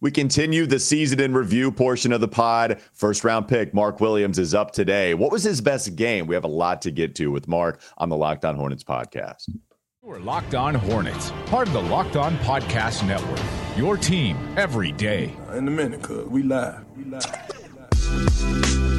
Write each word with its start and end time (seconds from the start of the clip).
We 0.00 0.12
continue 0.12 0.64
the 0.64 0.78
season 0.78 1.18
in 1.18 1.34
review 1.34 1.72
portion 1.72 2.12
of 2.12 2.20
the 2.20 2.28
pod. 2.28 2.80
First 2.92 3.24
round 3.24 3.48
pick, 3.48 3.74
Mark 3.74 4.00
Williams, 4.00 4.38
is 4.38 4.54
up 4.54 4.70
today. 4.70 5.14
What 5.14 5.32
was 5.32 5.42
his 5.42 5.60
best 5.60 5.96
game? 5.96 6.28
We 6.28 6.36
have 6.36 6.44
a 6.44 6.48
lot 6.48 6.82
to 6.82 6.92
get 6.92 7.16
to 7.16 7.32
with 7.32 7.48
Mark 7.48 7.80
on 7.96 8.08
the 8.08 8.16
Locked 8.16 8.44
On 8.44 8.54
Hornets 8.54 8.84
podcast. 8.84 9.50
We're 10.00 10.20
Locked 10.20 10.54
On 10.54 10.74
Hornets, 10.74 11.32
part 11.46 11.66
of 11.66 11.74
the 11.74 11.82
Locked 11.82 12.14
On 12.14 12.36
Podcast 12.38 13.06
Network. 13.06 13.44
Your 13.76 13.96
team 13.96 14.36
every 14.56 14.92
day. 14.92 15.34
In 15.52 15.66
a 15.66 15.70
minute, 15.70 16.02
cuz 16.02 16.28
we 16.28 16.44
live. 16.44 16.84
We 16.96 17.04
live. 17.04 17.26
We 18.12 18.18
live. 18.20 18.97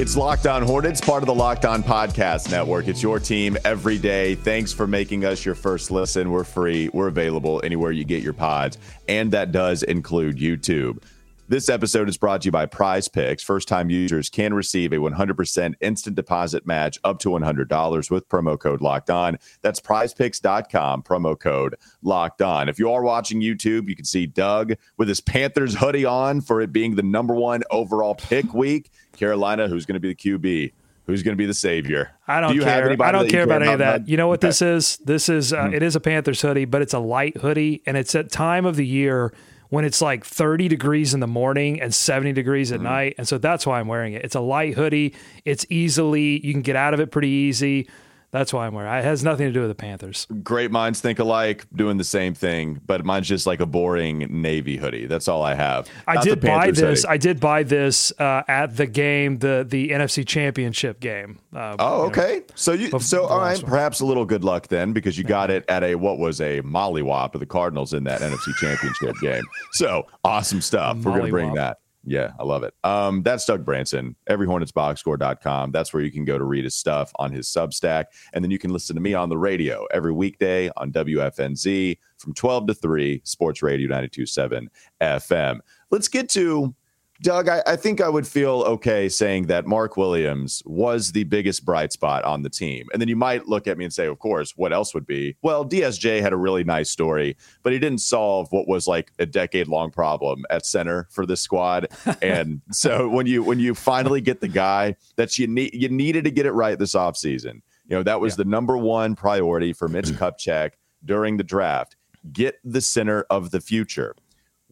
It's 0.00 0.16
Locked 0.16 0.46
On 0.46 0.62
Hornets, 0.62 0.98
part 0.98 1.22
of 1.22 1.26
the 1.26 1.34
Locked 1.34 1.66
On 1.66 1.82
Podcast 1.82 2.50
Network. 2.50 2.88
It's 2.88 3.02
your 3.02 3.20
team 3.20 3.58
every 3.66 3.98
day. 3.98 4.34
Thanks 4.34 4.72
for 4.72 4.86
making 4.86 5.26
us 5.26 5.44
your 5.44 5.54
first 5.54 5.90
listen. 5.90 6.30
We're 6.30 6.42
free, 6.42 6.88
we're 6.94 7.08
available 7.08 7.60
anywhere 7.62 7.92
you 7.92 8.04
get 8.04 8.22
your 8.22 8.32
pods, 8.32 8.78
and 9.08 9.30
that 9.32 9.52
does 9.52 9.82
include 9.82 10.38
YouTube. 10.38 11.02
This 11.50 11.68
episode 11.68 12.08
is 12.08 12.16
brought 12.16 12.42
to 12.42 12.46
you 12.46 12.52
by 12.52 12.66
Prize 12.66 13.08
Picks. 13.08 13.42
First 13.42 13.66
time 13.66 13.90
users 13.90 14.28
can 14.28 14.54
receive 14.54 14.92
a 14.92 14.98
100% 14.98 15.74
instant 15.80 16.14
deposit 16.14 16.64
match 16.64 16.96
up 17.02 17.18
to 17.20 17.30
$100 17.30 18.08
with 18.08 18.28
promo 18.28 18.56
code 18.56 18.80
locked 18.80 19.10
on. 19.10 19.36
That's 19.60 19.80
prizepicks.com, 19.80 21.02
promo 21.02 21.36
code 21.36 21.74
locked 22.02 22.40
on. 22.40 22.68
If 22.68 22.78
you 22.78 22.92
are 22.92 23.02
watching 23.02 23.40
YouTube, 23.40 23.88
you 23.88 23.96
can 23.96 24.04
see 24.04 24.26
Doug 24.26 24.74
with 24.96 25.08
his 25.08 25.20
Panthers 25.20 25.74
hoodie 25.74 26.04
on 26.04 26.40
for 26.40 26.60
it 26.60 26.72
being 26.72 26.94
the 26.94 27.02
number 27.02 27.34
one 27.34 27.64
overall 27.72 28.14
pick 28.14 28.54
week. 28.54 28.92
Carolina, 29.16 29.66
who's 29.66 29.84
going 29.86 29.94
to 29.94 30.00
be 30.00 30.10
the 30.10 30.14
QB? 30.14 30.72
Who's 31.06 31.24
going 31.24 31.32
to 31.32 31.36
be 31.36 31.46
the 31.46 31.54
savior? 31.54 32.12
I 32.28 32.40
don't 32.40 32.54
Do 32.54 32.62
care. 32.62 33.02
I 33.02 33.10
don't 33.10 33.28
care 33.28 33.42
about 33.42 33.62
any 33.64 33.72
of 33.72 33.80
that. 33.80 34.06
You 34.06 34.16
know 34.16 34.28
what 34.28 34.38
Okay. 34.38 34.46
this 34.50 34.62
is? 34.62 34.98
This 34.98 35.28
is 35.28 35.52
uh, 35.52 35.64
Mm-hmm. 35.64 35.74
it 35.74 35.82
is 35.82 35.96
a 35.96 36.00
Panthers 36.00 36.40
hoodie, 36.42 36.64
but 36.66 36.80
it's 36.80 36.94
a 36.94 37.00
light 37.00 37.38
hoodie, 37.38 37.82
and 37.86 37.96
it's 37.96 38.14
at 38.14 38.30
time 38.30 38.64
of 38.66 38.76
the 38.76 38.86
year 38.86 39.32
when 39.70 39.84
it's 39.84 40.02
like 40.02 40.24
30 40.24 40.68
degrees 40.68 41.14
in 41.14 41.20
the 41.20 41.26
morning 41.26 41.80
and 41.80 41.94
70 41.94 42.32
degrees 42.32 42.70
at 42.72 42.76
Mm-hmm. 42.80 42.84
night, 42.88 43.14
and 43.18 43.26
so 43.26 43.38
that's 43.38 43.66
why 43.66 43.80
I'm 43.80 43.88
wearing 43.88 44.12
it. 44.12 44.24
It's 44.24 44.34
a 44.34 44.40
light 44.40 44.74
hoodie. 44.74 45.14
It's 45.44 45.64
easily 45.70 46.44
you 46.46 46.52
can 46.52 46.62
get 46.62 46.76
out 46.76 46.92
of 46.92 47.00
it 47.00 47.10
pretty 47.10 47.28
easy. 47.28 47.88
That's 48.32 48.52
why 48.52 48.66
I'm 48.66 48.74
wearing. 48.74 48.92
it. 48.92 48.98
It 48.98 49.04
has 49.04 49.24
nothing 49.24 49.46
to 49.48 49.52
do 49.52 49.60
with 49.60 49.70
the 49.70 49.74
Panthers. 49.74 50.26
Great 50.44 50.70
minds 50.70 51.00
think 51.00 51.18
alike, 51.18 51.66
doing 51.74 51.96
the 51.96 52.04
same 52.04 52.32
thing, 52.32 52.80
but 52.86 53.04
mine's 53.04 53.26
just 53.26 53.44
like 53.46 53.58
a 53.58 53.66
boring 53.66 54.18
navy 54.42 54.76
hoodie. 54.76 55.06
That's 55.06 55.26
all 55.26 55.42
I 55.42 55.54
have. 55.54 55.88
I 56.06 56.14
Not 56.14 56.24
did 56.24 56.40
buy 56.40 56.70
this. 56.70 57.02
hoodie. 57.02 57.12
I 57.12 57.16
did 57.16 57.40
buy 57.40 57.64
this 57.64 58.12
uh, 58.20 58.42
at 58.46 58.76
the 58.76 58.86
game, 58.86 59.38
the 59.38 59.66
the 59.68 59.88
NFC 59.90 60.24
Championship 60.26 61.00
game. 61.00 61.38
Uh, 61.54 61.74
Oh, 61.80 61.96
you 61.96 62.00
know, 62.02 62.06
okay. 62.06 62.42
So 62.54 62.72
you 62.72 62.90
Bef- 62.90 63.02
so 63.02 63.24
all 63.26 63.38
right, 63.40 63.60
one. 63.60 63.68
perhaps 63.70 63.98
a 64.00 64.06
little 64.06 64.24
good 64.24 64.44
luck 64.44 64.68
then 64.68 64.92
because 64.92 65.18
you 65.18 65.24
got 65.24 65.50
it 65.50 65.64
at 65.68 65.82
a 65.82 65.96
what 65.96 66.18
was 66.18 66.40
a 66.40 66.60
mollywop 66.62 67.34
of 67.34 67.40
the 67.40 67.46
Cardinals 67.46 67.92
in 67.94 68.04
that 68.04 68.20
NFC 68.20 68.54
Championship 68.56 69.16
game. 69.20 69.44
So 69.72 70.06
awesome 70.24 70.60
stuff. 70.60 70.98
We're 70.98 71.18
gonna 71.18 71.28
bring 71.30 71.50
Mollywop. 71.50 71.54
that. 71.56 71.78
Yeah, 72.04 72.32
I 72.40 72.44
love 72.44 72.62
it. 72.62 72.72
Um, 72.82 73.22
that's 73.22 73.44
Doug 73.44 73.64
Branson, 73.64 74.16
everyhornetsboxscore.com. 74.28 75.70
That's 75.70 75.92
where 75.92 76.02
you 76.02 76.10
can 76.10 76.24
go 76.24 76.38
to 76.38 76.44
read 76.44 76.64
his 76.64 76.74
stuff 76.74 77.12
on 77.16 77.30
his 77.30 77.46
Substack. 77.46 78.06
And 78.32 78.42
then 78.42 78.50
you 78.50 78.58
can 78.58 78.72
listen 78.72 78.96
to 78.96 79.02
me 79.02 79.12
on 79.12 79.28
the 79.28 79.36
radio 79.36 79.84
every 79.92 80.12
weekday 80.12 80.70
on 80.78 80.92
WFNZ 80.92 81.98
from 82.16 82.34
12 82.34 82.68
to 82.68 82.74
3, 82.74 83.20
Sports 83.24 83.62
Radio 83.62 83.86
927 83.88 84.70
FM. 85.02 85.60
Let's 85.90 86.08
get 86.08 86.30
to 86.30 86.74
Doug, 87.22 87.50
I, 87.50 87.62
I 87.66 87.76
think 87.76 88.00
I 88.00 88.08
would 88.08 88.26
feel 88.26 88.62
okay 88.62 89.06
saying 89.08 89.46
that 89.48 89.66
Mark 89.66 89.98
Williams 89.98 90.62
was 90.64 91.12
the 91.12 91.24
biggest 91.24 91.66
bright 91.66 91.92
spot 91.92 92.24
on 92.24 92.42
the 92.42 92.48
team. 92.48 92.88
And 92.92 93.00
then 93.00 93.08
you 93.08 93.16
might 93.16 93.46
look 93.46 93.66
at 93.66 93.76
me 93.76 93.84
and 93.84 93.92
say, 93.92 94.06
of 94.06 94.18
course, 94.18 94.54
what 94.56 94.72
else 94.72 94.94
would 94.94 95.06
be? 95.06 95.36
Well, 95.42 95.66
DSJ 95.66 96.22
had 96.22 96.32
a 96.32 96.36
really 96.38 96.64
nice 96.64 96.90
story, 96.90 97.36
but 97.62 97.74
he 97.74 97.78
didn't 97.78 98.00
solve 98.00 98.50
what 98.52 98.66
was 98.66 98.86
like 98.86 99.12
a 99.18 99.26
decade 99.26 99.68
long 99.68 99.90
problem 99.90 100.46
at 100.48 100.64
center 100.64 101.08
for 101.10 101.26
this 101.26 101.40
squad. 101.40 101.88
And 102.22 102.60
so 102.70 103.08
when 103.08 103.26
you 103.26 103.42
when 103.42 103.58
you 103.60 103.74
finally 103.74 104.20
get 104.20 104.40
the 104.40 104.48
guy 104.48 104.96
that 105.16 105.38
you 105.38 105.46
need 105.46 105.72
you 105.72 105.88
needed 105.88 106.24
to 106.24 106.30
get 106.30 106.44
it 106.44 106.52
right 106.52 106.78
this 106.78 106.94
offseason, 106.94 107.62
you 107.86 107.96
know, 107.96 108.02
that 108.02 108.20
was 108.20 108.36
the 108.36 108.44
number 108.44 108.76
one 108.76 109.14
priority 109.14 109.72
for 109.72 109.88
Mitch 109.88 110.06
Kupchak 110.10 110.72
during 111.04 111.36
the 111.36 111.44
draft. 111.44 111.96
Get 112.32 112.58
the 112.62 112.80
center 112.80 113.24
of 113.30 113.52
the 113.52 113.60
future 113.60 114.14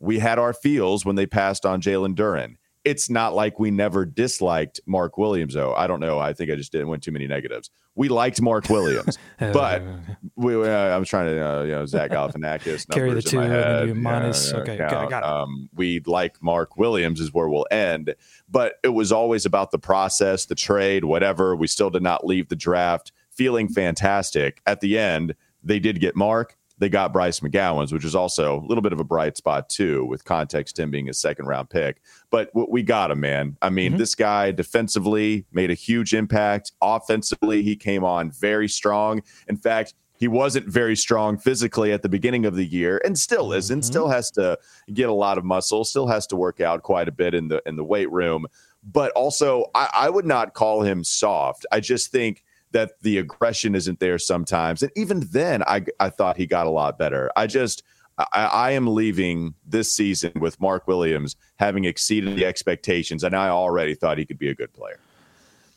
we 0.00 0.18
had 0.18 0.38
our 0.38 0.52
feels 0.52 1.04
when 1.04 1.16
they 1.16 1.26
passed 1.26 1.66
on 1.66 1.80
Jalen 1.80 2.14
Duren. 2.14 2.56
It's 2.84 3.10
not 3.10 3.34
like 3.34 3.58
we 3.58 3.70
never 3.70 4.06
disliked 4.06 4.80
Mark 4.86 5.18
Williams, 5.18 5.54
though. 5.54 5.74
I 5.74 5.86
don't 5.86 6.00
know. 6.00 6.18
I 6.18 6.32
think 6.32 6.50
I 6.50 6.54
just 6.54 6.72
didn't 6.72 6.88
went 6.88 7.02
too 7.02 7.10
many 7.10 7.26
negatives. 7.26 7.70
We 7.94 8.08
liked 8.08 8.40
Mark 8.40 8.70
Williams, 8.70 9.18
but 9.38 9.82
we, 10.36 10.54
uh, 10.54 10.68
I 10.68 10.96
was 10.96 11.08
trying 11.08 11.26
to, 11.34 11.46
uh, 11.46 11.62
you 11.64 11.72
know, 11.72 11.84
Zach 11.84 12.12
Galifianakis 12.12 12.88
Carry 12.90 13.12
the 13.12 13.20
two 13.20 13.40
and 13.40 13.52
then 13.52 13.62
head, 13.62 13.88
you 13.88 13.94
minus- 13.94 14.52
yeah, 14.52 14.58
okay, 14.58 14.76
got 14.78 15.04
it, 15.04 15.10
got 15.10 15.24
it. 15.24 15.28
Um, 15.28 15.68
we 15.74 16.00
like 16.06 16.40
Mark 16.42 16.76
Williams 16.76 17.20
is 17.20 17.34
where 17.34 17.48
we'll 17.48 17.66
end, 17.70 18.14
but 18.48 18.74
it 18.84 18.90
was 18.90 19.10
always 19.10 19.44
about 19.44 19.72
the 19.72 19.78
process, 19.78 20.46
the 20.46 20.54
trade, 20.54 21.04
whatever. 21.04 21.56
We 21.56 21.66
still 21.66 21.90
did 21.90 22.02
not 22.02 22.24
leave 22.24 22.48
the 22.48 22.56
draft 22.56 23.12
feeling 23.30 23.68
fantastic. 23.68 24.62
At 24.66 24.80
the 24.80 24.98
end, 24.98 25.34
they 25.62 25.78
did 25.78 26.00
get 26.00 26.16
Mark 26.16 26.56
they 26.78 26.88
got 26.88 27.12
Bryce 27.12 27.40
McGowens, 27.40 27.92
which 27.92 28.04
is 28.04 28.14
also 28.14 28.58
a 28.58 28.64
little 28.66 28.82
bit 28.82 28.92
of 28.92 29.00
a 29.00 29.04
bright 29.04 29.36
spot 29.36 29.68
too, 29.68 30.04
with 30.04 30.24
context 30.24 30.78
him 30.78 30.90
being 30.90 31.08
a 31.08 31.14
second 31.14 31.46
round 31.46 31.70
pick. 31.70 32.00
But 32.30 32.50
we 32.54 32.82
got 32.82 33.10
him, 33.10 33.20
man. 33.20 33.56
I 33.60 33.70
mean, 33.70 33.92
mm-hmm. 33.92 33.98
this 33.98 34.14
guy 34.14 34.52
defensively 34.52 35.46
made 35.52 35.70
a 35.70 35.74
huge 35.74 36.14
impact. 36.14 36.72
Offensively, 36.80 37.62
he 37.62 37.76
came 37.76 38.04
on 38.04 38.30
very 38.30 38.68
strong. 38.68 39.22
In 39.48 39.56
fact, 39.56 39.94
he 40.18 40.28
wasn't 40.28 40.66
very 40.66 40.96
strong 40.96 41.38
physically 41.38 41.92
at 41.92 42.02
the 42.02 42.08
beginning 42.08 42.44
of 42.44 42.56
the 42.56 42.64
year, 42.64 43.00
and 43.04 43.16
still 43.18 43.52
isn't. 43.52 43.80
Mm-hmm. 43.80 43.86
Still 43.86 44.08
has 44.08 44.30
to 44.32 44.58
get 44.92 45.08
a 45.08 45.12
lot 45.12 45.38
of 45.38 45.44
muscle. 45.44 45.84
Still 45.84 46.08
has 46.08 46.26
to 46.28 46.36
work 46.36 46.60
out 46.60 46.82
quite 46.82 47.08
a 47.08 47.12
bit 47.12 47.34
in 47.34 47.48
the 47.48 47.62
in 47.66 47.76
the 47.76 47.84
weight 47.84 48.10
room. 48.10 48.46
But 48.82 49.12
also, 49.12 49.66
I, 49.74 49.88
I 49.92 50.10
would 50.10 50.26
not 50.26 50.54
call 50.54 50.82
him 50.82 51.04
soft. 51.04 51.66
I 51.70 51.80
just 51.80 52.10
think 52.10 52.44
that 52.72 53.00
the 53.02 53.18
aggression 53.18 53.74
isn't 53.74 54.00
there 54.00 54.18
sometimes. 54.18 54.82
And 54.82 54.92
even 54.96 55.20
then, 55.30 55.62
I, 55.62 55.84
I 55.98 56.10
thought 56.10 56.36
he 56.36 56.46
got 56.46 56.66
a 56.66 56.70
lot 56.70 56.98
better. 56.98 57.30
I 57.36 57.46
just, 57.46 57.82
I, 58.18 58.24
I 58.32 58.70
am 58.72 58.86
leaving 58.86 59.54
this 59.66 59.92
season 59.92 60.32
with 60.36 60.60
Mark 60.60 60.86
Williams 60.86 61.36
having 61.56 61.84
exceeded 61.84 62.36
the 62.36 62.44
expectations. 62.44 63.24
And 63.24 63.34
I 63.34 63.48
already 63.48 63.94
thought 63.94 64.18
he 64.18 64.26
could 64.26 64.38
be 64.38 64.48
a 64.48 64.54
good 64.54 64.72
player. 64.72 64.98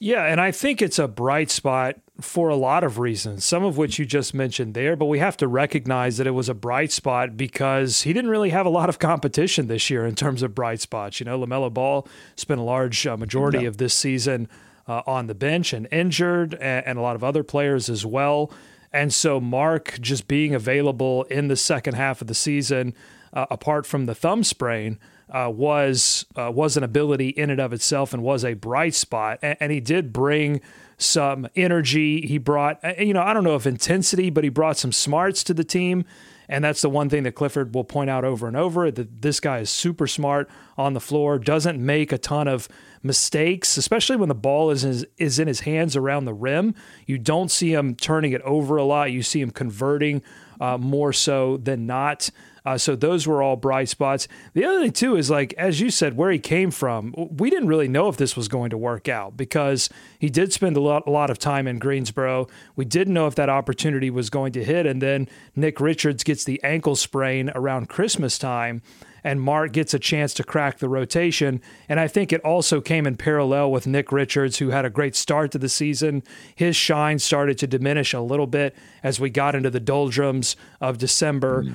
Yeah, 0.04 0.26
and 0.26 0.42
I 0.42 0.52
think 0.52 0.82
it's 0.82 0.98
a 0.98 1.08
bright 1.08 1.52
spot 1.52 1.98
for 2.20 2.50
a 2.50 2.56
lot 2.56 2.84
of 2.84 2.98
reasons, 2.98 3.46
some 3.46 3.64
of 3.64 3.78
which 3.78 4.00
you 4.00 4.06
just 4.06 4.34
mentioned 4.34 4.74
there, 4.74 4.96
but 4.96 5.06
we 5.06 5.20
have 5.20 5.38
to 5.38 5.48
recognize 5.48 6.18
that 6.18 6.26
it 6.26 6.32
was 6.32 6.50
a 6.50 6.56
bright 6.56 6.92
spot 6.92 7.38
because 7.38 8.02
he 8.02 8.12
didn't 8.12 8.32
really 8.32 8.50
have 8.50 8.66
a 8.66 8.70
lot 8.70 8.90
of 8.90 8.98
competition 8.98 9.68
this 9.68 9.92
year 9.92 10.04
in 10.08 10.16
terms 10.16 10.42
of 10.42 10.56
bright 10.56 10.82
spots. 10.82 11.20
You 11.20 11.28
know, 11.28 11.40
LaMelo 11.40 11.72
Ball 11.72 12.08
spent 12.36 12.60
a 12.60 12.64
large 12.64 13.06
uh, 13.06 13.16
majority 13.16 13.66
of 13.66 13.78
this 13.78 13.94
season 13.94 14.48
uh, 14.92 15.02
on 15.08 15.28
the 15.28 15.34
bench 15.34 15.72
and 15.72 15.88
injured, 15.90 16.54
and, 16.56 16.86
and 16.86 17.00
a 17.00 17.02
lot 17.02 17.16
of 17.16 17.24
other 17.24 17.44
players 17.44 17.90
as 17.90 18.06
well. 18.06 18.52
And 18.92 19.14
so, 19.14 19.40
Mark 19.40 19.98
just 20.02 20.28
being 20.28 20.54
available 20.54 21.24
in 21.24 21.48
the 21.48 21.56
second 21.56 21.94
half 21.94 22.20
of 22.20 22.28
the 22.28 22.34
season, 22.34 22.94
uh, 23.32 23.46
apart 23.50 23.86
from 23.86 24.06
the 24.06 24.14
thumb 24.14 24.44
sprain, 24.44 25.00
uh, 25.30 25.50
was 25.50 26.26
uh, 26.36 26.52
was 26.52 26.76
an 26.76 26.84
ability 26.84 27.30
in 27.30 27.50
and 27.50 27.62
of 27.62 27.72
itself 27.72 28.14
and 28.14 28.22
was 28.22 28.44
a 28.44 28.54
bright 28.54 28.94
spot. 28.94 29.40
And, 29.42 29.56
and 29.62 29.72
he 29.72 29.80
did 29.80 30.12
bring 30.12 30.60
some 30.98 31.48
energy. 31.56 32.28
He 32.28 32.38
brought, 32.38 32.84
uh, 32.84 32.94
you 33.00 33.14
know, 33.14 33.22
I 33.22 33.34
don't 33.34 33.46
know 33.46 33.56
if 33.56 33.66
intensity, 33.66 34.30
but 34.30 34.44
he 34.44 34.50
brought 34.50 34.76
some 34.76 34.92
smarts 34.92 35.42
to 35.46 35.54
the 35.54 35.64
team. 35.64 36.04
And 36.52 36.66
that's 36.66 36.82
the 36.82 36.90
one 36.90 37.08
thing 37.08 37.24
that 37.24 37.32
Clifford 37.32 37.74
will 37.74 37.86
point 37.86 38.10
out 38.10 38.26
over 38.26 38.46
and 38.46 38.58
over 38.58 38.92
that 38.92 39.22
this 39.22 39.40
guy 39.40 39.60
is 39.60 39.70
super 39.70 40.06
smart 40.06 40.50
on 40.78 40.94
the 40.94 41.00
floor, 41.00 41.40
doesn't 41.40 41.84
make 41.84 42.12
a 42.12 42.18
ton 42.18 42.50
of 42.50 42.68
mistakes, 43.02 43.78
especially 43.78 44.18
when 44.18 44.28
the 44.28 44.36
ball 44.36 44.70
is 44.70 44.84
in 44.84 44.90
his, 44.90 45.06
is 45.18 45.40
in 45.40 45.48
his 45.48 45.62
hands 45.62 45.96
around 45.96 46.26
the 46.26 46.34
rim. 46.34 46.76
You 47.08 47.18
don't 47.18 47.50
see 47.50 47.74
him 47.74 47.96
turning 47.96 48.34
it 48.34 48.42
over 48.42 48.76
a 48.76 48.84
lot. 48.84 49.12
You 49.14 49.24
see 49.24 49.40
him 49.40 49.50
converting 49.50 50.22
uh, 50.60 50.78
more 50.78 51.14
so 51.14 51.56
than 51.56 51.88
not. 51.88 52.30
Uh, 52.66 52.78
so 52.78 52.96
those 52.96 53.26
were 53.26 53.42
all 53.42 53.56
bright 53.56 53.90
spots. 53.90 54.28
The 54.54 54.66
other 54.66 54.82
thing 54.82 54.92
too 54.92 55.16
is 55.16 55.30
like 55.30 55.54
as 55.58 55.80
you 55.80 55.90
said, 55.90 56.18
where 56.18 56.32
he 56.32 56.40
came 56.40 56.72
from. 56.72 57.14
We 57.16 57.50
didn't 57.50 57.68
really 57.68 57.88
know 57.88 58.08
if 58.08 58.18
this 58.18 58.36
was 58.36 58.48
going 58.48 58.70
to 58.72 58.78
work 58.78 59.08
out 59.08 59.38
because 59.38 59.90
he 60.20 60.30
did 60.30 60.54
spend 60.54 60.78
a 60.78 60.82
lot, 60.82 61.04
a 61.08 61.12
lot 61.12 61.30
of 61.30 61.40
time 61.40 61.68
in 61.68 61.80
Greensboro. 61.80 62.48
We 62.76 62.86
didn't 62.86 63.14
know 63.14 63.28
if 63.28 63.36
that 63.36 63.50
opportunity 63.50 64.10
was 64.10 64.30
going 64.30 64.54
to 64.54 64.64
hit, 64.64 64.86
and 64.86 65.02
then 65.02 65.28
Nick 65.56 65.80
Richards 65.80 66.24
gets 66.24 66.44
the 66.44 66.62
ankle 66.64 66.96
sprain 66.96 67.52
around 67.56 67.90
Christmas 67.90 68.38
time. 68.38 68.82
And 69.24 69.40
Mark 69.40 69.72
gets 69.72 69.94
a 69.94 70.00
chance 70.00 70.34
to 70.34 70.44
crack 70.44 70.80
the 70.80 70.90
rotation. 70.90 71.62
And 71.88 72.00
I 72.00 72.08
think 72.08 72.34
it 72.34 72.42
also 72.42 72.82
came 72.82 73.06
in 73.06 73.18
parallel 73.18 73.72
with 73.72 73.86
Nick 73.86 74.12
Richards, 74.12 74.58
who 74.58 74.70
had 74.70 74.84
a 74.84 74.90
great 74.90 75.16
start 75.16 75.52
to 75.52 75.60
the 75.60 75.70
season. 75.70 76.24
His 76.56 76.76
shine 76.76 77.20
started 77.20 77.60
to 77.60 77.68
diminish 77.68 78.16
a 78.16 78.20
little 78.20 78.48
bit 78.48 78.76
as 79.04 79.20
we 79.20 79.30
got 79.30 79.54
into 79.54 79.70
the 79.70 79.80
doldrums 79.80 80.56
of 80.80 80.98
December. 80.98 81.66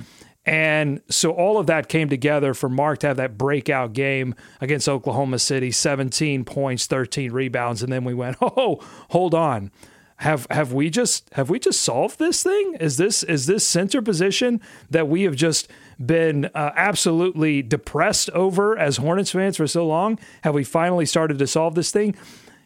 And 0.47 1.01
so 1.09 1.31
all 1.31 1.57
of 1.57 1.67
that 1.67 1.89
came 1.89 2.07
together 2.07 2.53
for 2.53 2.69
Mark 2.69 2.99
to 2.99 3.07
have 3.07 3.17
that 3.17 3.37
breakout 3.37 3.91
game 3.91 4.33
against 4.61 4.87
Oklahoma 4.87 5.39
City 5.39 5.71
17 5.71 6.45
points, 6.45 6.85
13 6.85 7.33
rebounds. 7.33 7.83
And 7.83 7.91
then 7.91 8.05
we 8.05 8.13
went, 8.13 8.37
oh, 8.41 8.79
hold 9.09 9.35
on. 9.35 9.71
have 10.15 10.47
have 10.49 10.71
we 10.71 10.89
just 10.89 11.29
have 11.33 11.49
we 11.49 11.59
just 11.59 11.81
solved 11.81 12.17
this 12.17 12.43
thing? 12.43 12.77
Is 12.79 12.95
this 12.95 13.23
is 13.23 13.45
this 13.45 13.67
center 13.67 14.01
position 14.01 14.61
that 14.89 15.09
we 15.09 15.23
have 15.23 15.35
just 15.35 15.67
been 16.03 16.45
uh, 16.55 16.71
absolutely 16.77 17.61
depressed 17.61 18.29
over 18.29 18.77
as 18.77 18.97
Hornets 18.97 19.31
fans 19.31 19.57
for 19.57 19.67
so 19.67 19.85
long? 19.85 20.17
Have 20.43 20.55
we 20.55 20.63
finally 20.63 21.05
started 21.05 21.39
to 21.39 21.47
solve 21.47 21.75
this 21.75 21.91
thing? 21.91 22.15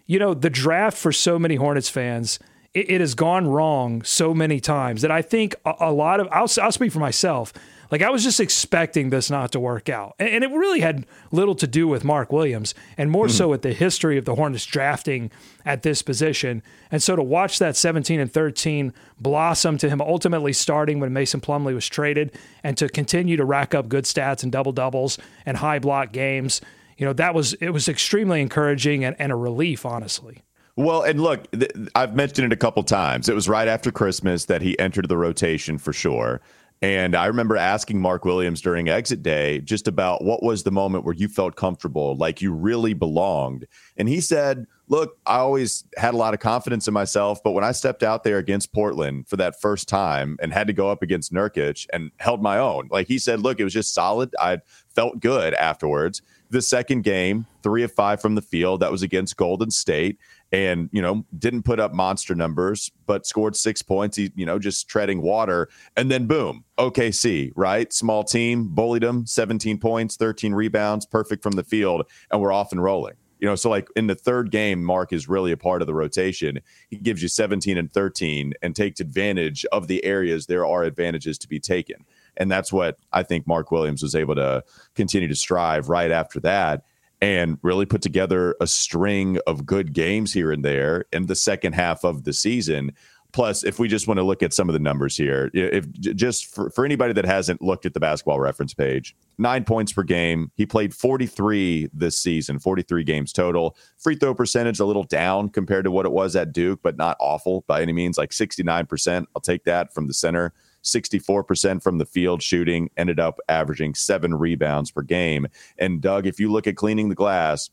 You 0.05 0.19
know, 0.19 0.35
the 0.35 0.51
draft 0.51 0.99
for 0.99 1.11
so 1.11 1.39
many 1.39 1.55
Hornets 1.55 1.89
fans, 1.89 2.37
it, 2.73 2.89
it 2.89 3.01
has 3.01 3.15
gone 3.15 3.47
wrong 3.47 4.01
so 4.03 4.33
many 4.33 4.59
times 4.59 5.01
that 5.01 5.11
I 5.11 5.21
think 5.21 5.55
a, 5.65 5.73
a 5.79 5.91
lot 5.91 6.19
of 6.19 6.27
I'll, 6.31 6.49
I'll 6.61 6.71
speak 6.71 6.91
for 6.91 6.99
myself. 6.99 7.53
Like 7.89 8.01
I 8.01 8.09
was 8.09 8.23
just 8.23 8.39
expecting 8.39 9.09
this 9.09 9.29
not 9.29 9.51
to 9.51 9.59
work 9.59 9.89
out. 9.89 10.15
And, 10.17 10.45
it 10.45 10.49
really 10.49 10.79
had 10.79 11.05
little 11.31 11.55
to 11.55 11.67
do 11.67 11.89
with 11.89 12.05
Mark 12.05 12.31
Williams 12.31 12.73
and 12.97 13.11
more 13.11 13.25
mm-hmm. 13.25 13.35
so 13.35 13.49
with 13.49 13.63
the 13.63 13.73
history 13.73 14.17
of 14.17 14.23
the 14.23 14.35
Hornets 14.35 14.65
drafting 14.65 15.29
at 15.65 15.83
this 15.83 16.01
position. 16.01 16.63
And 16.89 17.03
so 17.03 17.17
to 17.17 17.21
watch 17.21 17.59
that 17.59 17.75
17 17.75 18.17
and 18.21 18.31
13 18.31 18.93
blossom 19.19 19.77
to 19.79 19.89
him 19.89 20.01
ultimately 20.01 20.53
starting 20.53 21.01
when 21.01 21.11
Mason 21.11 21.41
Plumlee 21.41 21.73
was 21.73 21.87
traded 21.87 22.31
and 22.63 22.77
to 22.77 22.87
continue 22.87 23.35
to 23.35 23.43
rack 23.43 23.75
up 23.75 23.89
good 23.89 24.05
stats 24.05 24.41
and 24.41 24.53
double 24.53 24.71
doubles 24.71 25.17
and 25.45 25.57
high 25.57 25.79
block 25.79 26.13
games, 26.13 26.61
you 26.97 27.05
know, 27.05 27.13
that 27.13 27.33
was 27.33 27.53
it 27.55 27.71
was 27.71 27.89
extremely 27.89 28.39
encouraging 28.39 29.03
and, 29.03 29.17
and 29.19 29.33
a 29.33 29.35
relief, 29.35 29.85
honestly. 29.85 30.43
Well, 30.81 31.03
and 31.03 31.21
look, 31.21 31.49
th- 31.51 31.71
I've 31.93 32.15
mentioned 32.15 32.51
it 32.51 32.53
a 32.53 32.57
couple 32.57 32.81
times. 32.81 33.29
It 33.29 33.35
was 33.35 33.47
right 33.47 33.67
after 33.67 33.91
Christmas 33.91 34.45
that 34.45 34.63
he 34.63 34.77
entered 34.79 35.09
the 35.09 35.17
rotation 35.17 35.77
for 35.77 35.93
sure. 35.93 36.41
And 36.81 37.15
I 37.15 37.27
remember 37.27 37.55
asking 37.55 38.01
Mark 38.01 38.25
Williams 38.25 38.61
during 38.61 38.89
exit 38.89 39.21
day 39.21 39.59
just 39.59 39.87
about 39.87 40.23
what 40.23 40.41
was 40.41 40.63
the 40.63 40.71
moment 40.71 41.05
where 41.05 41.13
you 41.13 41.27
felt 41.27 41.55
comfortable, 41.55 42.17
like 42.17 42.41
you 42.41 42.51
really 42.51 42.95
belonged. 42.95 43.67
And 43.95 44.09
he 44.09 44.19
said, 44.21 44.65
Look, 44.87 45.19
I 45.27 45.37
always 45.37 45.85
had 45.95 46.15
a 46.15 46.17
lot 46.17 46.33
of 46.33 46.41
confidence 46.41 46.87
in 46.87 46.93
myself, 46.93 47.41
but 47.43 47.51
when 47.51 47.63
I 47.63 47.71
stepped 47.71 48.01
out 48.01 48.23
there 48.23 48.39
against 48.39 48.73
Portland 48.73 49.27
for 49.27 49.37
that 49.37 49.61
first 49.61 49.87
time 49.87 50.35
and 50.41 50.51
had 50.51 50.67
to 50.67 50.73
go 50.73 50.89
up 50.89 51.01
against 51.03 51.31
Nurkic 51.31 51.85
and 51.93 52.11
held 52.17 52.41
my 52.41 52.57
own, 52.57 52.89
like 52.91 53.07
he 53.07 53.19
said, 53.19 53.39
Look, 53.39 53.59
it 53.59 53.63
was 53.63 53.73
just 53.73 53.93
solid. 53.93 54.35
I 54.39 54.61
felt 54.95 55.19
good 55.19 55.53
afterwards. 55.53 56.23
The 56.49 56.63
second 56.63 57.03
game, 57.03 57.45
three 57.61 57.83
of 57.83 57.93
five 57.93 58.19
from 58.19 58.33
the 58.33 58.41
field, 58.41 58.81
that 58.81 58.91
was 58.91 59.03
against 59.03 59.37
Golden 59.37 59.69
State 59.69 60.17
and 60.51 60.89
you 60.91 61.01
know 61.01 61.25
didn't 61.37 61.63
put 61.63 61.79
up 61.79 61.93
monster 61.93 62.35
numbers 62.35 62.91
but 63.05 63.25
scored 63.25 63.55
six 63.55 63.81
points. 63.81 64.17
He 64.17 64.31
you 64.35 64.45
know 64.45 64.59
just 64.59 64.87
treading 64.87 65.21
water. 65.21 65.69
And 65.95 66.11
then 66.11 66.27
boom 66.27 66.65
okc 66.77 67.51
right? 67.55 67.91
Small 67.93 68.23
team 68.23 68.67
bullied 68.67 69.03
him 69.03 69.25
17 69.25 69.77
points 69.79 70.15
13 70.15 70.53
rebounds 70.53 71.05
perfect 71.05 71.43
from 71.43 71.53
the 71.53 71.63
field 71.63 72.09
and 72.31 72.41
we're 72.41 72.51
off 72.51 72.71
and 72.71 72.83
rolling. 72.83 73.15
You 73.39 73.47
know 73.47 73.55
so 73.55 73.69
like 73.69 73.87
in 73.95 74.07
the 74.07 74.15
third 74.15 74.51
game 74.51 74.83
mark 74.83 75.13
is 75.13 75.29
really 75.29 75.51
a 75.51 75.57
part 75.57 75.81
of 75.81 75.87
the 75.87 75.93
rotation. 75.93 76.59
He 76.89 76.97
gives 76.97 77.21
you 77.21 77.27
17 77.27 77.77
and 77.77 77.91
13 77.91 78.53
and 78.61 78.75
takes 78.75 78.99
advantage 78.99 79.65
of 79.71 79.87
the 79.87 80.03
areas 80.03 80.45
there 80.45 80.65
are 80.65 80.83
advantages 80.83 81.37
to 81.39 81.47
be 81.47 81.59
taken. 81.59 82.05
And 82.37 82.49
that's 82.49 82.71
what 82.71 82.97
i 83.11 83.23
think 83.23 83.47
mark 83.47 83.71
williams 83.71 84.01
was 84.03 84.15
able 84.15 84.35
to 84.35 84.63
continue 84.95 85.27
to 85.27 85.35
strive 85.35 85.89
right 85.89 86.11
after 86.11 86.39
that 86.41 86.83
and 87.21 87.57
really 87.61 87.85
put 87.85 88.01
together 88.01 88.55
a 88.59 88.67
string 88.67 89.39
of 89.45 89.65
good 89.65 89.93
games 89.93 90.33
here 90.33 90.51
and 90.51 90.65
there 90.65 91.05
in 91.13 91.27
the 91.27 91.35
second 91.35 91.73
half 91.73 92.03
of 92.03 92.23
the 92.23 92.33
season. 92.33 92.91
Plus, 93.31 93.63
if 93.63 93.79
we 93.79 93.87
just 93.87 94.07
want 94.07 94.17
to 94.17 94.23
look 94.23 94.43
at 94.43 94.53
some 94.53 94.67
of 94.67 94.73
the 94.73 94.79
numbers 94.79 95.15
here, 95.15 95.49
if 95.53 95.89
just 95.91 96.53
for, 96.53 96.69
for 96.71 96.83
anybody 96.83 97.13
that 97.13 97.25
hasn't 97.25 97.61
looked 97.61 97.85
at 97.85 97.93
the 97.93 97.99
basketball 97.99 98.39
reference 98.39 98.73
page, 98.73 99.15
nine 99.37 99.63
points 99.63 99.93
per 99.93 100.03
game. 100.03 100.51
He 100.55 100.65
played 100.65 100.93
43 100.93 101.89
this 101.93 102.17
season, 102.17 102.59
43 102.59 103.03
games 103.05 103.31
total. 103.31 103.77
Free 103.97 104.15
throw 104.15 104.35
percentage 104.35 104.79
a 104.81 104.85
little 104.85 105.03
down 105.03 105.47
compared 105.47 105.85
to 105.85 105.91
what 105.91 106.05
it 106.05 106.11
was 106.11 106.35
at 106.35 106.51
Duke, 106.51 106.81
but 106.83 106.97
not 106.97 107.15
awful 107.21 107.63
by 107.67 107.81
any 107.81 107.93
means, 107.93 108.17
like 108.17 108.31
69%. 108.31 109.25
I'll 109.33 109.41
take 109.41 109.63
that 109.63 109.93
from 109.93 110.07
the 110.07 110.13
center. 110.13 110.53
64% 110.83 111.81
from 111.81 111.97
the 111.97 112.05
field 112.05 112.41
shooting, 112.41 112.89
ended 112.97 113.19
up 113.19 113.39
averaging 113.47 113.95
seven 113.95 114.35
rebounds 114.35 114.91
per 114.91 115.01
game. 115.01 115.47
And 115.77 116.01
Doug, 116.01 116.25
if 116.27 116.39
you 116.39 116.51
look 116.51 116.67
at 116.67 116.75
cleaning 116.75 117.09
the 117.09 117.15
glass, 117.15 117.69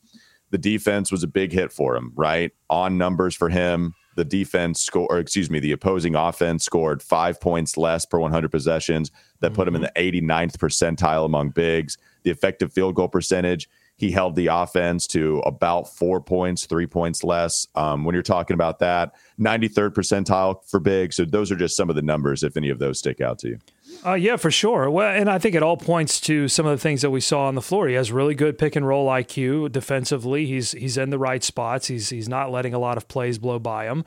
the 0.51 0.57
defense 0.57 1.11
was 1.11 1.23
a 1.23 1.27
big 1.27 1.51
hit 1.51 1.71
for 1.71 1.95
him, 1.95 2.11
right? 2.15 2.51
On 2.69 2.97
numbers 2.97 3.35
for 3.35 3.49
him, 3.49 3.93
the 4.15 4.25
defense 4.25 4.81
score, 4.81 5.07
or 5.09 5.19
excuse 5.19 5.49
me, 5.49 5.59
the 5.59 5.71
opposing 5.71 6.15
offense 6.15 6.65
scored 6.65 7.01
five 7.01 7.39
points 7.39 7.77
less 7.77 8.05
per 8.05 8.19
100 8.19 8.51
possessions. 8.51 9.11
That 9.39 9.47
mm-hmm. 9.47 9.55
put 9.55 9.67
him 9.67 9.75
in 9.75 9.81
the 9.81 9.91
89th 9.95 10.57
percentile 10.57 11.25
among 11.25 11.51
bigs. 11.51 11.97
The 12.23 12.31
effective 12.31 12.73
field 12.73 12.95
goal 12.95 13.07
percentage, 13.07 13.69
he 13.99 14.11
held 14.11 14.35
the 14.35 14.47
offense 14.47 15.05
to 15.07 15.39
about 15.39 15.93
four 15.93 16.21
points, 16.21 16.65
three 16.65 16.87
points 16.87 17.23
less. 17.23 17.67
Um, 17.75 18.05
when 18.05 18.13
you're 18.13 18.23
talking 18.23 18.53
about 18.53 18.79
that, 18.79 19.13
93rd 19.39 19.89
percentile 19.89 20.65
for 20.65 20.79
big. 20.79 21.11
So 21.11 21.25
those 21.25 21.51
are 21.51 21.57
just 21.57 21.75
some 21.75 21.89
of 21.89 21.97
the 21.97 22.01
numbers, 22.01 22.41
if 22.41 22.55
any 22.55 22.69
of 22.69 22.79
those 22.79 22.99
stick 22.99 23.19
out 23.19 23.39
to 23.39 23.49
you. 23.49 23.59
Uh, 24.05 24.13
yeah, 24.13 24.37
for 24.37 24.51
sure. 24.51 24.89
Well, 24.89 25.13
and 25.13 25.29
I 25.29 25.37
think 25.37 25.55
it 25.55 25.63
all 25.63 25.75
points 25.75 26.21
to 26.21 26.47
some 26.47 26.65
of 26.65 26.71
the 26.71 26.81
things 26.81 27.01
that 27.01 27.09
we 27.09 27.19
saw 27.19 27.47
on 27.47 27.55
the 27.55 27.61
floor. 27.61 27.89
He 27.89 27.95
has 27.95 28.11
really 28.11 28.35
good 28.35 28.57
pick 28.57 28.77
and 28.77 28.87
roll 28.87 29.07
IQ 29.09 29.71
defensively. 29.71 30.45
He's 30.45 30.71
he's 30.71 30.97
in 30.97 31.09
the 31.09 31.19
right 31.19 31.43
spots. 31.43 31.87
He's 31.87 32.09
he's 32.09 32.29
not 32.29 32.51
letting 32.51 32.73
a 32.73 32.79
lot 32.79 32.95
of 32.95 33.09
plays 33.09 33.37
blow 33.37 33.59
by 33.59 33.85
him. 33.85 34.05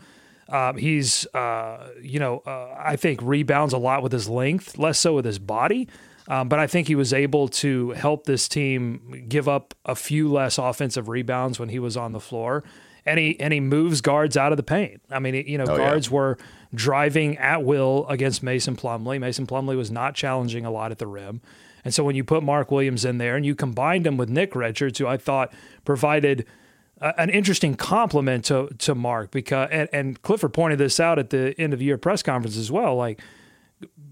Uh, 0.49 0.73
he's 0.75 1.27
uh, 1.35 1.89
you 2.01 2.19
know 2.19 2.43
uh, 2.47 2.75
I 2.79 2.97
think 2.97 3.21
rebounds 3.23 3.75
a 3.75 3.79
lot 3.79 4.03
with 4.03 4.13
his 4.13 4.29
length, 4.29 4.79
less 4.79 4.99
so 4.99 5.15
with 5.15 5.27
his 5.27 5.39
body. 5.39 5.89
Um, 6.29 6.49
but 6.49 6.59
I 6.59 6.67
think 6.67 6.89
he 6.89 6.95
was 6.95 7.13
able 7.13 7.49
to 7.49 7.91
help 7.91 8.25
this 8.27 8.49
team 8.49 9.27
give 9.29 9.49
up 9.49 9.75
a 9.85 9.95
few 9.95 10.31
less 10.31 10.59
offensive 10.59 11.09
rebounds 11.09 11.59
when 11.59 11.69
he 11.69 11.79
was 11.79 11.97
on 11.97 12.13
the 12.13 12.21
floor. 12.21 12.63
And 13.05 13.19
he, 13.19 13.39
and 13.41 13.53
he 13.53 13.59
moves 13.59 14.01
guards 14.01 14.37
out 14.37 14.53
of 14.53 14.57
the 14.57 14.63
paint. 14.63 15.03
I 15.11 15.19
mean, 15.19 15.35
you 15.35 15.59
know, 15.59 15.65
oh, 15.69 15.77
guards 15.77 16.07
yeah. 16.07 16.15
were 16.15 16.39
driving 16.73 17.37
at 17.39 17.65
will 17.65 18.07
against 18.09 18.45
Mason 18.45 18.77
Plumlee. 18.77 19.19
Mason 19.19 19.47
Plumlee 19.47 19.77
was 19.77 19.91
not 19.91 20.15
challenging 20.15 20.65
a 20.65 20.71
lot 20.71 20.93
at 20.93 20.99
the 20.99 21.09
rim. 21.09 21.41
And 21.85 21.93
so 21.93 22.05
when 22.05 22.15
you 22.15 22.23
put 22.23 22.45
Mark 22.45 22.71
Williams 22.71 23.05
in 23.05 23.19
there 23.19 23.35
and 23.35 23.45
you 23.45 23.57
combined 23.57 24.07
him 24.07 24.17
with 24.17 24.29
Nick 24.29 24.55
Richards, 24.55 25.01
who 25.01 25.09
I 25.09 25.17
thought 25.17 25.53
provided 25.85 26.47
an 27.03 27.31
interesting 27.31 27.75
compliment 27.75 28.45
to 28.45 28.69
to 28.79 28.95
Mark 28.95 29.33
because 29.33 29.69
and, 29.73 29.89
and 29.93 30.23
Clifford 30.23 30.53
pointed 30.53 30.79
this 30.79 31.01
out 31.01 31.19
at 31.19 31.31
the 31.31 31.55
end 31.59 31.73
of 31.73 31.81
the 31.81 31.87
year 31.87 31.99
press 31.99 32.23
conference 32.23 32.57
as 32.57 32.71
well. 32.71 32.95
Like 32.95 33.21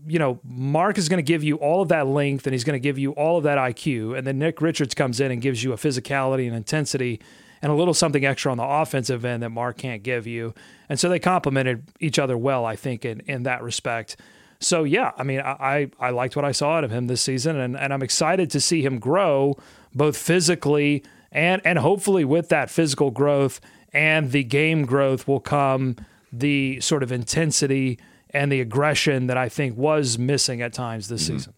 you 0.06 0.18
know, 0.18 0.40
Mark 0.44 0.98
is 0.98 1.08
going 1.08 1.18
to 1.18 1.28
give 1.28 1.44
you 1.44 1.56
all 1.56 1.82
of 1.82 1.88
that 1.88 2.06
length 2.06 2.46
and 2.46 2.54
he's 2.54 2.64
going 2.64 2.74
to 2.74 2.82
give 2.82 2.98
you 2.98 3.12
all 3.12 3.38
of 3.38 3.44
that 3.44 3.58
IQ. 3.58 4.16
And 4.16 4.26
then 4.26 4.38
Nick 4.38 4.60
Richards 4.60 4.94
comes 4.94 5.20
in 5.20 5.30
and 5.30 5.40
gives 5.40 5.62
you 5.62 5.72
a 5.72 5.76
physicality 5.76 6.46
and 6.46 6.56
intensity 6.56 7.20
and 7.62 7.70
a 7.70 7.74
little 7.74 7.94
something 7.94 8.24
extra 8.24 8.50
on 8.50 8.58
the 8.58 8.64
offensive 8.64 9.24
end 9.24 9.42
that 9.42 9.50
Mark 9.50 9.76
can't 9.76 10.02
give 10.02 10.26
you. 10.26 10.54
And 10.88 10.98
so 10.98 11.08
they 11.08 11.18
complemented 11.18 11.84
each 12.00 12.18
other 12.18 12.36
well, 12.36 12.64
I 12.64 12.74
think, 12.76 13.04
in, 13.04 13.20
in 13.26 13.42
that 13.44 13.62
respect. 13.62 14.16
So, 14.60 14.84
yeah, 14.84 15.12
I 15.16 15.22
mean, 15.22 15.40
I, 15.40 15.90
I 15.98 16.10
liked 16.10 16.36
what 16.36 16.44
I 16.44 16.52
saw 16.52 16.76
out 16.76 16.84
of 16.84 16.90
him 16.90 17.06
this 17.06 17.22
season, 17.22 17.58
and, 17.58 17.76
and 17.76 17.92
I'm 17.92 18.02
excited 18.02 18.50
to 18.50 18.60
see 18.60 18.82
him 18.82 18.98
grow 18.98 19.56
both 19.94 20.16
physically 20.16 21.02
and, 21.32 21.62
and 21.64 21.78
hopefully 21.78 22.24
with 22.24 22.48
that 22.48 22.70
physical 22.70 23.10
growth 23.10 23.60
and 23.92 24.32
the 24.32 24.44
game 24.44 24.84
growth 24.84 25.26
will 25.26 25.40
come 25.40 25.96
the 26.32 26.80
sort 26.80 27.02
of 27.02 27.10
intensity 27.10 27.98
and 28.32 28.50
the 28.50 28.60
aggression 28.60 29.26
that 29.28 29.36
I 29.36 29.48
think 29.48 29.76
was 29.76 30.18
missing 30.18 30.62
at 30.62 30.72
times 30.72 31.08
this 31.08 31.24
mm-hmm. 31.24 31.38
season. 31.38 31.54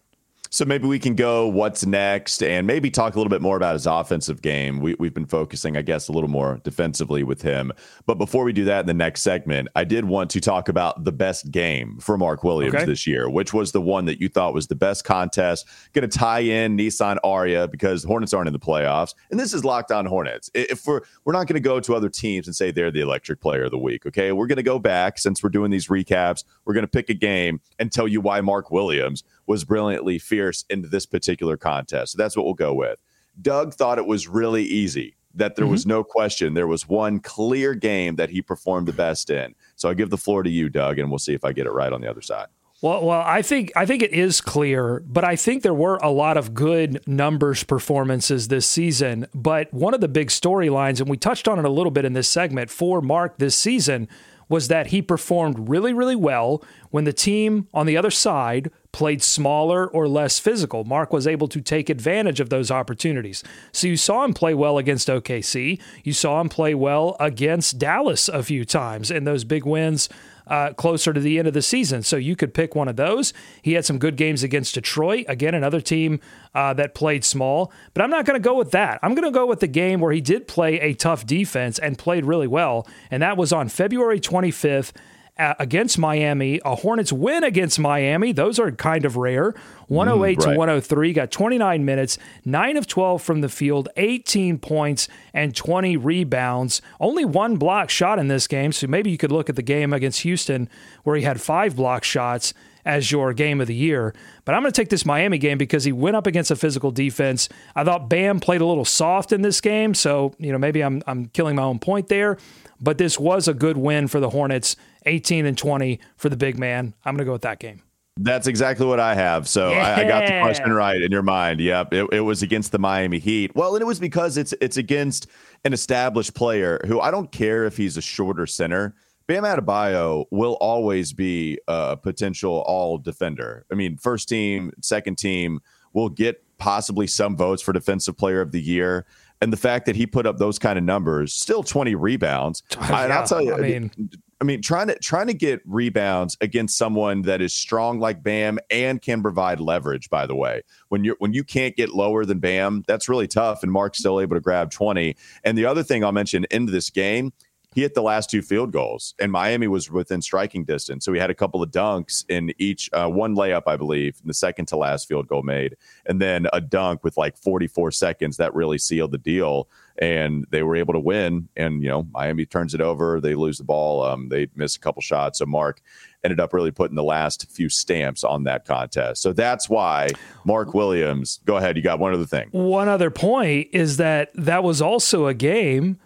So 0.53 0.65
maybe 0.65 0.85
we 0.85 0.99
can 0.99 1.15
go 1.15 1.47
what's 1.47 1.83
next 1.83 2.43
and 2.43 2.67
maybe 2.67 2.91
talk 2.91 3.15
a 3.15 3.17
little 3.17 3.31
bit 3.31 3.41
more 3.41 3.57
about 3.57 3.73
his 3.73 3.87
offensive 3.87 4.43
game. 4.43 4.81
We, 4.81 4.95
we've 4.99 5.13
been 5.13 5.25
focusing, 5.25 5.75
I 5.75 5.81
guess, 5.81 6.09
a 6.09 6.11
little 6.11 6.29
more 6.29 6.61
defensively 6.63 7.23
with 7.23 7.41
him. 7.41 7.71
But 8.05 8.19
before 8.19 8.43
we 8.43 8.53
do 8.53 8.63
that 8.65 8.81
in 8.81 8.85
the 8.85 8.93
next 8.93 9.23
segment, 9.23 9.69
I 9.75 9.83
did 9.83 10.05
want 10.05 10.29
to 10.29 10.39
talk 10.39 10.69
about 10.69 11.05
the 11.05 11.11
best 11.11 11.49
game 11.49 11.97
for 11.99 12.19
Mark 12.19 12.43
Williams 12.43 12.75
okay. 12.75 12.85
this 12.85 13.07
year, 13.07 13.31
which 13.31 13.51
was 13.51 13.71
the 13.71 13.81
one 13.81 14.05
that 14.05 14.21
you 14.21 14.29
thought 14.29 14.53
was 14.53 14.67
the 14.67 14.75
best 14.75 15.03
contest. 15.05 15.65
Going 15.93 16.07
to 16.07 16.17
tie 16.19 16.41
in 16.41 16.77
Nissan 16.77 17.17
Ariya 17.25 17.71
because 17.71 18.03
Hornets 18.03 18.31
aren't 18.31 18.45
in 18.45 18.53
the 18.53 18.59
playoffs. 18.59 19.15
And 19.31 19.39
this 19.39 19.55
is 19.55 19.65
locked 19.65 19.91
on 19.91 20.05
Hornets. 20.05 20.51
If 20.53 20.85
we're, 20.85 21.01
we're 21.25 21.33
not 21.33 21.47
going 21.47 21.55
to 21.55 21.67
go 21.67 21.79
to 21.79 21.95
other 21.95 22.09
teams 22.09 22.45
and 22.45 22.55
say 22.55 22.69
they're 22.69 22.91
the 22.91 23.01
electric 23.01 23.41
player 23.41 23.63
of 23.63 23.71
the 23.71 23.79
week, 23.79 24.05
okay? 24.05 24.31
We're 24.31 24.45
going 24.45 24.57
to 24.57 24.61
go 24.61 24.77
back 24.77 25.17
since 25.17 25.41
we're 25.41 25.49
doing 25.49 25.71
these 25.71 25.87
recaps. 25.87 26.43
We're 26.65 26.75
going 26.75 26.83
to 26.83 26.87
pick 26.87 27.09
a 27.09 27.15
game 27.15 27.59
and 27.79 27.91
tell 27.91 28.07
you 28.07 28.21
why 28.21 28.39
Mark 28.41 28.69
Williams 28.69 29.23
was 29.45 29.63
brilliantly 29.63 30.19
fierce 30.19 30.65
in 30.69 30.89
this 30.89 31.05
particular 31.05 31.57
contest. 31.57 32.13
So 32.13 32.17
that's 32.17 32.35
what 32.35 32.45
we'll 32.45 32.53
go 32.53 32.73
with. 32.73 32.99
Doug 33.41 33.73
thought 33.73 33.97
it 33.97 34.05
was 34.05 34.27
really 34.27 34.63
easy, 34.63 35.15
that 35.35 35.55
there 35.55 35.65
mm-hmm. 35.65 35.71
was 35.71 35.85
no 35.85 36.03
question. 36.03 36.53
There 36.53 36.67
was 36.67 36.87
one 36.87 37.19
clear 37.19 37.73
game 37.73 38.15
that 38.17 38.29
he 38.29 38.41
performed 38.41 38.87
the 38.87 38.93
best 38.93 39.29
in. 39.29 39.55
So 39.75 39.89
I 39.89 39.93
give 39.95 40.09
the 40.09 40.17
floor 40.17 40.43
to 40.43 40.49
you, 40.49 40.69
Doug, 40.69 40.99
and 40.99 41.09
we'll 41.09 41.19
see 41.19 41.33
if 41.33 41.43
I 41.43 41.51
get 41.51 41.65
it 41.65 41.71
right 41.71 41.91
on 41.91 42.01
the 42.01 42.09
other 42.09 42.21
side. 42.21 42.47
Well, 42.83 43.05
well, 43.05 43.23
I 43.25 43.41
think 43.41 43.71
I 43.77 43.85
think 43.85 44.03
it 44.03 44.11
is 44.11 44.41
clear, 44.41 45.01
but 45.07 45.23
I 45.23 45.37
think 45.37 45.63
there 45.63 45.73
were 45.73 45.95
a 46.03 46.09
lot 46.09 46.35
of 46.35 46.53
good 46.53 47.01
numbers 47.07 47.63
performances 47.63 48.49
this 48.49 48.67
season. 48.67 49.25
But 49.33 49.73
one 49.73 49.93
of 49.93 50.01
the 50.01 50.09
big 50.09 50.27
storylines, 50.27 50.99
and 50.99 51.09
we 51.09 51.15
touched 51.15 51.47
on 51.47 51.57
it 51.57 51.63
a 51.63 51.69
little 51.69 51.91
bit 51.91 52.03
in 52.03 52.11
this 52.11 52.27
segment 52.27 52.69
for 52.69 53.01
Mark 53.01 53.37
this 53.37 53.55
season, 53.55 54.09
was 54.49 54.67
that 54.67 54.87
he 54.87 55.01
performed 55.01 55.69
really, 55.69 55.93
really 55.93 56.15
well 56.15 56.63
when 56.91 57.03
the 57.03 57.13
team 57.13 57.67
on 57.73 57.85
the 57.85 57.97
other 57.97 58.11
side 58.11 58.71
played 58.91 59.23
smaller 59.23 59.87
or 59.87 60.07
less 60.07 60.39
physical. 60.39 60.83
Mark 60.83 61.11
was 61.11 61.25
able 61.25 61.47
to 61.47 61.59
take 61.59 61.89
advantage 61.89 62.39
of 62.39 62.49
those 62.49 62.69
opportunities. 62.69 63.43
So 63.71 63.87
you 63.87 63.97
saw 63.97 64.23
him 64.23 64.33
play 64.33 64.53
well 64.53 64.77
against 64.77 65.07
OKC. 65.07 65.81
You 66.03 66.13
saw 66.13 66.39
him 66.39 66.49
play 66.49 66.75
well 66.75 67.17
against 67.19 67.79
Dallas 67.79 68.29
a 68.29 68.43
few 68.43 68.65
times 68.65 69.09
in 69.09 69.23
those 69.23 69.43
big 69.43 69.65
wins 69.65 70.09
uh, 70.47 70.73
closer 70.73 71.13
to 71.13 71.19
the 71.19 71.39
end 71.39 71.47
of 71.47 71.53
the 71.53 71.61
season. 71.61 72.03
So 72.03 72.17
you 72.17 72.35
could 72.35 72.53
pick 72.53 72.75
one 72.75 72.87
of 72.87 72.95
those. 72.95 73.33
He 73.61 73.73
had 73.73 73.85
some 73.85 73.97
good 73.97 74.15
games 74.15 74.43
against 74.43 74.73
Detroit, 74.75 75.25
again, 75.27 75.53
another 75.53 75.81
team 75.81 76.19
uh, 76.53 76.73
that 76.73 76.95
played 76.95 77.23
small. 77.23 77.71
But 77.93 78.03
I'm 78.03 78.09
not 78.09 78.25
going 78.25 78.39
to 78.39 78.43
go 78.43 78.55
with 78.55 78.71
that. 78.71 78.99
I'm 79.01 79.15
going 79.15 79.25
to 79.25 79.31
go 79.31 79.45
with 79.45 79.59
the 79.59 79.67
game 79.67 79.99
where 79.99 80.11
he 80.11 80.21
did 80.21 80.47
play 80.47 80.79
a 80.79 80.93
tough 80.93 81.25
defense 81.25 81.79
and 81.79 81.97
played 81.97 82.25
really 82.25 82.47
well. 82.47 82.87
And 83.09 83.23
that 83.23 83.37
was 83.37 83.53
on 83.53 83.69
February 83.69 84.19
25th 84.19 84.91
uh, 85.37 85.55
against 85.59 85.97
Miami, 85.97 86.61
a 86.63 86.75
Hornets 86.75 87.11
win 87.11 87.43
against 87.43 87.79
Miami. 87.79 88.31
Those 88.31 88.59
are 88.59 88.71
kind 88.71 89.05
of 89.05 89.17
rare. 89.17 89.53
108 89.87 90.37
mm, 90.37 90.45
right. 90.45 90.53
to 90.53 90.57
103, 90.57 91.13
got 91.13 91.31
29 91.31 91.85
minutes, 91.85 92.17
9 92.45 92.77
of 92.77 92.87
12 92.87 93.21
from 93.21 93.41
the 93.41 93.49
field, 93.49 93.89
18 93.97 94.59
points, 94.59 95.07
and 95.33 95.55
20 95.55 95.97
rebounds. 95.97 96.81
Only 96.99 97.25
one 97.25 97.57
block 97.57 97.89
shot 97.89 98.19
in 98.19 98.27
this 98.27 98.47
game, 98.47 98.71
so 98.71 98.87
maybe 98.87 99.09
you 99.09 99.17
could 99.17 99.31
look 99.31 99.49
at 99.49 99.55
the 99.55 99.63
game 99.63 99.91
against 99.91 100.21
Houston 100.21 100.69
where 101.03 101.15
he 101.15 101.23
had 101.23 101.41
five 101.41 101.75
block 101.75 102.03
shots 102.03 102.53
as 102.85 103.11
your 103.11 103.33
game 103.33 103.61
of 103.61 103.67
the 103.67 103.75
year. 103.75 104.13
But 104.45 104.55
I'm 104.55 104.61
going 104.61 104.71
to 104.71 104.81
take 104.81 104.89
this 104.89 105.05
Miami 105.05 105.37
game 105.37 105.57
because 105.57 105.83
he 105.83 105.91
went 105.91 106.15
up 106.15 106.27
against 106.27 106.51
a 106.51 106.55
physical 106.55 106.91
defense. 106.91 107.49
I 107.75 107.83
thought 107.83 108.09
Bam 108.09 108.39
played 108.39 108.61
a 108.61 108.65
little 108.65 108.85
soft 108.85 109.31
in 109.31 109.41
this 109.41 109.61
game, 109.61 109.93
so 109.93 110.33
you 110.37 110.51
know 110.51 110.57
maybe 110.57 110.83
I'm 110.83 111.01
I'm 111.07 111.27
killing 111.27 111.55
my 111.55 111.63
own 111.63 111.79
point 111.79 112.07
there. 112.07 112.37
But 112.79 112.97
this 112.97 113.17
was 113.17 113.47
a 113.47 113.53
good 113.53 113.77
win 113.77 114.07
for 114.07 114.19
the 114.19 114.29
Hornets 114.29 114.75
18 115.05 115.45
and 115.45 115.57
20 115.57 115.99
for 116.17 116.29
the 116.29 116.35
big 116.35 116.57
man. 116.57 116.93
I'm 117.05 117.13
going 117.13 117.19
to 117.19 117.25
go 117.25 117.31
with 117.31 117.43
that 117.43 117.59
game. 117.59 117.81
That's 118.17 118.45
exactly 118.45 118.85
what 118.85 118.99
I 118.99 119.15
have. 119.15 119.47
So 119.47 119.71
yeah. 119.71 119.95
I, 119.97 120.01
I, 120.01 120.07
got 120.07 120.27
the 120.27 120.39
question 120.41 120.71
right 120.71 121.01
in 121.01 121.11
your 121.11 121.23
mind. 121.23 121.59
Yep, 121.59 121.93
it, 121.93 122.09
it 122.11 122.19
was 122.19 122.43
against 122.43 122.71
the 122.71 122.77
Miami 122.77 123.17
Heat. 123.17 123.55
Well, 123.55 123.75
and 123.75 123.81
it 123.81 123.85
was 123.85 123.99
because 123.99 124.37
it's 124.37 124.53
it's 124.61 124.77
against 124.77 125.27
an 125.65 125.73
established 125.73 126.35
player 126.35 126.79
who 126.85 126.99
I 126.99 127.09
don't 127.09 127.31
care 127.31 127.65
if 127.65 127.75
he's 127.75 127.97
a 127.97 128.01
shorter 128.01 128.45
center. 128.45 128.93
Bam 129.33 129.43
Adebayo 129.43 130.25
will 130.29 130.57
always 130.61 131.11
be 131.11 131.57
a 131.67 131.97
potential 131.97 132.63
all 132.67 132.99
defender. 132.99 133.65
I 133.71 133.75
mean, 133.75 133.97
first 133.97 134.29
team, 134.29 134.71
second 134.81 135.17
team 135.17 135.59
will 135.93 136.09
get 136.09 136.43
possibly 136.59 137.07
some 137.07 137.35
votes 137.35 137.61
for 137.61 137.73
defensive 137.73 138.15
player 138.15 138.41
of 138.41 138.51
the 138.51 138.61
year 138.61 139.07
and 139.41 139.51
the 139.51 139.57
fact 139.57 139.87
that 139.87 139.95
he 139.95 140.05
put 140.05 140.27
up 140.27 140.37
those 140.37 140.59
kind 140.59 140.77
of 140.77 140.85
numbers, 140.85 141.33
still 141.33 141.63
20 141.63 141.95
rebounds. 141.95 142.61
Yeah, 142.73 143.03
and 143.03 143.13
I'll 143.13 143.25
tell 143.25 143.41
you, 143.41 143.55
I 143.55 143.57
mean, 143.57 143.91
I 144.39 144.45
mean, 144.45 144.61
trying 144.61 144.87
to 144.87 144.99
trying 144.99 145.27
to 145.27 145.33
get 145.33 145.61
rebounds 145.65 146.37
against 146.41 146.77
someone 146.77 147.21
that 147.23 147.41
is 147.41 147.53
strong 147.53 147.99
like 147.99 148.21
Bam 148.21 148.59
and 148.69 149.01
can 149.01 149.21
provide 149.21 149.59
leverage. 149.59 150.09
By 150.09 150.27
the 150.27 150.35
way, 150.35 150.63
when 150.89 151.03
you 151.03 151.15
when 151.19 151.33
you 151.33 151.43
can't 151.43 151.75
get 151.75 151.89
lower 151.89 152.25
than 152.25 152.39
Bam, 152.39 152.83
that's 152.87 153.07
really 153.07 153.27
tough. 153.27 153.63
And 153.63 153.71
Mark's 153.71 153.99
still 153.99 154.19
able 154.19 154.35
to 154.35 154.41
grab 154.41 154.69
twenty. 154.69 155.15
And 155.45 155.57
the 155.57 155.65
other 155.65 155.81
thing 155.81 156.03
I'll 156.03 156.11
mention 156.11 156.45
into 156.51 156.71
this 156.73 156.89
game, 156.89 157.31
he 157.73 157.81
hit 157.81 157.93
the 157.93 158.01
last 158.01 158.29
two 158.29 158.41
field 158.41 158.71
goals, 158.71 159.15
and 159.19 159.31
Miami 159.31 159.67
was 159.67 159.89
within 159.89 160.21
striking 160.21 160.63
distance. 160.63 161.05
So 161.05 161.13
he 161.13 161.19
had 161.19 161.29
a 161.29 161.35
couple 161.35 161.61
of 161.61 161.71
dunks 161.71 162.25
in 162.29 162.53
each, 162.57 162.89
uh, 162.93 163.07
one 163.07 163.35
layup, 163.35 163.63
I 163.67 163.77
believe, 163.77 164.17
in 164.21 164.27
the 164.27 164.33
second 164.33 164.67
to 164.67 164.77
last 164.77 165.07
field 165.07 165.27
goal 165.27 165.43
made, 165.43 165.75
and 166.05 166.21
then 166.21 166.47
a 166.53 166.61
dunk 166.61 167.03
with 167.03 167.17
like 167.17 167.37
44 167.37 167.91
seconds 167.91 168.37
that 168.37 168.53
really 168.53 168.77
sealed 168.77 169.11
the 169.11 169.17
deal. 169.17 169.67
And 169.99 170.47
they 170.49 170.63
were 170.63 170.75
able 170.75 170.93
to 170.93 170.99
win. 170.99 171.49
And 171.55 171.83
you 171.83 171.89
know, 171.89 172.07
Miami 172.11 172.47
turns 172.47 172.73
it 172.73 172.81
over. 172.81 173.21
They 173.21 173.35
lose 173.35 173.59
the 173.59 173.63
ball. 173.63 174.03
Um, 174.03 174.27
they 174.27 174.47
miss 174.55 174.75
a 174.75 174.79
couple 174.79 175.03
shots. 175.03 175.37
So 175.37 175.45
Mark 175.45 175.83
ended 176.23 176.39
up 176.39 176.51
really 176.51 176.71
putting 176.71 176.95
the 176.95 177.03
last 177.03 177.51
few 177.51 177.69
stamps 177.69 178.23
on 178.23 178.43
that 178.45 178.65
contest. 178.65 179.21
So 179.21 179.33
that's 179.33 179.69
why 179.69 180.09
Mark 180.45 180.73
Williams. 180.73 181.41
Go 181.45 181.57
ahead. 181.57 181.77
You 181.77 181.83
got 181.83 181.99
one 181.99 182.11
other 182.11 182.25
thing. 182.25 182.49
One 182.51 182.87
other 182.87 183.11
point 183.11 183.69
is 183.71 183.97
that 183.97 184.31
that 184.33 184.63
was 184.63 184.81
also 184.81 185.27
a 185.27 185.33
game 185.35 185.99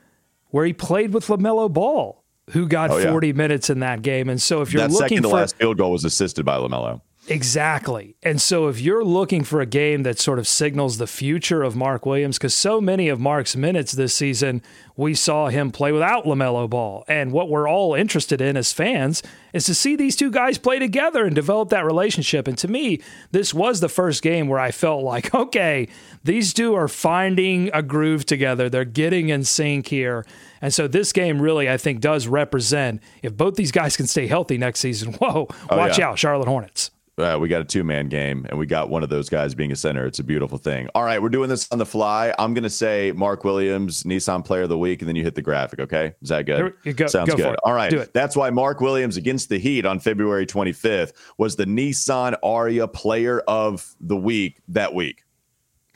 where 0.49 0.65
he 0.65 0.73
played 0.73 1.13
with 1.13 1.27
LaMelo 1.27 1.71
Ball, 1.71 2.23
who 2.51 2.67
got 2.67 2.91
oh, 2.91 2.97
yeah. 2.97 3.11
40 3.11 3.33
minutes 3.33 3.69
in 3.69 3.79
that 3.79 4.01
game. 4.01 4.29
And 4.29 4.41
so 4.41 4.61
if 4.61 4.73
you're 4.73 4.81
that 4.81 4.91
looking 4.91 5.07
second 5.09 5.23
to 5.23 5.29
for, 5.29 5.35
last 5.35 5.55
field 5.57 5.77
goal 5.77 5.91
was 5.91 6.05
assisted 6.05 6.45
by 6.45 6.57
LaMelo. 6.57 7.01
Exactly. 7.29 8.15
And 8.23 8.41
so 8.41 8.67
if 8.67 8.79
you're 8.79 9.03
looking 9.03 9.43
for 9.43 9.59
a 9.59 9.65
game 9.65 10.03
that 10.03 10.17
sort 10.17 10.39
of 10.39 10.47
signals 10.47 10.97
the 10.97 11.07
future 11.07 11.61
of 11.61 11.75
Mark 11.75 12.05
Williams, 12.05 12.37
because 12.37 12.53
so 12.53 12.79
many 12.79 13.09
of 13.09 13.19
Mark's 13.19 13.55
minutes 13.55 13.91
this 13.91 14.13
season, 14.13 14.61
we 14.95 15.13
saw 15.13 15.49
him 15.49 15.71
play 15.71 15.91
without 15.91 16.23
LaMelo 16.23 16.69
Ball. 16.69 17.03
And 17.07 17.33
what 17.33 17.49
we're 17.49 17.67
all 17.67 17.93
interested 17.93 18.39
in 18.39 18.55
as 18.55 18.71
fans 18.71 19.21
is 19.51 19.65
to 19.65 19.75
see 19.75 19.97
these 19.97 20.15
two 20.15 20.31
guys 20.31 20.57
play 20.57 20.79
together 20.79 21.25
and 21.25 21.35
develop 21.35 21.69
that 21.69 21.85
relationship. 21.85 22.47
And 22.47 22.57
to 22.59 22.69
me, 22.69 23.01
this 23.31 23.53
was 23.53 23.81
the 23.81 23.89
first 23.89 24.23
game 24.23 24.47
where 24.47 24.59
I 24.59 24.71
felt 24.71 25.03
like, 25.03 25.33
okay, 25.35 25.89
these 26.23 26.53
two 26.53 26.75
are 26.75 26.87
finding 26.87 27.69
a 27.73 27.81
groove 27.81 28.25
together. 28.25 28.69
They're 28.69 28.85
getting 28.85 29.29
in 29.29 29.43
sync 29.43 29.87
here. 29.87 30.25
And 30.61 30.73
so 30.73 30.87
this 30.87 31.11
game 31.11 31.41
really, 31.41 31.69
I 31.69 31.75
think, 31.75 31.99
does 31.99 32.25
represent 32.25 33.01
if 33.21 33.35
both 33.35 33.55
these 33.55 33.73
guys 33.73 33.97
can 33.97 34.07
stay 34.07 34.27
healthy 34.27 34.57
next 34.57 34.79
season, 34.79 35.13
whoa, 35.19 35.47
oh, 35.69 35.77
watch 35.77 35.99
yeah. 35.99 36.09
out, 36.09 36.19
Charlotte 36.19 36.47
Hornets. 36.47 36.91
Uh, 37.19 37.35
we 37.39 37.49
got 37.49 37.61
a 37.61 37.65
two 37.65 37.83
man 37.83 38.09
game 38.09 38.45
and 38.47 38.59
we 38.59 38.67
got 38.67 38.89
one 38.89 39.01
of 39.01 39.09
those 39.09 39.27
guys 39.27 39.55
being 39.55 39.71
a 39.71 39.75
center. 39.75 40.05
It's 40.05 40.19
a 40.19 40.23
beautiful 40.23 40.59
thing. 40.59 40.87
All 40.93 41.03
right, 41.03 41.19
we're 41.19 41.29
doing 41.29 41.49
this 41.49 41.67
on 41.71 41.79
the 41.79 41.85
fly. 41.85 42.31
I'm 42.37 42.53
going 42.53 42.63
to 42.63 42.69
say 42.69 43.11
Mark 43.15 43.43
Williams, 43.43 44.03
Nissan 44.03 44.45
Player 44.45 44.63
of 44.63 44.69
the 44.69 44.77
Week, 44.77 45.01
and 45.01 45.09
then 45.09 45.15
you 45.15 45.23
hit 45.23 45.33
the 45.33 45.41
graphic. 45.41 45.79
Okay, 45.79 46.13
is 46.21 46.29
that 46.29 46.45
good? 46.45 46.73
Go, 46.95 47.07
Sounds 47.07 47.31
go 47.31 47.35
good. 47.35 47.55
All 47.63 47.73
right, 47.73 48.13
that's 48.13 48.35
why 48.35 48.51
Mark 48.51 48.81
Williams 48.81 49.17
against 49.17 49.49
the 49.49 49.57
Heat 49.57 49.83
on 49.83 49.99
February 49.99 50.45
25th 50.45 51.13
was 51.39 51.55
the 51.55 51.65
Nissan 51.65 52.35
Ariya 52.43 52.91
Player 52.93 53.39
of 53.47 53.95
the 53.99 54.15
Week 54.15 54.61
that 54.67 54.93
week. 54.93 55.23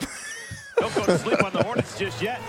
Don't 0.78 0.92
go 0.96 1.06
to 1.06 1.18
sleep 1.18 1.44
on 1.44 1.52
the 1.52 1.62
Hornets 1.62 1.96
just 1.96 2.20
yet. 2.20 2.40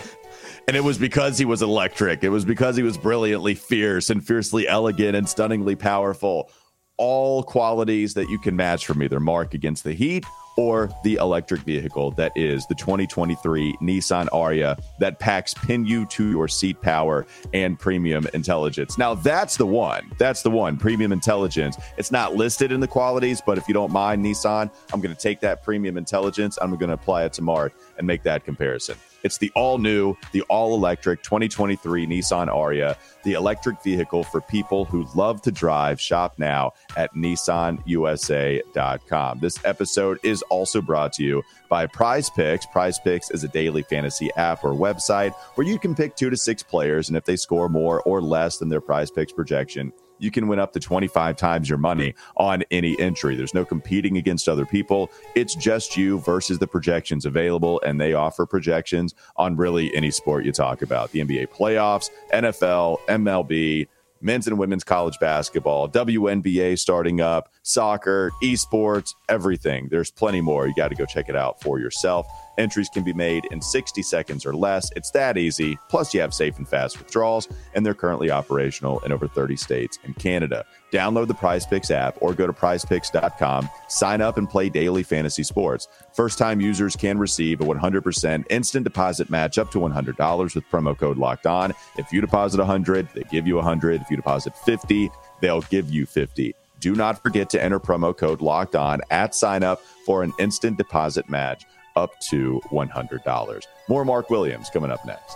And 0.68 0.76
it 0.76 0.84
was 0.84 0.98
because 0.98 1.38
he 1.38 1.46
was 1.46 1.62
electric. 1.62 2.24
It 2.24 2.30
was 2.30 2.46
because 2.46 2.76
he 2.76 2.82
was 2.84 2.98
brilliantly 2.98 3.54
fierce 3.54 4.10
and 4.10 4.26
fiercely 4.26 4.68
elegant 4.68 5.16
and 5.16 5.28
stunningly 5.28 5.76
powerful 5.76 6.50
all 6.98 7.44
qualities 7.44 8.14
that 8.14 8.30
you 8.30 8.40
can 8.40 8.56
match 8.56 8.86
from 8.86 9.02
either 9.02 9.20
Mark 9.20 9.54
against 9.54 9.84
the 9.84 9.94
Heat 9.94 10.26
or 10.56 10.90
the 11.04 11.16
electric 11.16 11.62
vehicle 11.62 12.12
that 12.12 12.32
is 12.36 12.68
the 12.68 12.76
2023 12.76 13.78
Nissan 13.82 14.28
Ariya 14.30 14.80
that 15.00 15.20
packs 15.20 15.54
pin 15.54 15.86
you 15.86 16.06
to 16.08 16.30
your 16.30 16.48
seat 16.48 16.80
power 16.82 17.26
and 17.54 17.80
premium 17.80 18.28
intelligence. 18.34 18.98
Now, 18.98 19.16
that's 19.16 19.58
the 19.58 19.66
one. 19.66 20.12
That's 20.18 20.44
the 20.44 20.52
one. 20.52 20.78
Premium 20.78 21.12
intelligence. 21.12 21.78
It's 21.98 22.12
not 22.12 22.36
listed 22.36 22.72
in 22.72 22.80
the 22.80 22.88
qualities, 22.88 23.42
but 23.44 23.58
if 23.58 23.68
you 23.68 23.74
don't 23.74 23.92
mind, 23.92 24.24
Nissan, 24.24 24.72
I'm 24.94 25.02
going 25.02 25.16
to 25.16 25.22
take 25.22 25.40
that 25.42 25.64
premium 25.64 25.98
intelligence. 25.98 26.58
I'm 26.62 26.72
going 26.76 26.90
to 26.90 26.94
apply 26.94 27.26
it 27.26 27.34
to 27.34 27.42
Mark 27.42 27.74
and 27.98 28.06
make 28.06 28.24
that 28.24 28.46
comparison. 28.46 28.96
It's 29.24 29.38
the 29.38 29.52
all 29.56 29.78
new, 29.78 30.16
the 30.32 30.42
all 30.44 30.76
electric 30.76 31.24
2023 31.24 32.08
Nissan 32.08 32.48
Ariya, 32.48 32.96
the 33.24 33.34
electric 33.34 33.82
vehicle 33.82 34.24
for 34.24 34.42
people 34.42 34.86
who 34.86 35.08
love 35.16 35.42
to 35.44 35.52
drive. 35.52 36.02
Shop 36.02 36.36
now 36.38 36.74
at 36.98 37.14
nissanusa.com. 37.16 39.40
This 39.40 39.66
episode 39.66 40.20
is 40.24 40.42
also 40.44 40.82
brought 40.82 41.14
to 41.14 41.24
you 41.24 41.44
by 41.70 41.88
Prize 41.88 42.30
Picks. 42.30 42.66
Prize 42.66 43.00
Picks 43.00 43.32
is 43.32 43.44
a 43.44 43.48
daily 43.48 43.84
fantasy 43.84 44.30
app 44.36 44.64
or 44.64 44.74
website 44.74 45.34
where 45.56 45.66
you 45.66 45.80
can 45.80 45.96
pick 45.96 46.16
two 46.16 46.30
to 46.30 46.38
six 46.38 46.62
players, 46.62 47.08
and 47.08 47.18
if 47.18 47.26
they 47.26 47.36
score 47.36 47.70
more 47.70 48.02
or 48.02 48.22
less 48.22 48.58
than 48.58 48.70
their 48.70 48.82
Prize 48.82 49.10
Picks 49.10 49.32
projection, 49.32 49.92
you 50.24 50.32
can 50.32 50.48
win 50.48 50.60
up 50.60 50.72
to 50.74 50.80
25 50.80 51.36
times 51.36 51.70
your 51.70 51.78
money 51.78 52.16
on 52.38 52.64
any 52.72 53.00
entry. 53.00 53.36
There's 53.36 53.54
no 53.54 53.66
competing 53.66 54.18
against 54.18 54.48
other 54.48 54.66
people. 54.66 55.12
It's 55.36 55.54
just 55.56 55.98
you 55.98 56.20
versus 56.20 56.60
the 56.60 56.68
projections 56.68 57.26
available, 57.26 57.82
and 57.86 58.00
they 58.00 58.14
offer 58.14 58.46
projections 58.46 59.14
on 59.36 59.58
really 59.58 59.94
any 59.94 60.12
sport 60.12 60.46
you 60.46 60.52
talk 60.52 60.82
about 60.82 61.12
the 61.12 61.20
NBA 61.20 61.50
playoffs, 61.50 62.10
NFL, 62.34 63.00
MLB 63.08 63.88
men's 64.24 64.48
and 64.48 64.58
women's 64.58 64.86
college 64.86 65.20
basketball, 65.20 65.90
WNBA 65.90 66.80
starting 66.80 67.20
up, 67.20 67.50
soccer, 67.62 68.32
esports, 68.42 69.14
everything. 69.28 69.90
There's 69.92 70.10
plenty 70.10 70.40
more. 70.40 70.66
You 70.66 70.74
got 70.74 70.88
to 70.88 70.96
go 70.96 71.06
check 71.06 71.28
it 71.28 71.36
out 71.36 71.62
for 71.62 71.78
yourself. 71.80 72.26
Entries 72.58 72.90
can 72.90 73.04
be 73.04 73.14
made 73.14 73.46
in 73.52 73.62
60 73.62 74.02
seconds 74.02 74.46
or 74.46 74.54
less. 74.54 74.92
It's 74.96 75.12
that 75.12 75.38
easy. 75.38 75.78
Plus, 75.90 76.14
you 76.14 76.22
have 76.22 76.34
safe 76.34 76.58
and 76.58 76.68
fast 76.68 77.00
withdrawals, 77.00 77.48
and 77.74 77.86
they're 77.86 77.94
currently 77.94 78.30
operational 78.30 79.00
in 79.00 79.12
over 79.12 79.28
30 79.28 79.56
states 79.56 79.98
and 80.04 80.16
Canada. 80.18 80.66
Download 80.92 81.28
the 81.28 81.34
PrizePicks 81.34 81.90
app 81.90 82.18
or 82.22 82.34
go 82.34 82.46
to 82.46 82.54
prizepicks.com, 82.54 83.70
sign 83.88 84.22
up, 84.22 84.38
and 84.38 84.48
play 84.48 84.70
daily 84.70 85.02
fantasy 85.02 85.42
sports. 85.42 85.88
First 86.14 86.38
time 86.38 86.62
users 86.62 86.96
can 86.96 87.18
receive 87.18 87.62
a 87.62 87.66
100% 87.66 88.46
instant 88.52 88.84
deposit 88.84 89.30
match 89.30 89.58
up 89.58 89.72
to 89.72 89.80
$100 89.80 90.56
with 90.56 90.64
promo 90.70 90.98
code 90.98 91.18
locked 91.18 91.48
on. 91.48 91.74
If 91.98 92.12
you 92.12 92.22
deposit 92.22 92.60
100, 92.60 93.10
they 93.16 93.24
give 93.32 93.48
you 93.48 93.56
100. 93.56 94.02
If 94.02 94.12
you 94.12 94.18
deposit 94.18 94.56
50, 94.58 95.10
they'll 95.42 95.62
give 95.62 95.90
you 95.90 96.06
50. 96.06 96.54
Do 96.80 96.96
not 96.96 97.24
forget 97.24 97.50
to 97.52 97.64
enter 97.64 97.80
promo 97.80 98.16
code 98.16 98.42
locked 98.42 98.76
on 98.76 99.02
at 99.10 99.34
sign 99.34 99.64
up 99.64 99.82
for 100.06 100.22
an 100.22 100.34
instant 100.38 100.78
deposit 100.78 101.30
match 101.30 101.66
up 101.96 102.20
to 102.30 102.62
$100. 102.72 103.64
More 103.90 104.06
Mark 104.06 104.30
Williams 104.30 104.70
coming 104.70 104.92
up 104.92 105.06
next. 105.06 105.36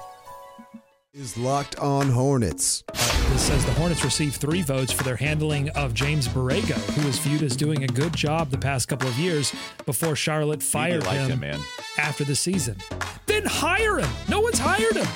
is 1.13 1.37
Locked 1.37 1.77
On 1.79 2.09
Hornets. 2.09 2.83
This 2.93 3.41
says 3.41 3.65
the 3.65 3.73
Hornets 3.73 4.03
received 4.03 4.35
three 4.37 4.61
votes 4.61 4.91
for 4.91 5.03
their 5.03 5.15
handling 5.17 5.69
of 5.71 5.93
James 5.93 6.27
Borrego, 6.27 6.75
who 6.95 7.05
was 7.05 7.19
viewed 7.19 7.43
as 7.43 7.55
doing 7.55 7.83
a 7.83 7.87
good 7.87 8.15
job 8.15 8.49
the 8.49 8.57
past 8.57 8.87
couple 8.87 9.07
of 9.07 9.17
years 9.19 9.53
before 9.85 10.15
Charlotte 10.15 10.63
fired 10.63 11.05
liked 11.05 11.21
him, 11.21 11.31
him, 11.31 11.39
man. 11.41 11.59
after 11.97 12.23
the 12.23 12.35
season. 12.35 12.77
Then 13.25 13.43
hire 13.45 13.99
him. 13.99 14.09
No 14.29 14.39
one's 14.39 14.59
hired 14.59 14.95
him. 14.95 15.07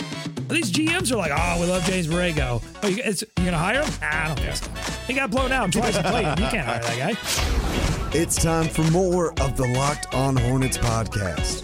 These 0.50 0.72
GMs 0.72 1.12
are 1.12 1.16
like, 1.16 1.32
oh, 1.34 1.62
we 1.62 1.68
love 1.68 1.84
James 1.86 2.08
Borrego. 2.08 2.62
Oh, 2.84 2.88
you, 2.88 3.02
it's, 3.06 3.22
you 3.40 3.46
gonna 3.46 3.58
hire 3.58 3.82
him? 3.84 3.94
Nah, 4.02 4.10
I 4.12 4.28
don't 4.28 4.40
think 4.40 4.56
so. 4.58 4.70
He 5.08 5.14
got 5.14 5.32
blown 5.32 5.52
out 5.54 5.72
twice 5.72 5.96
in 5.96 6.04
Clayton. 6.04 6.44
You 6.44 6.50
can't 6.50 6.68
hire 6.68 6.82
that 6.82 6.98
guy. 7.16 8.01
It's 8.14 8.36
time 8.36 8.68
for 8.68 8.84
more 8.92 9.32
of 9.40 9.56
the 9.56 9.66
Locked 9.68 10.14
On 10.14 10.36
Hornets 10.36 10.78
podcast. 10.78 11.64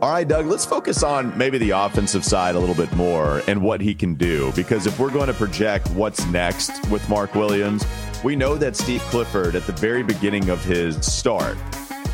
All 0.00 0.10
right, 0.10 0.26
Doug, 0.26 0.46
let's 0.46 0.64
focus 0.64 1.02
on 1.02 1.36
maybe 1.36 1.58
the 1.58 1.68
offensive 1.72 2.24
side 2.24 2.54
a 2.54 2.58
little 2.58 2.74
bit 2.74 2.90
more 2.94 3.42
and 3.46 3.60
what 3.60 3.82
he 3.82 3.94
can 3.94 4.14
do. 4.14 4.50
Because 4.56 4.86
if 4.86 4.98
we're 4.98 5.10
going 5.10 5.26
to 5.26 5.34
project 5.34 5.90
what's 5.90 6.24
next 6.28 6.90
with 6.90 7.06
Mark 7.10 7.34
Williams, 7.34 7.84
we 8.24 8.36
know 8.36 8.56
that 8.56 8.74
Steve 8.74 9.02
Clifford, 9.02 9.54
at 9.54 9.66
the 9.66 9.72
very 9.72 10.02
beginning 10.02 10.48
of 10.48 10.64
his 10.64 10.96
start, 11.04 11.58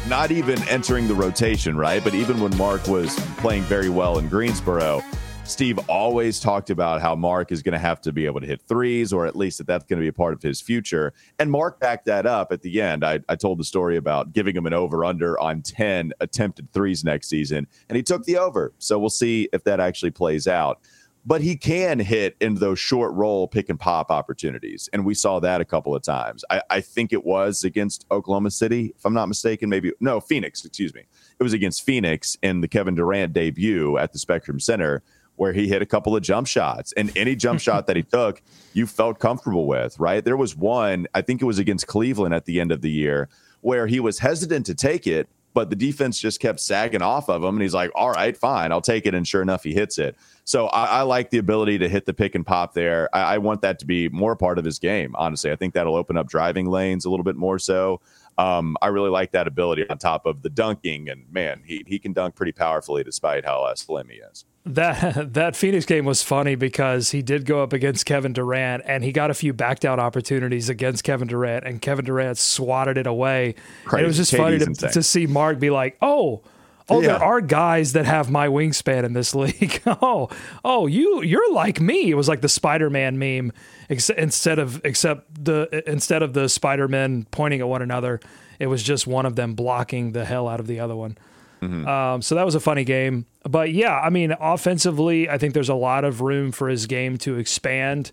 not 0.09 0.33
even 0.33 0.61
entering 0.69 1.07
the 1.07 1.15
rotation, 1.15 1.77
right? 1.77 2.03
But 2.03 2.15
even 2.17 2.41
when 2.41 2.57
Mark 2.57 2.89
was 2.89 3.15
playing 3.37 3.63
very 3.63 3.91
well 3.91 4.19
in 4.19 4.29
Greensboro, 4.29 5.05
Steve 5.47 5.79
always 5.89 6.41
talked 6.41 6.71
about 6.71 7.01
how 7.01 7.15
Mark 7.15 7.53
is 7.53 7.63
going 7.63 7.73
to 7.73 7.79
have 7.79 8.01
to 8.01 8.13
be 8.13 8.27
able 8.27 8.41
to 8.41 8.47
hit 8.47 8.61
threes, 8.63 9.13
or 9.13 9.27
at 9.27 9.37
least 9.37 9.59
that 9.59 9.67
that's 9.67 9.85
going 9.85 9.99
to 9.99 10.03
be 10.03 10.09
a 10.09 10.13
part 10.13 10.35
of 10.35 10.43
his 10.43 10.61
future. 10.61 11.15
And 11.39 11.51
Mark 11.51 11.79
backed 11.79 12.07
that 12.07 12.27
up 12.27 12.51
at 12.51 12.63
the 12.63 12.83
end. 12.83 13.05
I, 13.05 13.21
I 13.29 13.37
told 13.37 13.59
the 13.59 13.65
story 13.65 13.97
about 13.97 14.33
giving 14.33 14.57
him 14.57 14.67
an 14.67 14.73
over 14.73 15.05
under 15.05 15.39
on 15.39 15.63
10 15.63 16.13
attempted 16.21 16.73
threes 16.73 17.05
next 17.05 17.29
season, 17.29 17.69
and 17.89 17.97
he 17.97 18.03
took 18.03 18.25
the 18.25 18.39
over. 18.39 18.73
So 18.79 18.99
we'll 18.99 19.09
see 19.09 19.49
if 19.53 19.63
that 19.65 19.79
actually 19.79 20.11
plays 20.11 20.49
out. 20.49 20.81
But 21.25 21.41
he 21.41 21.57
can 21.57 21.99
hit 21.99 22.37
in 22.41 22.55
those 22.55 22.79
short 22.79 23.13
roll 23.15 23.49
pick 23.49 23.69
and 23.69 23.81
pop 23.81 24.13
opportunities. 24.13 24.89
And 24.93 25.05
we 25.05 25.15
saw 25.15 25.41
that 25.41 25.61
a 25.61 25.65
couple 25.65 25.93
of 25.95 26.03
times. 26.03 26.45
I, 26.51 26.63
I 26.71 26.81
think 26.81 27.13
it 27.13 27.25
was 27.25 27.65
against 27.65 28.07
Oklahoma 28.13 28.53
City, 28.53 28.95
if 28.97 29.05
I'm 29.05 29.15
not 29.15 29.27
mistaken, 29.27 29.69
maybe 29.69 29.93
no, 29.99 30.21
Phoenix, 30.21 30.65
excuse 30.65 30.95
me. 30.95 31.03
It 31.39 31.43
was 31.43 31.53
against 31.53 31.83
Phoenix 31.83 32.37
in 32.43 32.61
the 32.61 32.69
Kevin 32.69 32.95
Durant 32.95 33.33
debut 33.33 33.99
at 33.99 34.13
the 34.13 34.21
Spectrum 34.21 34.61
Center 34.61 35.03
where 35.37 35.53
he 35.53 35.69
hit 35.69 35.83
a 35.83 35.87
couple 35.87 36.17
of 36.17 36.23
jump 36.23 36.47
shots 36.47 36.93
and 36.93 37.17
any 37.17 37.37
jump 37.37 37.61
shot 37.61 37.87
that 37.87 37.97
he 37.97 38.03
took 38.17 38.43
you 38.73 38.87
felt 38.87 39.19
comfortable 39.19 39.67
with 39.67 39.99
right? 39.99 40.25
There 40.25 40.37
was 40.37 40.57
one 40.57 41.07
i 41.15 41.23
think 41.23 41.43
it 41.43 41.45
was 41.45 41.59
against 41.59 41.87
cleveland 41.87 42.35
at 42.35 42.45
the 42.45 42.61
end 42.61 42.73
of 42.73 42.83
the 42.83 42.91
year 42.91 43.29
where 43.61 43.87
he 43.87 44.01
was 44.01 44.19
hesitant 44.19 44.67
to 44.67 44.75
take 44.75 45.07
it 45.07 45.29
but 45.55 45.71
the 45.71 45.77
defense 45.77 46.21
just 46.21 46.39
kept 46.39 46.61
sagging 46.61 47.01
off 47.01 47.31
of 47.31 47.43
him 47.43 47.55
and 47.55 47.63
he's 47.63 47.73
like 47.73 47.91
all 47.95 48.11
right 48.11 48.37
fine 48.37 48.73
i'll 48.73 48.81
take 48.81 49.07
it 49.07 49.15
and 49.15 49.27
sure 49.27 49.43
enough 49.43 49.63
he 49.63 49.73
hits 49.73 49.99
it. 49.99 50.17
So 50.45 50.67
i, 50.67 50.85
I 50.85 51.03
like 51.03 51.31
the 51.31 51.39
ability 51.39 51.79
to 51.79 51.89
hit 51.89 52.07
the 52.07 52.15
pick 52.15 52.35
and 52.35 52.47
pop 52.47 52.75
there. 52.75 53.09
I, 53.15 53.35
I 53.35 53.39
want 53.39 53.63
that 53.63 53.79
to 53.81 53.87
be 53.87 54.09
more 54.11 54.37
part 54.37 54.59
of 54.59 54.65
his 54.65 54.79
game 54.79 55.15
honestly. 55.17 55.51
I 55.51 55.57
think 55.57 55.75
that'll 55.75 55.97
open 55.97 56.17
up 56.17 56.29
driving 56.29 56.67
lanes 56.67 57.05
a 57.05 57.11
little 57.11 57.25
bit 57.25 57.37
more 57.37 57.59
so 57.59 58.01
um, 58.39 58.77
I 58.83 58.89
really 58.89 59.11
like 59.11 59.33
that 59.33 59.47
ability 59.47 59.89
on 59.89 59.99
top 59.99 60.27
of 60.27 60.43
the 60.43 60.51
dunking, 60.51 61.09
and 61.09 61.25
man, 61.31 61.63
he 61.65 61.85
he 61.87 61.99
can 61.99 62.13
dunk 62.13 62.35
pretty 62.35 62.53
powerfully 62.53 63.03
despite 63.03 63.45
how 63.45 63.63
uh, 63.63 63.75
slim 63.75 64.09
he 64.09 64.17
is. 64.17 64.45
That 64.67 65.33
that 65.35 65.57
Phoenix 65.57 65.87
game 65.87 66.05
was 66.05 66.23
funny 66.23 66.55
because 66.55 67.13
he 67.13 67.23
did 67.23 67.47
go 67.47 67.63
up 67.63 67.73
against 67.73 68.05
Kevin 68.05 68.33
Durant 68.33 68.83
and 68.87 69.03
he 69.03 69.13
got 69.13 69.31
a 69.31 69.35
few 69.35 69.53
back 69.53 69.81
down 69.81 70.01
opportunities 70.01 70.69
against 70.69 71.05
Kevin 71.05 71.29
Durant 71.29 71.65
and 71.65 71.81
Kevin 71.81 72.05
Durant 72.05 72.37
swatted 72.37 72.99
it 72.99 73.07
away. 73.07 73.55
And 73.91 74.03
it 74.03 74.07
was 74.07 74.17
just 74.17 74.33
KD's 74.33 74.65
funny 74.65 74.75
to, 74.75 74.89
to 74.89 75.03
see 75.03 75.27
Mark 75.27 75.59
be 75.59 75.71
like, 75.71 75.97
"Oh, 76.03 76.43
oh, 76.89 77.01
Yeah. 77.01 77.09
there 77.09 77.23
are 77.25 77.41
guys 77.41 77.93
that 77.95 78.05
have 78.07 78.31
my 78.31 78.49
wingspan 78.49 79.05
in 79.05 79.13
this 79.13 79.35
league. 79.35 79.81
oh, 79.87 80.29
oh, 80.65 80.87
you 80.87 81.23
you're 81.23 81.53
like 81.53 81.81
me." 81.81 82.11
It 82.11 82.15
was 82.15 82.29
like 82.29 82.41
the 82.41 82.49
Spider-Man 82.49 83.19
meme 83.19 83.53
ex- 83.91 84.11
instead 84.11 84.59
of 84.59 84.81
except 84.85 85.45
the 85.45 85.83
instead 85.91 86.23
of 86.23 86.33
the 86.33 86.49
Spider-Men 86.49 87.27
pointing 87.31 87.61
at 87.61 87.69
one 87.69 87.83
another, 87.83 88.21
it 88.59 88.67
was 88.69 88.83
just 88.83 89.07
one 89.07 89.27
of 89.27 89.37
them 89.37 89.55
blocking 89.55 90.13
the 90.13 90.25
hell 90.25 90.49
out 90.49 90.61
of 90.61 90.67
the 90.67 90.81
other 90.81 90.97
one. 90.97 91.17
Um, 91.63 92.23
so 92.23 92.37
that 92.37 92.45
was 92.45 92.55
a 92.55 92.61
funny 92.61 92.85
game. 92.85 93.27
But 93.43 93.73
yeah, 93.73 93.99
I 93.99 94.09
mean, 94.09 94.37
offensively, 94.39 95.29
I 95.29 95.37
think 95.37 95.53
there's 95.53 95.69
a 95.71 95.75
lot 95.75 96.05
of 96.05 96.21
room 96.21 96.53
for 96.53 96.69
his 96.69 96.87
game 96.87 97.19
to 97.19 97.39
expand. 97.39 98.13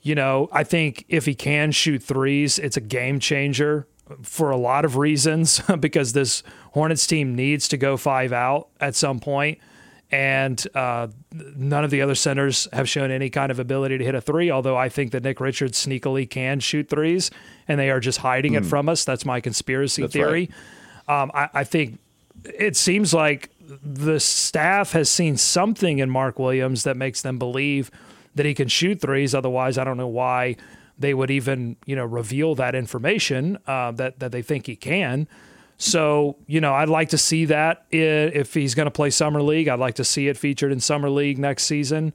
You 0.00 0.14
know, 0.14 0.48
I 0.52 0.62
think 0.62 1.04
if 1.08 1.26
he 1.26 1.34
can 1.34 1.72
shoot 1.72 2.02
threes, 2.02 2.58
it's 2.60 2.76
a 2.76 2.80
game 2.80 3.18
changer 3.18 3.88
for 4.22 4.50
a 4.50 4.56
lot 4.56 4.84
of 4.84 4.96
reasons 4.96 5.60
because 5.80 6.12
this 6.12 6.42
Hornets 6.72 7.06
team 7.06 7.34
needs 7.34 7.68
to 7.68 7.76
go 7.76 7.96
five 7.96 8.32
out 8.32 8.68
at 8.80 8.94
some. 8.94 9.20
And 10.10 10.66
uh, 10.74 11.08
none 11.32 11.84
of 11.84 11.90
the 11.90 12.02
other 12.02 12.14
centers 12.14 12.68
have 12.74 12.86
shown 12.86 13.10
any 13.10 13.30
kind 13.30 13.50
of 13.50 13.58
ability 13.58 13.96
to 13.96 14.04
hit 14.04 14.14
a 14.14 14.20
three, 14.20 14.50
although 14.50 14.76
I 14.76 14.90
think 14.90 15.12
that 15.12 15.22
Nick 15.22 15.40
Richards 15.40 15.86
sneakily 15.86 16.28
can 16.28 16.60
shoot 16.60 16.90
threes 16.90 17.30
and 17.66 17.80
they 17.80 17.88
are 17.88 18.00
just 18.00 18.18
hiding 18.18 18.52
it 18.52 18.66
from 18.66 18.90
us. 18.90 19.06
That's 19.06 19.24
my 19.24 19.40
conspiracy 19.40 20.02
That's 20.02 20.12
theory. 20.12 20.50
Um, 21.08 21.30
I, 21.32 21.48
I 21.54 21.64
think 21.64 21.98
it 22.44 22.76
seems 22.76 23.14
like 23.14 23.50
the 23.82 24.20
staff 24.20 24.92
has 24.92 25.08
seen 25.08 25.36
something 25.36 25.98
in 25.98 26.10
Mark 26.10 26.38
Williams 26.38 26.82
that 26.82 26.96
makes 26.96 27.22
them 27.22 27.38
believe 27.38 27.90
that 28.34 28.46
he 28.46 28.54
can 28.54 28.68
shoot 28.68 29.00
threes. 29.00 29.34
Otherwise, 29.34 29.78
I 29.78 29.84
don't 29.84 29.96
know 29.96 30.08
why 30.08 30.56
they 31.02 31.14
would 31.14 31.30
even 31.30 31.76
you 31.84 31.94
know 31.94 32.04
reveal 32.04 32.54
that 32.54 32.74
information 32.74 33.58
uh, 33.66 33.92
that 33.92 34.20
that 34.20 34.32
they 34.32 34.42
think 34.42 34.66
he 34.66 34.76
can. 34.76 35.28
So 35.76 36.36
you 36.46 36.60
know, 36.60 36.74
I'd 36.74 36.88
like 36.88 37.10
to 37.10 37.18
see 37.18 37.44
that 37.46 37.86
if 37.90 38.54
he's 38.54 38.74
going 38.74 38.86
to 38.86 38.90
play 38.90 39.10
summer 39.10 39.42
league. 39.42 39.68
I'd 39.68 39.78
like 39.78 39.96
to 39.96 40.04
see 40.04 40.28
it 40.28 40.36
featured 40.36 40.72
in 40.72 40.80
summer 40.80 41.10
league 41.10 41.38
next 41.38 41.64
season, 41.64 42.12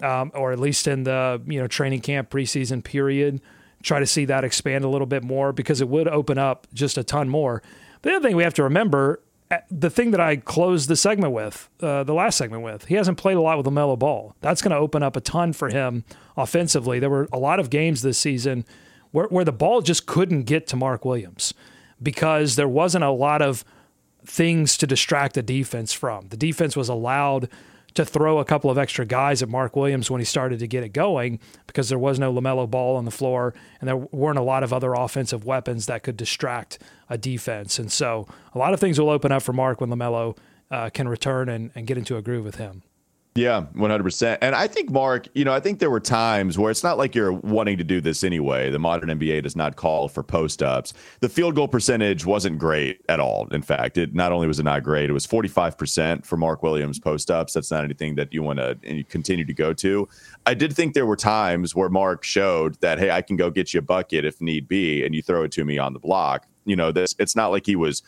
um, 0.00 0.30
or 0.34 0.52
at 0.52 0.58
least 0.58 0.86
in 0.86 1.02
the 1.04 1.42
you 1.46 1.60
know 1.60 1.66
training 1.66 2.00
camp 2.00 2.30
preseason 2.30 2.82
period. 2.82 3.40
Try 3.82 3.98
to 3.98 4.06
see 4.06 4.24
that 4.26 4.44
expand 4.44 4.84
a 4.84 4.88
little 4.88 5.08
bit 5.08 5.24
more 5.24 5.52
because 5.52 5.80
it 5.80 5.88
would 5.88 6.06
open 6.06 6.38
up 6.38 6.68
just 6.72 6.96
a 6.96 7.02
ton 7.02 7.28
more. 7.28 7.62
The 8.02 8.12
other 8.12 8.28
thing 8.28 8.36
we 8.36 8.44
have 8.44 8.54
to 8.54 8.62
remember, 8.62 9.20
the 9.70 9.90
thing 9.90 10.10
that 10.12 10.20
I 10.20 10.36
closed 10.36 10.88
the 10.88 10.96
segment 10.96 11.32
with, 11.32 11.68
uh, 11.80 12.04
the 12.04 12.14
last 12.14 12.38
segment 12.38 12.62
with, 12.62 12.86
he 12.86 12.94
hasn't 12.94 13.18
played 13.18 13.36
a 13.36 13.40
lot 13.40 13.56
with 13.58 13.66
LaMelo 13.66 13.98
Ball. 13.98 14.34
That's 14.40 14.62
going 14.62 14.70
to 14.70 14.76
open 14.76 15.02
up 15.02 15.16
a 15.16 15.20
ton 15.20 15.52
for 15.52 15.68
him 15.68 16.04
offensively. 16.36 16.98
There 16.98 17.10
were 17.10 17.28
a 17.32 17.38
lot 17.38 17.60
of 17.60 17.70
games 17.70 18.02
this 18.02 18.18
season 18.18 18.64
where, 19.10 19.26
where 19.26 19.44
the 19.44 19.52
ball 19.52 19.82
just 19.82 20.06
couldn't 20.06 20.44
get 20.44 20.66
to 20.68 20.76
Mark 20.76 21.04
Williams 21.04 21.54
because 22.02 22.56
there 22.56 22.68
wasn't 22.68 23.04
a 23.04 23.10
lot 23.10 23.42
of 23.42 23.64
things 24.24 24.76
to 24.78 24.86
distract 24.86 25.34
the 25.34 25.42
defense 25.42 25.92
from. 25.92 26.28
The 26.28 26.36
defense 26.36 26.76
was 26.76 26.88
allowed 26.88 27.48
to 27.94 28.04
throw 28.04 28.38
a 28.38 28.44
couple 28.44 28.70
of 28.70 28.78
extra 28.78 29.04
guys 29.04 29.42
at 29.42 29.48
Mark 29.48 29.76
Williams 29.76 30.10
when 30.10 30.20
he 30.20 30.24
started 30.24 30.58
to 30.60 30.66
get 30.66 30.82
it 30.82 30.90
going 30.90 31.38
because 31.66 31.88
there 31.88 31.98
was 31.98 32.18
no 32.18 32.32
LaMelo 32.32 32.68
ball 32.70 32.96
on 32.96 33.04
the 33.04 33.10
floor 33.10 33.54
and 33.80 33.88
there 33.88 33.96
weren't 33.96 34.38
a 34.38 34.42
lot 34.42 34.62
of 34.62 34.72
other 34.72 34.94
offensive 34.94 35.44
weapons 35.44 35.86
that 35.86 36.02
could 36.02 36.16
distract 36.16 36.78
a 37.10 37.18
defense. 37.18 37.78
And 37.78 37.90
so 37.90 38.26
a 38.54 38.58
lot 38.58 38.72
of 38.72 38.80
things 38.80 38.98
will 38.98 39.10
open 39.10 39.32
up 39.32 39.42
for 39.42 39.52
Mark 39.52 39.80
when 39.80 39.90
LaMelo 39.90 40.36
uh, 40.70 40.90
can 40.90 41.08
return 41.08 41.48
and, 41.48 41.70
and 41.74 41.86
get 41.86 41.98
into 41.98 42.16
a 42.16 42.22
groove 42.22 42.44
with 42.44 42.56
him. 42.56 42.82
Yeah, 43.34 43.64
100%. 43.74 44.36
And 44.42 44.54
I 44.54 44.66
think, 44.66 44.90
Mark, 44.90 45.26
you 45.34 45.42
know, 45.42 45.54
I 45.54 45.60
think 45.60 45.78
there 45.78 45.88
were 45.88 46.00
times 46.00 46.58
where 46.58 46.70
it's 46.70 46.84
not 46.84 46.98
like 46.98 47.14
you're 47.14 47.32
wanting 47.32 47.78
to 47.78 47.84
do 47.84 47.98
this 47.98 48.24
anyway. 48.24 48.68
The 48.68 48.78
modern 48.78 49.08
NBA 49.08 49.42
does 49.42 49.56
not 49.56 49.76
call 49.76 50.08
for 50.08 50.22
post 50.22 50.62
ups. 50.62 50.92
The 51.20 51.30
field 51.30 51.54
goal 51.54 51.66
percentage 51.66 52.26
wasn't 52.26 52.58
great 52.58 53.00
at 53.08 53.20
all. 53.20 53.48
In 53.50 53.62
fact, 53.62 53.96
it 53.96 54.14
not 54.14 54.32
only 54.32 54.46
was 54.46 54.58
it 54.58 54.64
not 54.64 54.82
great, 54.82 55.08
it 55.08 55.14
was 55.14 55.26
45% 55.26 56.26
for 56.26 56.36
Mark 56.36 56.62
Williams 56.62 56.98
post 56.98 57.30
ups. 57.30 57.54
That's 57.54 57.70
not 57.70 57.84
anything 57.84 58.16
that 58.16 58.34
you 58.34 58.42
want 58.42 58.58
to 58.58 59.04
continue 59.04 59.46
to 59.46 59.54
go 59.54 59.72
to. 59.72 60.06
I 60.44 60.52
did 60.52 60.74
think 60.74 60.92
there 60.92 61.06
were 61.06 61.16
times 61.16 61.74
where 61.74 61.88
Mark 61.88 62.24
showed 62.24 62.78
that, 62.82 62.98
hey, 62.98 63.10
I 63.10 63.22
can 63.22 63.36
go 63.36 63.48
get 63.48 63.72
you 63.72 63.78
a 63.78 63.82
bucket 63.82 64.26
if 64.26 64.42
need 64.42 64.68
be, 64.68 65.06
and 65.06 65.14
you 65.14 65.22
throw 65.22 65.44
it 65.44 65.52
to 65.52 65.64
me 65.64 65.78
on 65.78 65.94
the 65.94 66.00
block. 66.00 66.46
You 66.66 66.76
know, 66.76 66.92
this 66.92 67.14
it's 67.18 67.34
not 67.34 67.50
like 67.50 67.64
he 67.64 67.76
was 67.76 68.02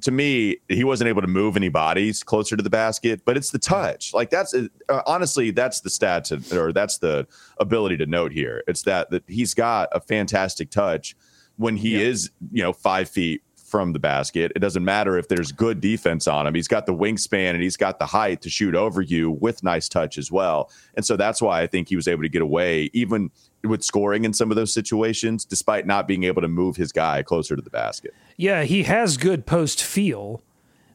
to 0.00 0.10
me, 0.10 0.58
he 0.68 0.84
wasn't 0.84 1.08
able 1.08 1.22
to 1.22 1.28
move 1.28 1.56
any 1.56 1.68
bodies 1.68 2.22
closer 2.22 2.56
to 2.56 2.62
the 2.62 2.70
basket, 2.70 3.22
but 3.24 3.36
it's 3.36 3.50
the 3.50 3.58
touch. 3.58 4.12
Like 4.14 4.30
that's 4.30 4.54
uh, 4.54 5.02
honestly, 5.06 5.50
that's 5.50 5.80
the 5.80 5.90
stat 5.90 6.24
to, 6.26 6.42
or 6.58 6.72
that's 6.72 6.98
the 6.98 7.26
ability 7.58 7.96
to 7.98 8.06
note 8.06 8.32
here. 8.32 8.62
It's 8.66 8.82
that 8.82 9.10
that 9.10 9.24
he's 9.26 9.54
got 9.54 9.88
a 9.92 10.00
fantastic 10.00 10.70
touch 10.70 11.16
when 11.56 11.76
he 11.76 12.02
is, 12.02 12.30
you 12.52 12.62
know, 12.62 12.72
five 12.72 13.08
feet 13.08 13.42
from 13.66 13.92
the 13.92 13.98
basket. 13.98 14.52
It 14.54 14.60
doesn't 14.60 14.84
matter 14.84 15.18
if 15.18 15.28
there's 15.28 15.50
good 15.52 15.80
defense 15.80 16.28
on 16.28 16.46
him. 16.46 16.54
He's 16.54 16.68
got 16.68 16.86
the 16.86 16.94
wingspan 16.94 17.50
and 17.50 17.62
he's 17.62 17.76
got 17.76 17.98
the 17.98 18.06
height 18.06 18.40
to 18.42 18.50
shoot 18.50 18.74
over 18.74 19.02
you 19.02 19.32
with 19.32 19.62
nice 19.62 19.88
touch 19.88 20.18
as 20.18 20.30
well. 20.30 20.70
And 20.94 21.04
so 21.04 21.16
that's 21.16 21.42
why 21.42 21.62
I 21.62 21.66
think 21.66 21.88
he 21.88 21.96
was 21.96 22.06
able 22.06 22.22
to 22.22 22.28
get 22.28 22.42
away, 22.42 22.90
even 22.92 23.30
with 23.64 23.82
scoring 23.82 24.24
in 24.24 24.32
some 24.32 24.50
of 24.50 24.56
those 24.56 24.72
situations, 24.72 25.44
despite 25.44 25.84
not 25.86 26.06
being 26.06 26.24
able 26.24 26.42
to 26.42 26.48
move 26.48 26.76
his 26.76 26.92
guy 26.92 27.22
closer 27.22 27.56
to 27.56 27.62
the 27.62 27.70
basket. 27.70 28.14
Yeah, 28.36 28.64
he 28.64 28.82
has 28.84 29.16
good 29.16 29.46
post 29.46 29.82
feel, 29.82 30.42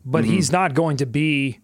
but 0.06 0.24
Mm-hmm. 0.24 0.34
he's 0.34 0.52
not 0.52 0.74
going 0.74 0.98
to 0.98 1.06
be. 1.06 1.60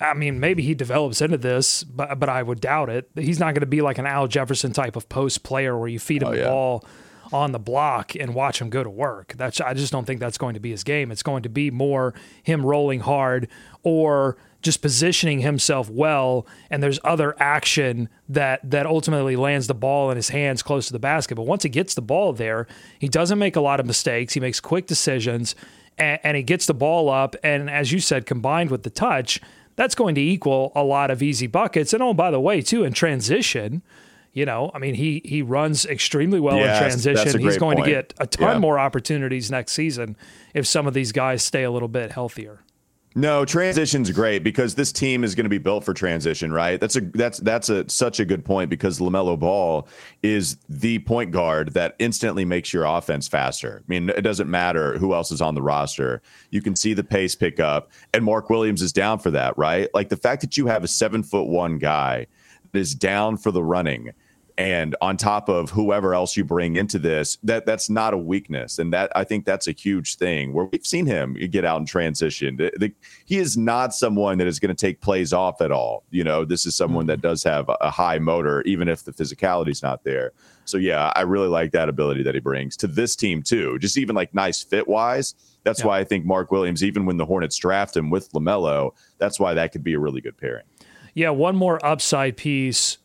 I 0.00 0.14
mean, 0.14 0.38
maybe 0.38 0.62
he 0.62 0.74
develops 0.74 1.20
into 1.20 1.38
this, 1.38 1.82
but 1.82 2.18
but 2.20 2.28
I 2.28 2.42
would 2.42 2.60
doubt 2.60 2.88
it. 2.90 3.10
He's 3.16 3.40
not 3.40 3.54
going 3.54 3.60
to 3.62 3.66
be 3.66 3.80
like 3.82 3.98
an 3.98 4.06
Al 4.06 4.28
Jefferson 4.28 4.72
type 4.72 4.94
of 4.94 5.08
post 5.08 5.42
player 5.42 5.76
where 5.76 5.88
you 5.88 5.98
feed 5.98 6.22
him 6.22 6.28
Oh, 6.28 6.34
the 6.36 6.42
ball 6.44 6.84
on 7.32 7.50
the 7.50 7.58
block 7.58 8.14
and 8.14 8.34
watch 8.34 8.60
him 8.60 8.70
go 8.70 8.84
to 8.84 8.90
work. 8.90 9.32
That's 9.36 9.60
I 9.60 9.74
just 9.74 9.90
don't 9.90 10.04
think 10.04 10.20
that's 10.20 10.38
going 10.38 10.54
to 10.54 10.60
be 10.60 10.70
his 10.70 10.84
game. 10.84 11.10
It's 11.10 11.24
going 11.24 11.42
to 11.42 11.48
be 11.48 11.72
more 11.72 12.14
him 12.44 12.64
rolling 12.64 13.00
hard 13.00 13.48
or 13.82 14.36
just 14.66 14.82
positioning 14.82 15.40
himself 15.40 15.88
well 15.88 16.46
and 16.68 16.82
there's 16.82 17.00
other 17.04 17.34
action 17.40 18.10
that 18.28 18.60
that 18.68 18.84
ultimately 18.84 19.34
lands 19.36 19.66
the 19.66 19.74
ball 19.74 20.10
in 20.10 20.16
his 20.16 20.28
hands 20.28 20.62
close 20.62 20.86
to 20.88 20.92
the 20.92 20.98
basket. 20.98 21.36
But 21.36 21.46
once 21.46 21.62
he 21.62 21.70
gets 21.70 21.94
the 21.94 22.02
ball 22.02 22.34
there, 22.34 22.66
he 22.98 23.08
doesn't 23.08 23.38
make 23.38 23.56
a 23.56 23.60
lot 23.62 23.80
of 23.80 23.86
mistakes. 23.86 24.34
He 24.34 24.40
makes 24.40 24.60
quick 24.60 24.86
decisions 24.86 25.54
and, 25.96 26.20
and 26.22 26.36
he 26.36 26.42
gets 26.42 26.66
the 26.66 26.74
ball 26.74 27.08
up 27.08 27.34
and 27.42 27.70
as 27.70 27.92
you 27.92 28.00
said 28.00 28.26
combined 28.26 28.70
with 28.70 28.82
the 28.82 28.90
touch, 28.90 29.40
that's 29.76 29.94
going 29.94 30.14
to 30.16 30.20
equal 30.20 30.72
a 30.74 30.84
lot 30.84 31.10
of 31.10 31.22
easy 31.22 31.46
buckets. 31.46 31.94
And 31.94 32.02
oh 32.02 32.12
by 32.12 32.30
the 32.30 32.40
way, 32.40 32.60
too 32.60 32.84
in 32.84 32.92
transition, 32.92 33.80
you 34.32 34.44
know, 34.44 34.70
I 34.74 34.78
mean, 34.78 34.94
he 34.96 35.22
he 35.24 35.40
runs 35.40 35.86
extremely 35.86 36.40
well 36.40 36.58
Yes, 36.58 36.76
in 36.94 37.00
transition. 37.00 37.40
He's 37.40 37.56
going 37.56 37.76
point. 37.78 37.86
to 37.86 37.90
get 37.90 38.14
a 38.18 38.26
ton 38.26 38.56
Yeah. 38.56 38.58
more 38.58 38.78
opportunities 38.78 39.50
next 39.50 39.72
season 39.72 40.14
if 40.52 40.66
some 40.66 40.86
of 40.86 40.92
these 40.92 41.10
guys 41.12 41.42
stay 41.42 41.62
a 41.62 41.70
little 41.70 41.88
bit 41.88 42.10
healthier. 42.12 42.60
No, 43.18 43.46
transition's 43.46 44.10
great 44.10 44.44
because 44.44 44.74
this 44.74 44.92
team 44.92 45.24
is 45.24 45.34
going 45.34 45.46
to 45.46 45.50
be 45.50 45.56
built 45.56 45.84
for 45.84 45.94
transition, 45.94 46.52
right? 46.52 46.78
That's 46.78 46.96
a 46.96 47.00
that's 47.00 47.38
that's 47.38 47.70
a 47.70 47.88
such 47.88 48.20
a 48.20 48.26
good 48.26 48.44
point 48.44 48.68
because 48.68 48.98
Lamelo 48.98 49.38
Ball 49.38 49.88
is 50.22 50.58
the 50.68 50.98
point 50.98 51.30
guard 51.30 51.72
that 51.72 51.96
instantly 51.98 52.44
makes 52.44 52.74
your 52.74 52.84
offense 52.84 53.26
faster. 53.26 53.82
I 53.82 53.84
mean, 53.88 54.10
it 54.10 54.20
doesn't 54.20 54.50
matter 54.50 54.98
who 54.98 55.14
else 55.14 55.32
is 55.32 55.40
on 55.40 55.54
the 55.54 55.62
roster. 55.62 56.20
You 56.50 56.60
can 56.60 56.76
see 56.76 56.92
the 56.92 57.02
pace 57.02 57.34
pick 57.34 57.58
up, 57.58 57.90
and 58.12 58.22
Mark 58.22 58.50
Williams 58.50 58.82
is 58.82 58.92
down 58.92 59.18
for 59.18 59.30
that, 59.30 59.56
right? 59.56 59.88
Like 59.94 60.10
the 60.10 60.18
fact 60.18 60.42
that 60.42 60.58
you 60.58 60.66
have 60.66 60.84
a 60.84 60.88
seven 60.88 61.22
foot 61.22 61.46
one 61.46 61.78
guy 61.78 62.26
that 62.72 62.78
is 62.78 62.94
down 62.94 63.38
for 63.38 63.50
the 63.50 63.64
running 63.64 64.12
and 64.58 64.96
on 65.02 65.16
top 65.16 65.48
of 65.48 65.70
whoever 65.70 66.14
else 66.14 66.36
you 66.36 66.44
bring 66.44 66.76
into 66.76 66.98
this 66.98 67.36
that 67.42 67.66
that's 67.66 67.90
not 67.90 68.14
a 68.14 68.18
weakness. 68.18 68.78
And 68.78 68.92
that 68.92 69.12
i 69.14 69.24
think 69.24 69.44
that's 69.44 69.66
a 69.66 69.72
huge 69.72 70.16
thing 70.16 70.52
where 70.52 70.66
we've 70.66 70.86
seen 70.86 71.06
him 71.06 71.34
get 71.34 71.64
out 71.64 71.80
in 71.80 71.86
transition. 71.86 72.56
The- 72.56 72.72
the- 72.76 72.94
he 73.24 73.38
is 73.38 73.56
not 73.56 73.94
someone 73.94 74.38
that 74.38 74.46
is 74.46 74.58
going 74.58 74.74
to 74.74 74.80
take 74.80 75.00
plays 75.00 75.32
off 75.32 75.60
at 75.60 75.70
all. 75.70 76.04
You 76.10 76.24
know 76.24 76.44
this 76.44 76.66
is 76.66 76.74
someone 76.74 77.06
that 77.06 77.18
mm-hmm. 77.18 77.28
does 77.28 77.44
have 77.44 77.68
a, 77.80 77.90
high 77.90 78.18
motor 78.18 78.62
even 78.62 78.88
if 78.88 79.04
the 79.04 79.12
physicality's 79.12 79.82
not 79.82 80.04
there. 80.04 80.32
So 80.64 80.78
yeah 80.78 81.12
i 81.14 81.22
really 81.22 81.48
like 81.48 81.72
that 81.72 81.88
ability 81.88 82.22
that 82.24 82.34
he 82.34 82.40
brings 82.40 82.76
to 82.78 82.86
this 82.86 83.16
team 83.16 83.42
too. 83.42 83.78
Just 83.78 83.98
even 83.98 84.16
like 84.16 84.34
nice 84.34 84.62
fit 84.62 84.88
wise 84.88 85.34
that's 85.64 85.80
Yeah. 85.80 85.86
why 85.86 85.98
i 85.98 86.04
think 86.04 86.24
mark 86.24 86.50
williams 86.50 86.84
even 86.84 87.06
when 87.06 87.16
the 87.16 87.24
hornets 87.26 87.56
draft 87.56 87.96
him 87.96 88.08
with 88.08 88.30
lamelo 88.32 88.92
that's 89.18 89.40
why 89.40 89.54
that 89.54 89.72
could 89.72 89.82
be 89.82 89.94
a 89.94 89.98
really 89.98 90.20
good 90.20 90.36
pairing. 90.36 90.64
Yeah, 91.14 91.30
one 91.30 91.56
more 91.56 91.84
upside 91.84 92.36
piece 92.36 92.98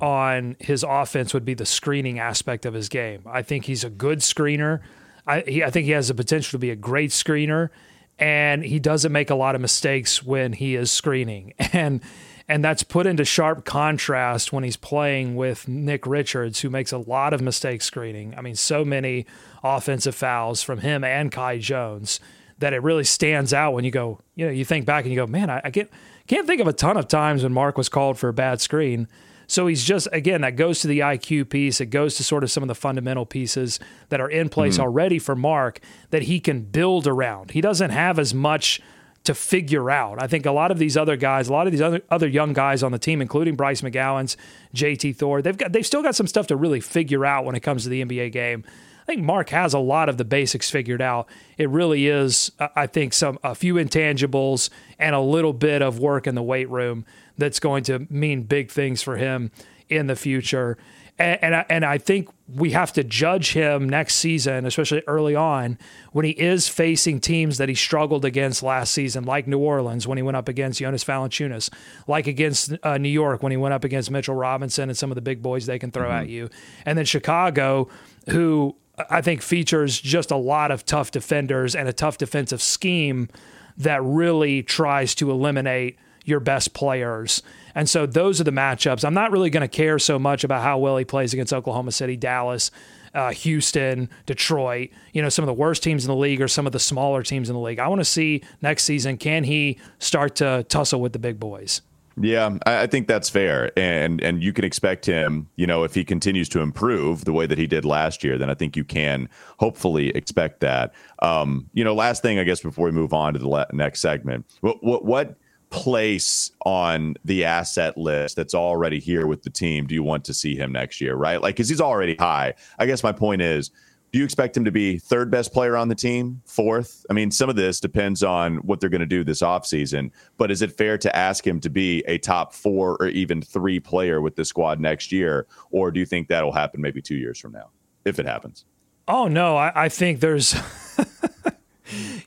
on 0.00 0.56
his 0.58 0.84
offense 0.86 1.32
would 1.34 1.44
be 1.44 1.54
the 1.54 1.66
screening 1.66 2.18
aspect 2.18 2.66
of 2.66 2.74
his 2.74 2.88
game. 2.88 3.22
I 3.26 3.42
think 3.42 3.64
he's 3.64 3.84
a 3.84 3.90
good 3.90 4.20
screener. 4.20 4.80
I, 5.26 5.40
he, 5.40 5.64
I 5.64 5.70
think 5.70 5.86
he 5.86 5.92
has 5.92 6.08
the 6.08 6.14
potential 6.14 6.52
to 6.52 6.58
be 6.58 6.70
a 6.70 6.76
great 6.76 7.10
screener, 7.10 7.70
and 8.18 8.64
he 8.64 8.78
doesn't 8.78 9.12
make 9.12 9.30
a 9.30 9.34
lot 9.34 9.54
of 9.54 9.60
mistakes 9.60 10.22
when 10.22 10.52
he 10.52 10.74
is 10.74 10.90
screening. 10.90 11.52
And 11.72 12.00
and 12.48 12.64
that's 12.64 12.84
put 12.84 13.06
into 13.06 13.24
sharp 13.24 13.64
contrast 13.64 14.52
when 14.52 14.62
he's 14.62 14.76
playing 14.76 15.34
with 15.34 15.66
Nick 15.66 16.06
Richards, 16.06 16.60
who 16.60 16.70
makes 16.70 16.92
a 16.92 16.98
lot 16.98 17.32
of 17.32 17.40
mistakes 17.40 17.84
screening. 17.84 18.34
I 18.38 18.40
mean, 18.40 18.54
so 18.54 18.84
many 18.84 19.26
offensive 19.64 20.14
fouls 20.14 20.62
from 20.62 20.78
him 20.78 21.02
and 21.02 21.32
Kai 21.32 21.58
Jones 21.58 22.20
that 22.58 22.72
it 22.72 22.82
really 22.82 23.02
stands 23.02 23.52
out 23.52 23.72
when 23.72 23.84
you 23.84 23.90
go, 23.90 24.20
you 24.36 24.46
know, 24.46 24.52
you 24.52 24.64
think 24.64 24.86
back 24.86 25.04
and 25.04 25.12
you 25.12 25.18
go, 25.18 25.26
man, 25.26 25.50
I, 25.50 25.60
I 25.64 25.70
can't 25.70 25.90
can't 26.26 26.46
think 26.46 26.60
of 26.60 26.66
a 26.66 26.72
ton 26.72 26.96
of 26.96 27.08
times 27.08 27.42
when 27.42 27.52
Mark 27.52 27.76
was 27.76 27.88
called 27.88 28.18
for 28.18 28.28
a 28.28 28.32
bad 28.32 28.60
screen. 28.60 29.08
So 29.46 29.66
he's 29.66 29.84
just 29.84 30.08
again 30.12 30.40
that 30.40 30.56
goes 30.56 30.80
to 30.80 30.88
the 30.88 31.00
IQ 31.00 31.50
piece. 31.50 31.80
It 31.80 31.86
goes 31.86 32.16
to 32.16 32.24
sort 32.24 32.44
of 32.44 32.50
some 32.50 32.62
of 32.62 32.68
the 32.68 32.74
fundamental 32.74 33.26
pieces 33.26 33.78
that 34.08 34.20
are 34.20 34.28
in 34.28 34.48
place 34.48 34.74
mm-hmm. 34.74 34.82
already 34.82 35.18
for 35.18 35.36
Mark 35.36 35.80
that 36.10 36.22
he 36.22 36.40
can 36.40 36.62
build 36.62 37.06
around. 37.06 37.52
He 37.52 37.60
doesn't 37.60 37.90
have 37.90 38.18
as 38.18 38.34
much 38.34 38.80
to 39.26 39.34
figure 39.34 39.90
out. 39.90 40.22
I 40.22 40.28
think 40.28 40.46
a 40.46 40.52
lot 40.52 40.70
of 40.70 40.78
these 40.78 40.96
other 40.96 41.16
guys, 41.16 41.48
a 41.48 41.52
lot 41.52 41.66
of 41.66 41.72
these 41.72 41.82
other 41.82 42.00
other 42.10 42.28
young 42.28 42.52
guys 42.52 42.82
on 42.82 42.92
the 42.92 42.98
team, 42.98 43.20
including 43.20 43.56
Bryce 43.56 43.82
McGowens, 43.82 44.36
JT 44.74 45.16
Thor, 45.16 45.42
they've 45.42 45.56
got 45.56 45.72
they've 45.72 45.86
still 45.86 46.02
got 46.02 46.14
some 46.14 46.26
stuff 46.26 46.46
to 46.48 46.56
really 46.56 46.80
figure 46.80 47.26
out 47.26 47.44
when 47.44 47.54
it 47.54 47.60
comes 47.60 47.82
to 47.84 47.88
the 47.88 48.04
NBA 48.04 48.32
game. 48.32 48.64
I 49.02 49.12
think 49.12 49.22
Mark 49.22 49.50
has 49.50 49.72
a 49.72 49.78
lot 49.78 50.08
of 50.08 50.16
the 50.16 50.24
basics 50.24 50.68
figured 50.68 51.00
out. 51.00 51.28
It 51.58 51.70
really 51.70 52.08
is, 52.08 52.50
I 52.58 52.88
think, 52.88 53.12
some 53.12 53.38
a 53.44 53.54
few 53.54 53.74
intangibles 53.74 54.68
and 54.98 55.14
a 55.14 55.20
little 55.20 55.52
bit 55.52 55.80
of 55.80 56.00
work 56.00 56.26
in 56.26 56.34
the 56.34 56.42
weight 56.42 56.68
room 56.68 57.04
that's 57.38 57.60
going 57.60 57.84
to 57.84 58.06
mean 58.10 58.42
big 58.42 58.70
things 58.70 59.02
for 59.02 59.16
him 59.16 59.50
in 59.88 60.06
the 60.06 60.16
future. 60.16 60.76
And 61.18 61.38
and 61.42 61.56
I, 61.56 61.66
and 61.70 61.84
I 61.84 61.98
think 61.98 62.28
we 62.46 62.72
have 62.72 62.92
to 62.92 63.02
judge 63.02 63.52
him 63.52 63.88
next 63.88 64.16
season, 64.16 64.66
especially 64.66 65.02
early 65.06 65.34
on, 65.34 65.78
when 66.12 66.24
he 66.24 66.32
is 66.32 66.68
facing 66.68 67.20
teams 67.20 67.58
that 67.58 67.68
he 67.68 67.74
struggled 67.74 68.24
against 68.24 68.62
last 68.62 68.92
season, 68.92 69.24
like 69.24 69.46
New 69.46 69.58
Orleans 69.58 70.06
when 70.06 70.18
he 70.18 70.22
went 70.22 70.36
up 70.36 70.48
against 70.48 70.78
Jonas 70.78 71.04
Valanciunas, 71.04 71.70
like 72.06 72.26
against 72.26 72.72
uh, 72.82 72.98
New 72.98 73.08
York 73.08 73.42
when 73.42 73.50
he 73.50 73.56
went 73.56 73.74
up 73.74 73.84
against 73.84 74.10
Mitchell 74.10 74.34
Robinson 74.34 74.88
and 74.90 74.96
some 74.96 75.10
of 75.10 75.14
the 75.14 75.22
big 75.22 75.42
boys 75.42 75.66
they 75.66 75.78
can 75.78 75.90
throw 75.90 76.10
at 76.10 76.28
you, 76.28 76.50
and 76.84 76.98
then 76.98 77.04
Chicago, 77.04 77.88
who 78.28 78.76
I 79.10 79.20
think 79.20 79.42
features 79.42 80.00
just 80.00 80.30
a 80.30 80.36
lot 80.36 80.70
of 80.70 80.84
tough 80.84 81.10
defenders 81.10 81.74
and 81.74 81.88
a 81.88 81.92
tough 81.92 82.18
defensive 82.18 82.62
scheme 82.62 83.28
that 83.76 84.02
really 84.02 84.62
tries 84.62 85.14
to 85.16 85.30
eliminate 85.30 85.98
your 86.26 86.40
best 86.40 86.74
players. 86.74 87.42
And 87.74 87.88
so 87.88 88.04
those 88.04 88.40
are 88.40 88.44
the 88.44 88.50
matchups. 88.50 89.04
I'm 89.04 89.14
not 89.14 89.30
really 89.32 89.48
going 89.48 89.62
to 89.62 89.68
care 89.68 89.98
so 89.98 90.18
much 90.18 90.44
about 90.44 90.62
how 90.62 90.76
well 90.78 90.98
he 90.98 91.04
plays 91.04 91.32
against 91.32 91.52
Oklahoma 91.52 91.92
City, 91.92 92.16
Dallas, 92.16 92.70
uh, 93.14 93.30
Houston, 93.30 94.10
Detroit, 94.26 94.90
you 95.12 95.22
know, 95.22 95.30
some 95.30 95.42
of 95.42 95.46
the 95.46 95.54
worst 95.54 95.82
teams 95.82 96.04
in 96.04 96.08
the 96.08 96.16
league 96.16 96.42
or 96.42 96.48
some 96.48 96.66
of 96.66 96.72
the 96.72 96.78
smaller 96.78 97.22
teams 97.22 97.48
in 97.48 97.54
the 97.54 97.60
league. 97.60 97.78
I 97.78 97.88
want 97.88 98.00
to 98.00 98.04
see 98.04 98.42
next 98.60 98.84
season 98.84 99.16
can 99.16 99.44
he 99.44 99.78
start 99.98 100.36
to 100.36 100.66
tussle 100.68 101.00
with 101.00 101.14
the 101.14 101.18
big 101.18 101.40
boys? 101.40 101.80
Yeah, 102.18 102.56
I, 102.64 102.86
think 102.86 103.08
that's 103.08 103.28
fair, 103.28 103.78
and 103.78 104.22
and 104.22 104.42
you 104.42 104.54
can 104.54 104.64
expect 104.64 105.04
him. 105.04 105.48
You 105.56 105.66
know, 105.66 105.84
if 105.84 105.94
he 105.94 106.02
continues 106.02 106.48
to 106.50 106.60
improve 106.60 107.26
the 107.26 107.32
way 107.34 107.46
that 107.46 107.58
he 107.58 107.66
did 107.66 107.84
last 107.84 108.24
year, 108.24 108.38
then 108.38 108.48
I 108.48 108.54
think 108.54 108.74
you 108.74 108.84
can 108.84 109.28
hopefully 109.58 110.08
expect 110.16 110.60
that. 110.60 110.94
Um, 111.18 111.68
you 111.74 111.84
know, 111.84 111.94
last 111.94 112.22
thing 112.22 112.38
I 112.38 112.44
guess 112.44 112.62
before 112.62 112.86
we 112.86 112.92
move 112.92 113.12
on 113.12 113.34
to 113.34 113.38
the 113.38 113.66
next 113.74 114.00
segment, 114.00 114.46
what 114.62 114.82
what 114.82 115.04
what 115.04 115.36
place 115.70 116.52
on 116.64 117.14
the 117.24 117.44
asset 117.44 117.96
list 117.98 118.36
that's 118.36 118.54
already 118.54 119.00
here 119.00 119.26
with 119.26 119.42
the 119.42 119.50
team 119.50 119.86
do 119.86 119.94
you 119.94 120.02
want 120.02 120.24
to 120.24 120.34
see 120.34 120.56
him 120.56 120.72
next 120.72 121.00
year? 121.00 121.14
Right, 121.14 121.40
like 121.40 121.56
because 121.56 121.68
he's 121.68 121.80
already 121.80 122.16
high. 122.16 122.54
I 122.78 122.86
guess 122.86 123.02
my 123.02 123.12
point 123.12 123.42
is. 123.42 123.70
Do 124.12 124.20
you 124.20 124.24
expect 124.24 124.56
him 124.56 124.64
to 124.64 124.70
be 124.70 124.98
third 124.98 125.30
best 125.30 125.52
player 125.52 125.76
on 125.76 125.88
the 125.88 125.94
team? 125.94 126.40
Fourth? 126.46 127.04
I 127.10 127.12
mean, 127.12 127.30
some 127.30 127.50
of 127.50 127.56
this 127.56 127.80
depends 127.80 128.22
on 128.22 128.58
what 128.58 128.80
they're 128.80 128.88
going 128.88 129.00
to 129.00 129.04
do 129.04 129.24
this 129.24 129.42
offseason, 129.42 130.10
but 130.38 130.50
is 130.50 130.62
it 130.62 130.72
fair 130.72 130.96
to 130.96 131.14
ask 131.14 131.46
him 131.46 131.60
to 131.60 131.68
be 131.68 132.02
a 132.06 132.16
top 132.16 132.54
four 132.54 132.96
or 132.98 133.08
even 133.08 133.42
three 133.42 133.78
player 133.78 134.22
with 134.22 134.36
the 134.36 134.44
squad 134.44 134.80
next 134.80 135.12
year? 135.12 135.46
Or 135.70 135.90
do 135.90 136.00
you 136.00 136.06
think 136.06 136.28
that'll 136.28 136.52
happen 136.52 136.80
maybe 136.80 137.02
two 137.02 137.16
years 137.16 137.38
from 137.38 137.52
now, 137.52 137.68
if 138.06 138.18
it 138.18 138.26
happens? 138.26 138.64
Oh 139.08 139.28
no, 139.28 139.56
I, 139.56 139.84
I 139.84 139.88
think 139.90 140.20
there's 140.20 140.54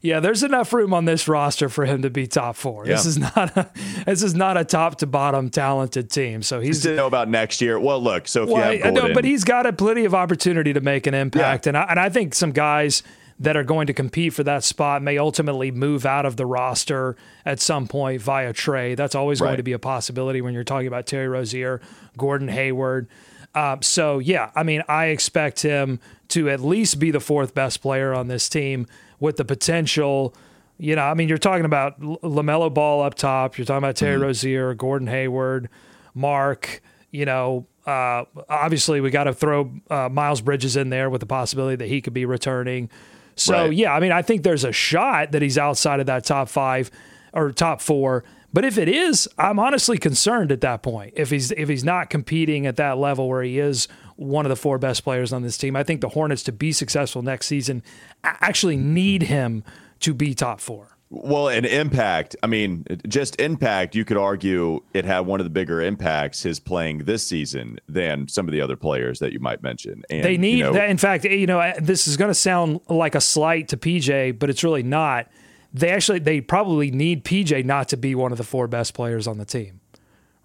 Yeah, 0.01 0.21
there's 0.21 0.43
enough 0.43 0.71
room 0.71 0.93
on 0.93 1.05
this 1.05 1.27
roster 1.27 1.67
for 1.67 1.85
him 1.85 2.03
to 2.03 2.09
be 2.09 2.25
top 2.25 2.55
four. 2.55 2.85
This 2.85 3.05
is 3.05 3.17
not 3.17 3.57
a 3.57 3.69
this 4.05 4.23
is 4.23 4.33
not 4.33 4.55
a 4.55 4.63
top 4.63 4.99
to 4.99 5.07
bottom 5.07 5.49
talented 5.49 6.09
team. 6.09 6.41
So 6.41 6.62
he's 6.62 6.81
to 6.83 6.95
know 6.95 7.07
about 7.07 7.27
next 7.27 7.62
year. 7.62 7.77
Well, 7.79 8.01
look, 8.01 8.27
so 8.27 8.43
if 8.43 8.49
Well, 8.49 8.73
you 8.73 8.81
have 8.81 8.93
Gordon, 8.95 9.13
but 9.13 9.25
he's 9.25 9.43
got 9.43 9.65
a 9.65 9.73
plenty 9.73 10.05
of 10.05 10.13
opportunity 10.15 10.71
to 10.73 10.79
make 10.81 11.05
an 11.05 11.13
impact, 11.13 11.65
Yeah. 11.65 11.69
and 11.71 11.77
I, 11.77 11.83
and 11.89 11.99
I 11.99 12.09
think 12.09 12.33
some 12.33 12.51
guys 12.51 13.03
that 13.41 13.55
are 13.55 13.63
going 13.63 13.88
to 13.88 13.93
compete 13.93 14.33
for 14.33 14.43
that 14.43 14.63
spot 14.65 15.01
may 15.01 15.17
ultimately 15.17 15.71
move 15.71 16.05
out 16.05 16.25
of 16.25 16.35
the 16.35 16.45
roster 16.45 17.15
at 17.45 17.62
some 17.62 17.88
point 17.88 18.21
via 18.21 18.51
trade. 18.51 18.97
That's 18.97 19.15
always 19.15 19.39
going 19.39 19.55
to 19.57 19.63
be 19.63 19.71
a 19.71 19.79
possibility 19.79 20.41
when 20.41 20.53
you're 20.53 20.65
talking 20.65 20.88
about 20.88 21.07
Terry 21.07 21.27
Rozier, 21.29 21.79
Gordon 22.17 22.49
Hayward. 22.49 23.07
Um, 23.55 23.81
so 23.81 24.19
yeah, 24.19 24.51
I 24.55 24.63
mean, 24.63 24.83
I 24.88 25.05
expect 25.07 25.62
him 25.62 25.99
to 26.29 26.49
at 26.49 26.59
least 26.59 26.99
be 26.99 27.12
the 27.12 27.19
fourth 27.21 27.55
best 27.55 27.81
player 27.81 28.13
on 28.13 28.27
this 28.27 28.47
team 28.49 28.85
with 29.19 29.38
the 29.38 29.45
potential. 29.45 30.34
You 30.77 30.95
know, 30.95 31.03
I 31.03 31.13
mean, 31.13 31.27
you're 31.27 31.38
talking 31.38 31.65
about 31.65 31.99
Lamelo 31.99 32.73
Ball 32.73 33.01
up 33.03 33.15
top. 33.15 33.58
You're 33.58 33.65
talking 33.65 33.79
about 33.79 33.95
Terry 33.97 34.17
Rozier, 34.17 34.73
Gordon 34.73 35.08
Hayward, 35.08 35.69
Mark. 36.13 36.82
You 37.12 37.25
know, 37.25 37.65
uh, 37.86 38.23
obviously 38.47 39.01
we 39.01 39.10
got 39.10 39.25
to 39.25 39.34
throw 39.34 39.71
uh, 39.89 40.10
Miles 40.10 40.41
Bridges 40.41 40.75
in 40.75 40.89
there 40.89 41.10
with 41.10 41.19
the 41.21 41.25
possibility 41.25 41.75
that 41.77 41.88
he 41.88 42.01
could 42.01 42.13
be 42.13 42.25
returning. 42.25 42.89
So 43.36 43.65
Right. 43.65 43.73
yeah, 43.73 43.93
I 43.93 43.99
mean, 43.99 44.12
I 44.12 44.21
think 44.21 44.43
there's 44.43 44.63
a 44.63 44.71
shot 44.71 45.32
that 45.32 45.41
he's 45.41 45.58
outside 45.58 45.99
of 45.99 46.05
that 46.05 46.23
top 46.25 46.49
five 46.49 46.91
or 47.34 47.51
top 47.51 47.82
four. 47.82 48.23
But 48.51 48.65
if 48.65 48.77
it 48.77 48.89
is, 48.89 49.27
I'm 49.38 49.60
honestly 49.60 49.97
concerned 49.97 50.51
at 50.51 50.62
that 50.62 50.82
point. 50.82 51.13
If 51.15 51.29
he's 51.29 51.51
if 51.51 51.69
he's 51.69 51.84
not 51.84 52.10
competing 52.10 52.65
at 52.65 52.77
that 52.77 52.97
level 52.97 53.29
where 53.29 53.43
he 53.43 53.60
is 53.60 53.88
one 54.19 54.45
of 54.45 54.49
the 54.49 54.55
four 54.55 54.77
best 54.77 55.03
players 55.03 55.32
on 55.32 55.43
this 55.43 55.58
team, 55.58 55.75
I 55.75 55.84
think 55.84 56.01
the 56.01 56.10
Hornets 56.10 56.43
to 56.43 56.51
be 56.51 56.73
successful 56.73 57.21
next 57.21 57.47
season 57.47 57.82
actually 58.23 58.75
need 58.75 59.23
him 59.23 59.63
to 60.01 60.13
be 60.13 60.34
top 60.34 60.60
four. 60.60 60.97
Well, 61.12 61.47
an 61.47 61.65
impact. 61.65 62.36
I 62.43 62.47
mean, 62.47 62.86
just 63.08 63.39
impact. 63.41 63.95
You 63.95 64.05
could 64.05 64.17
argue 64.17 64.82
it 64.93 65.05
had 65.05 65.21
one 65.21 65.39
of 65.39 65.45
the 65.45 65.49
bigger 65.49 65.82
impacts 65.82 66.43
his 66.43 66.60
playing 66.60 66.99
this 66.99 67.25
season 67.25 67.79
than 67.88 68.27
some 68.27 68.47
of 68.47 68.51
the 68.51 68.62
other 68.62 68.75
players 68.75 69.19
that 69.19 69.34
you 69.34 69.39
might 69.39 69.63
mention. 69.63 70.03
And, 70.10 70.23
they 70.23 70.38
need 70.38 70.60
you 70.60 70.63
know, 70.65 70.73
that. 70.73 70.89
In 70.89 70.97
fact, 70.97 71.23
you 71.23 71.47
know, 71.47 71.73
this 71.79 72.08
is 72.08 72.15
going 72.15 72.29
to 72.29 72.36
sound 72.36 72.82
like 72.89 73.15
a 73.15 73.21
slight 73.21 73.69
to 73.69 73.77
PJ, 73.77 74.38
but 74.38 74.49
it's 74.49 74.63
really 74.63 74.84
not. 74.84 75.27
They 75.73 75.89
actually, 75.89 76.19
they 76.19 76.41
probably 76.41 76.91
need 76.91 77.23
PJ 77.23 77.65
not 77.65 77.89
to 77.89 77.97
be 77.97 78.13
one 78.13 78.32
of 78.32 78.38
the 78.38 78.43
four 78.43 78.67
best 78.67 78.93
players 78.93 79.27
on 79.27 79.38
the 79.38 79.45
team, 79.45 79.78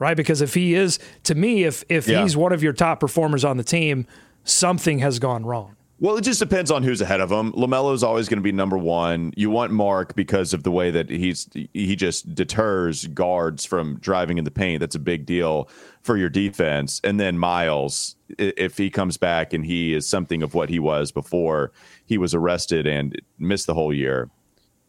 right? 0.04 0.16
Because 0.16 0.42
if 0.42 0.52
he 0.54 0.74
is, 0.74 0.98
to 1.24 1.34
me, 1.34 1.64
if 1.64 1.82
if 1.88 2.06
Yeah. 2.06 2.22
he's 2.22 2.36
one 2.36 2.52
of 2.52 2.62
your 2.62 2.74
top 2.74 3.00
performers 3.00 3.44
on 3.44 3.56
the 3.56 3.64
team, 3.64 4.06
something 4.44 4.98
has 4.98 5.18
gone 5.18 5.44
wrong. 5.46 5.76
Well, 6.00 6.16
it 6.16 6.22
just 6.22 6.40
depends 6.40 6.70
on 6.70 6.82
who's 6.82 7.00
ahead 7.00 7.20
of 7.20 7.30
him. 7.30 7.52
Lamelo's 7.52 8.02
always 8.02 8.28
going 8.28 8.38
to 8.38 8.42
be 8.42 8.52
number 8.52 8.76
one. 8.76 9.32
You 9.36 9.48
want 9.48 9.72
Mark 9.72 10.14
because 10.14 10.52
of 10.52 10.62
the 10.64 10.70
way 10.70 10.90
that 10.90 11.08
he's 11.08 11.48
he 11.72 11.96
just 11.96 12.34
deters 12.34 13.06
guards 13.06 13.64
from 13.64 13.98
driving 14.00 14.36
in 14.36 14.44
the 14.44 14.50
paint. 14.50 14.80
That's 14.80 14.96
a 14.96 15.00
big 15.00 15.24
deal 15.24 15.68
for 16.02 16.16
your 16.18 16.28
defense. 16.28 17.00
And 17.04 17.18
then 17.18 17.38
Miles, 17.38 18.16
if 18.38 18.76
he 18.76 18.90
comes 18.90 19.16
back 19.16 19.54
and 19.54 19.64
he 19.64 19.94
is 19.94 20.06
something 20.06 20.42
of 20.42 20.52
what 20.52 20.68
he 20.68 20.78
was 20.78 21.10
before 21.12 21.72
he 22.04 22.18
was 22.18 22.34
arrested 22.34 22.86
and 22.86 23.18
missed 23.38 23.66
the 23.66 23.74
whole 23.74 23.94
year, 23.94 24.28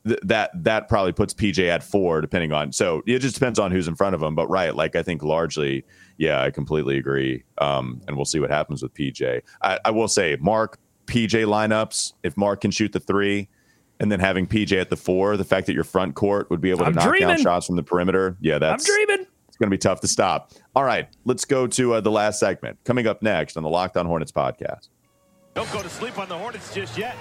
th- 0.07 0.19
that 0.23 0.51
that 0.63 0.87
probably 0.87 1.11
puts 1.11 1.33
PJ 1.33 1.67
at 1.67 1.83
four, 1.83 2.21
depending 2.21 2.51
on. 2.51 2.71
So 2.71 3.01
it 3.05 3.19
just 3.19 3.35
depends 3.35 3.59
on 3.59 3.71
who's 3.71 3.87
in 3.87 3.95
front 3.95 4.15
of 4.15 4.21
him. 4.21 4.35
But 4.35 4.47
right, 4.49 4.75
like 4.75 4.95
I 4.95 5.03
think 5.03 5.23
largely, 5.23 5.85
yeah, 6.17 6.41
I 6.41 6.51
completely 6.51 6.97
agree. 6.97 7.43
Um, 7.57 8.01
and 8.07 8.15
we'll 8.15 8.25
see 8.25 8.39
what 8.39 8.49
happens 8.49 8.81
with 8.81 8.93
PJ. 8.93 9.41
I, 9.61 9.79
I 9.85 9.91
will 9.91 10.07
say, 10.07 10.37
Mark 10.39 10.79
PJ 11.07 11.45
lineups. 11.45 12.13
If 12.23 12.37
Mark 12.37 12.61
can 12.61 12.71
shoot 12.71 12.91
the 12.91 12.99
three, 12.99 13.49
and 13.99 14.11
then 14.11 14.19
having 14.19 14.47
PJ 14.47 14.79
at 14.79 14.89
the 14.89 14.97
four, 14.97 15.37
the 15.37 15.43
fact 15.43 15.67
that 15.67 15.73
your 15.73 15.83
front 15.83 16.15
court 16.15 16.49
would 16.49 16.61
be 16.61 16.69
able 16.69 16.79
to 16.79 16.85
I'm 16.85 16.93
knock 16.93 17.17
down 17.19 17.41
shots 17.41 17.65
from 17.65 17.75
the 17.75 17.83
perimeter, 17.83 18.37
yeah, 18.41 18.59
that's 18.59 18.87
I'm 18.87 18.93
dreaming. 18.93 19.27
it's 19.47 19.57
going 19.57 19.69
to 19.69 19.73
be 19.73 19.77
tough 19.77 20.01
to 20.01 20.07
stop. 20.07 20.51
All 20.75 20.83
right, 20.83 21.07
let's 21.23 21.45
go 21.45 21.67
to 21.67 21.93
uh, 21.93 22.01
the 22.01 22.11
last 22.11 22.39
segment 22.39 22.77
coming 22.83 23.07
up 23.07 23.21
next 23.21 23.57
on 23.57 23.63
the 23.63 23.69
Locked 23.69 23.97
On 23.97 24.05
Hornets 24.05 24.31
podcast. 24.31 24.89
Don't 25.53 25.71
go 25.71 25.81
to 25.81 25.89
sleep 25.89 26.17
on 26.19 26.27
the 26.27 26.37
Hornets 26.37 26.73
just 26.73 26.97
yet. 26.97 27.15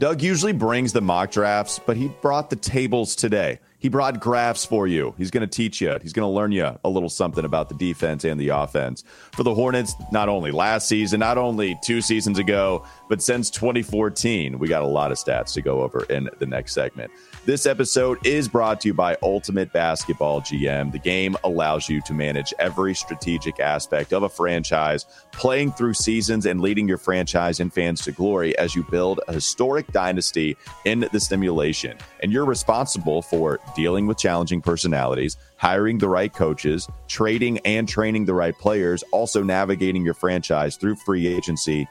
Doug 0.00 0.22
usually 0.22 0.54
brings 0.54 0.94
the 0.94 1.02
mock 1.02 1.30
drafts, 1.30 1.78
but 1.78 1.94
he 1.94 2.08
brought 2.08 2.48
the 2.48 2.56
tables 2.56 3.14
today. 3.14 3.58
He 3.80 3.88
brought 3.88 4.20
graphs 4.20 4.66
for 4.66 4.86
you. 4.86 5.14
He's 5.16 5.30
going 5.30 5.40
to 5.40 5.46
teach 5.46 5.80
you. 5.80 5.98
He's 6.02 6.12
going 6.12 6.28
to 6.28 6.32
learn 6.32 6.52
you 6.52 6.78
a 6.84 6.88
little 6.88 7.08
something 7.08 7.46
about 7.46 7.70
the 7.70 7.74
defense 7.74 8.24
and 8.24 8.38
the 8.38 8.50
offense. 8.50 9.04
For 9.32 9.42
the 9.42 9.54
Hornets, 9.54 9.94
not 10.12 10.28
only 10.28 10.50
last 10.50 10.86
season, 10.86 11.18
not 11.20 11.38
only 11.38 11.78
two 11.82 12.02
seasons 12.02 12.38
ago, 12.38 12.86
but 13.08 13.22
since 13.22 13.48
2014, 13.48 14.58
we 14.58 14.68
got 14.68 14.82
a 14.82 14.86
lot 14.86 15.10
of 15.10 15.16
stats 15.16 15.54
to 15.54 15.62
go 15.62 15.80
over 15.80 16.04
in 16.04 16.28
the 16.38 16.46
next 16.46 16.74
segment. 16.74 17.10
This 17.46 17.64
episode 17.64 18.24
is 18.26 18.48
brought 18.48 18.82
to 18.82 18.88
you 18.88 18.94
by 18.94 19.16
Ultimate 19.22 19.72
Basketball 19.72 20.42
GM. 20.42 20.92
The 20.92 20.98
game 20.98 21.34
allows 21.42 21.88
you 21.88 22.02
to 22.02 22.12
manage 22.12 22.52
every 22.58 22.94
strategic 22.94 23.60
aspect 23.60 24.12
of 24.12 24.24
a 24.24 24.28
franchise, 24.28 25.06
playing 25.32 25.72
through 25.72 25.94
seasons 25.94 26.44
and 26.44 26.60
leading 26.60 26.86
your 26.86 26.98
franchise 26.98 27.60
and 27.60 27.72
fans 27.72 28.02
to 28.02 28.12
glory 28.12 28.56
as 28.58 28.74
you 28.74 28.84
build 28.90 29.20
a 29.26 29.32
historic 29.32 29.90
dynasty 29.90 30.54
in 30.84 31.08
the 31.12 31.18
simulation. 31.18 31.96
And 32.22 32.30
you're 32.30 32.44
responsible 32.44 33.22
for 33.22 33.58
dealing 33.74 34.06
with 34.06 34.18
challenging 34.18 34.60
personalities, 34.60 35.36
hiring 35.56 35.98
the 35.98 36.08
right 36.08 36.32
coaches, 36.32 36.88
trading 37.08 37.58
and 37.60 37.88
training 37.88 38.24
the 38.24 38.34
right 38.34 38.56
players, 38.58 39.02
also 39.12 39.42
navigating 39.42 40.04
your 40.04 40.14
franchise 40.14 40.76
through 40.76 40.96
free 40.96 41.26
agency. 41.26 41.88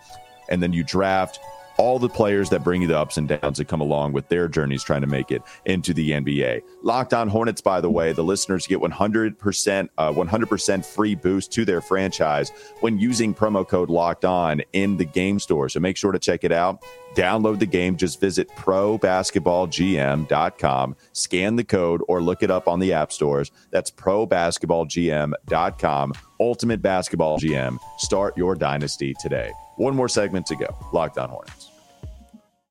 And 0.50 0.62
then 0.63 0.74
you 0.74 0.84
draft 0.84 1.39
all 1.80 1.98
the 1.98 2.10
players 2.10 2.50
that 2.50 2.62
bring 2.62 2.82
you 2.82 2.89
the 2.89 3.00
ups 3.00 3.18
and 3.18 3.30
downs 3.30 3.58
that 3.58 3.70
come 3.70 3.80
along 3.80 4.12
with 4.12 4.28
their 4.28 4.50
journeys 4.50 4.84
trying 4.84 5.00
to 5.00 5.08
make 5.08 5.32
it 5.32 5.42
into 5.63 5.94
the 5.94 6.12
NBA. 6.12 6.62
Locked 6.84 7.13
on 7.13 7.30
Hornets, 7.30 7.62
by 7.62 7.80
the 7.80 7.89
way, 7.89 8.12
the 8.12 8.22
listeners 8.22 8.68
get 8.68 8.80
100% 8.80 9.89
uh, 9.98 10.12
100% 10.12 10.86
free 10.86 11.15
boost 11.15 11.54
to 11.54 11.63
their 11.63 11.80
franchise 11.80 12.52
when 12.82 13.00
using 13.00 13.34
promo 13.34 13.65
code 13.65 13.89
Locked 13.89 14.26
On 14.26 14.62
in 14.74 14.98
the 14.98 15.06
game 15.06 15.39
store. 15.39 15.70
So 15.70 15.80
make 15.80 15.96
sure 15.96 16.12
to 16.12 16.20
check 16.20 16.44
it 16.44 16.52
out. 16.52 16.84
Download 17.15 17.58
the 17.58 17.65
game. 17.65 17.96
Just 17.96 18.20
visit 18.20 18.50
probasketballgm.com, 18.50 20.96
scan 21.13 21.56
the 21.56 21.63
code, 21.63 22.02
or 22.10 22.22
look 22.22 22.44
it 22.44 22.52
up 22.52 22.68
on 22.68 22.80
the 22.80 22.92
app 22.92 23.13
stores. 23.13 23.52
That's 23.72 23.89
probasketballgm.com. 23.89 26.13
Ultimate 26.42 26.82
Basketball 26.82 27.38
GM. 27.39 27.78
Start 27.98 28.38
your 28.38 28.56
dynasty 28.56 29.13
today. 29.20 29.54
One 29.78 29.96
more 29.96 30.10
segment 30.10 30.46
to 30.48 30.58
go. 30.58 30.76
Locked 30.92 31.18
on 31.18 31.30
Hornets. 31.30 31.68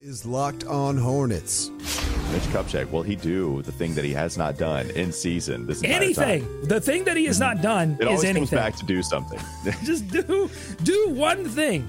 Is 0.01 0.25
locked 0.25 0.65
on 0.65 0.97
Hornets. 0.97 1.71
Mitch 2.31 2.43
Kupchak, 2.53 2.89
will 2.93 3.03
he 3.03 3.17
do 3.17 3.63
the 3.63 3.73
thing 3.73 3.95
that 3.97 4.05
he 4.05 4.13
has 4.13 4.39
not 4.39 4.57
done 4.57 4.89
in 4.91 5.11
season 5.11 5.67
this 5.67 5.83
Anything. 5.83 6.43
time? 6.45 6.65
The 6.69 6.81
thing 6.81 7.03
that 7.05 7.17
he 7.17 7.25
has 7.25 7.41
not 7.41 7.63
done 7.63 7.97
It 7.99 8.03
is 8.03 8.07
always 8.07 8.25
anything. 8.25 8.43
comes 8.43 8.51
back 8.51 8.77
to 8.77 8.85
do 8.87 9.03
something. 9.03 9.41
Just 9.85 10.07
do 10.09 10.49
do 10.85 11.09
one 11.11 11.45
thing. 11.49 11.89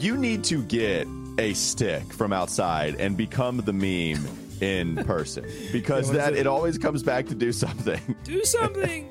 you 0.00 0.16
need 0.16 0.42
to 0.44 0.64
get 0.64 1.06
a 1.38 1.52
stick 1.54 2.02
from 2.12 2.32
outside 2.32 2.96
and 2.96 3.16
become 3.16 3.58
the 3.58 3.72
meme 3.72 4.26
in 4.60 4.96
person 5.06 5.44
because 5.70 6.08
Yeah, 6.10 6.16
that 6.16 6.32
it? 6.32 6.40
it 6.40 6.46
always 6.48 6.76
comes 6.76 7.04
back 7.04 7.26
to 7.28 7.36
do 7.36 7.52
something. 7.52 8.00
Do 8.24 8.44
something. 8.44 9.08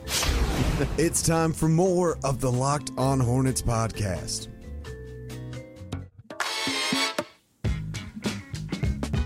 It's 0.98 1.22
time 1.22 1.54
for 1.54 1.70
more 1.70 2.18
of 2.26 2.42
the 2.42 2.52
Locked 2.52 2.92
on 2.98 3.22
Hornets 3.22 3.62
podcast. 3.62 4.50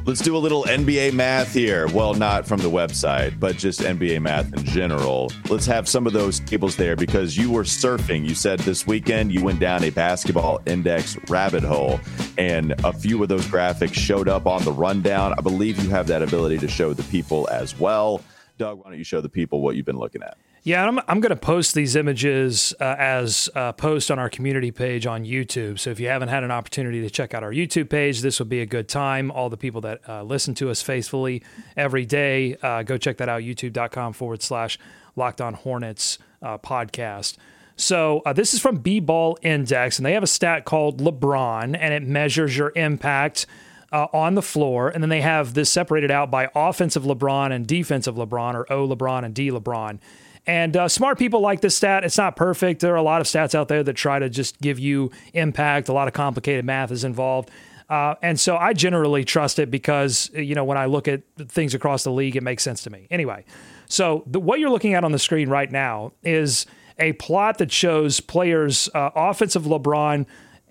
Let's 0.05 0.21
do 0.21 0.37
a 0.37 0.39
little 0.39 0.65
NBA 0.65 1.13
math 1.13 1.51
here. 1.51 1.87
Well, 1.87 2.13
not 2.13 2.45
from 2.45 2.59
the 2.59 2.69
website, 2.69 3.39
but 3.39 3.57
just 3.57 3.79
NBA 3.79 4.21
math 4.21 4.53
in 4.53 4.63
general. 4.63 5.31
Let's 5.49 5.65
have 5.65 5.89
some 5.89 6.05
of 6.05 6.13
those 6.13 6.41
tables 6.41 6.75
there 6.75 6.95
because 6.95 7.35
you 7.35 7.49
were 7.49 7.63
surfing. 7.63 8.23
You 8.23 8.35
said 8.35 8.59
this 8.59 8.85
weekend 8.85 9.33
you 9.33 9.43
went 9.43 9.59
down 9.59 9.83
a 9.83 9.89
basketball 9.89 10.61
index 10.67 11.17
rabbit 11.27 11.63
hole, 11.63 11.99
and 12.37 12.73
a 12.83 12.93
few 12.93 13.23
of 13.23 13.29
those 13.29 13.47
graphics 13.47 13.95
showed 13.95 14.29
up 14.29 14.45
on 14.45 14.63
the 14.63 14.71
rundown. 14.71 15.33
I 15.39 15.41
believe 15.41 15.83
you 15.83 15.89
have 15.89 16.05
that 16.05 16.21
ability 16.21 16.59
to 16.59 16.67
show 16.67 16.93
the 16.93 17.01
people 17.05 17.49
as 17.49 17.79
well. 17.79 18.21
Doug, 18.59 18.77
why 18.77 18.91
don't 18.91 18.99
you 18.99 19.03
show 19.03 19.21
the 19.21 19.29
people 19.29 19.61
what 19.61 19.75
you've 19.75 19.87
been 19.87 19.97
looking 19.97 20.21
at? 20.21 20.37
Yeah, 20.65 20.83
I'm, 20.83 20.99
I'm 21.07 21.19
going 21.19 21.29
to 21.29 21.35
post 21.35 21.75
these 21.75 21.95
images 21.95 22.73
uh, 22.79 22.95
as 22.97 23.51
a 23.53 23.71
post 23.71 24.09
on 24.09 24.17
our 24.17 24.31
community 24.31 24.71
page 24.71 25.05
on 25.05 25.23
YouTube. 25.23 25.77
So 25.77 25.91
if 25.91 25.99
you 25.99 26.07
haven't 26.07 26.29
had 26.29 26.43
an 26.43 26.49
opportunity 26.49 27.01
to 27.01 27.09
check 27.11 27.35
out 27.35 27.43
our 27.43 27.51
YouTube 27.51 27.87
page, 27.87 28.21
this 28.21 28.39
would 28.39 28.49
be 28.49 28.61
a 28.61 28.65
good 28.65 28.89
time. 28.89 29.29
All 29.29 29.47
the 29.51 29.57
people 29.57 29.81
that 29.81 30.01
uh, 30.09 30.23
listen 30.23 30.55
to 30.55 30.71
us 30.71 30.81
faithfully 30.81 31.43
every 31.77 32.03
day, 32.07 32.57
uh, 32.63 32.81
go 32.81 32.97
check 32.97 33.17
that 33.17 33.29
out, 33.29 33.43
youtube.com 33.43 34.13
forward 34.13 34.41
slash 34.41 34.79
locked 35.15 35.39
on 35.39 35.53
hornets 35.53 36.17
uh, 36.41 36.57
podcast. 36.57 37.37
So 37.75 38.23
uh, 38.25 38.33
this 38.33 38.55
is 38.55 38.59
from 38.59 38.77
B 38.77 38.99
Ball 38.99 39.37
Index, 39.43 39.99
and 39.99 40.05
they 40.05 40.13
have 40.13 40.23
a 40.23 40.27
stat 40.27 40.65
called 40.65 40.99
LeBron, 40.99 41.77
and 41.79 41.93
it 41.93 42.01
measures 42.01 42.57
your 42.57 42.71
impact 42.75 43.45
uh, 43.91 44.07
on 44.11 44.33
the 44.33 44.41
floor. 44.41 44.89
And 44.89 45.03
then 45.03 45.11
they 45.11 45.21
have 45.21 45.53
this 45.53 45.69
separated 45.69 46.09
out 46.09 46.31
by 46.31 46.49
offensive 46.55 47.03
LeBron 47.03 47.51
and 47.51 47.67
defensive 47.67 48.15
LeBron, 48.15 48.55
or 48.55 48.73
O 48.73 48.87
LeBron 48.87 49.23
and 49.23 49.35
D 49.35 49.51
LeBron. 49.51 49.99
And 50.47 50.77
uh, 50.77 50.87
smart 50.87 51.17
people 51.17 51.39
like 51.39 51.61
this 51.61 51.75
stat. 51.75 52.03
It's 52.03 52.17
not 52.17 52.35
perfect. 52.35 52.81
There 52.81 52.93
are 52.93 52.97
a 52.97 53.03
lot 53.03 53.21
of 53.21 53.27
stats 53.27 53.55
out 53.55 53.67
there 53.67 53.83
that 53.83 53.93
try 53.93 54.19
to 54.19 54.29
just 54.29 54.61
give 54.61 54.77
you 54.77 55.11
impact. 55.33 55.89
A 55.89 55.93
lot 55.93 56.07
of 56.07 56.13
complicated 56.13 56.65
math 56.65 56.91
is 56.91 57.03
involved. 57.03 57.49
Uh, 57.89 58.15
and 58.21 58.39
so 58.39 58.57
I 58.57 58.73
generally 58.73 59.23
trust 59.23 59.59
it 59.59 59.69
because, 59.69 60.31
you 60.33 60.55
know, 60.55 60.63
when 60.63 60.77
I 60.77 60.85
look 60.85 61.07
at 61.07 61.21
things 61.37 61.73
across 61.73 62.03
the 62.03 62.11
league, 62.11 62.35
it 62.35 62.43
makes 62.43 62.63
sense 62.63 62.83
to 62.83 62.89
me. 62.89 63.07
Anyway, 63.11 63.45
so 63.87 64.23
the, 64.25 64.39
what 64.39 64.59
you're 64.59 64.71
looking 64.71 64.93
at 64.95 65.03
on 65.03 65.11
the 65.11 65.19
screen 65.19 65.49
right 65.49 65.71
now 65.71 66.11
is 66.23 66.65
a 66.97 67.13
plot 67.13 67.59
that 67.59 67.71
shows 67.71 68.19
players, 68.19 68.89
uh, 68.95 69.11
offensive 69.15 69.63
LeBron 69.63 70.25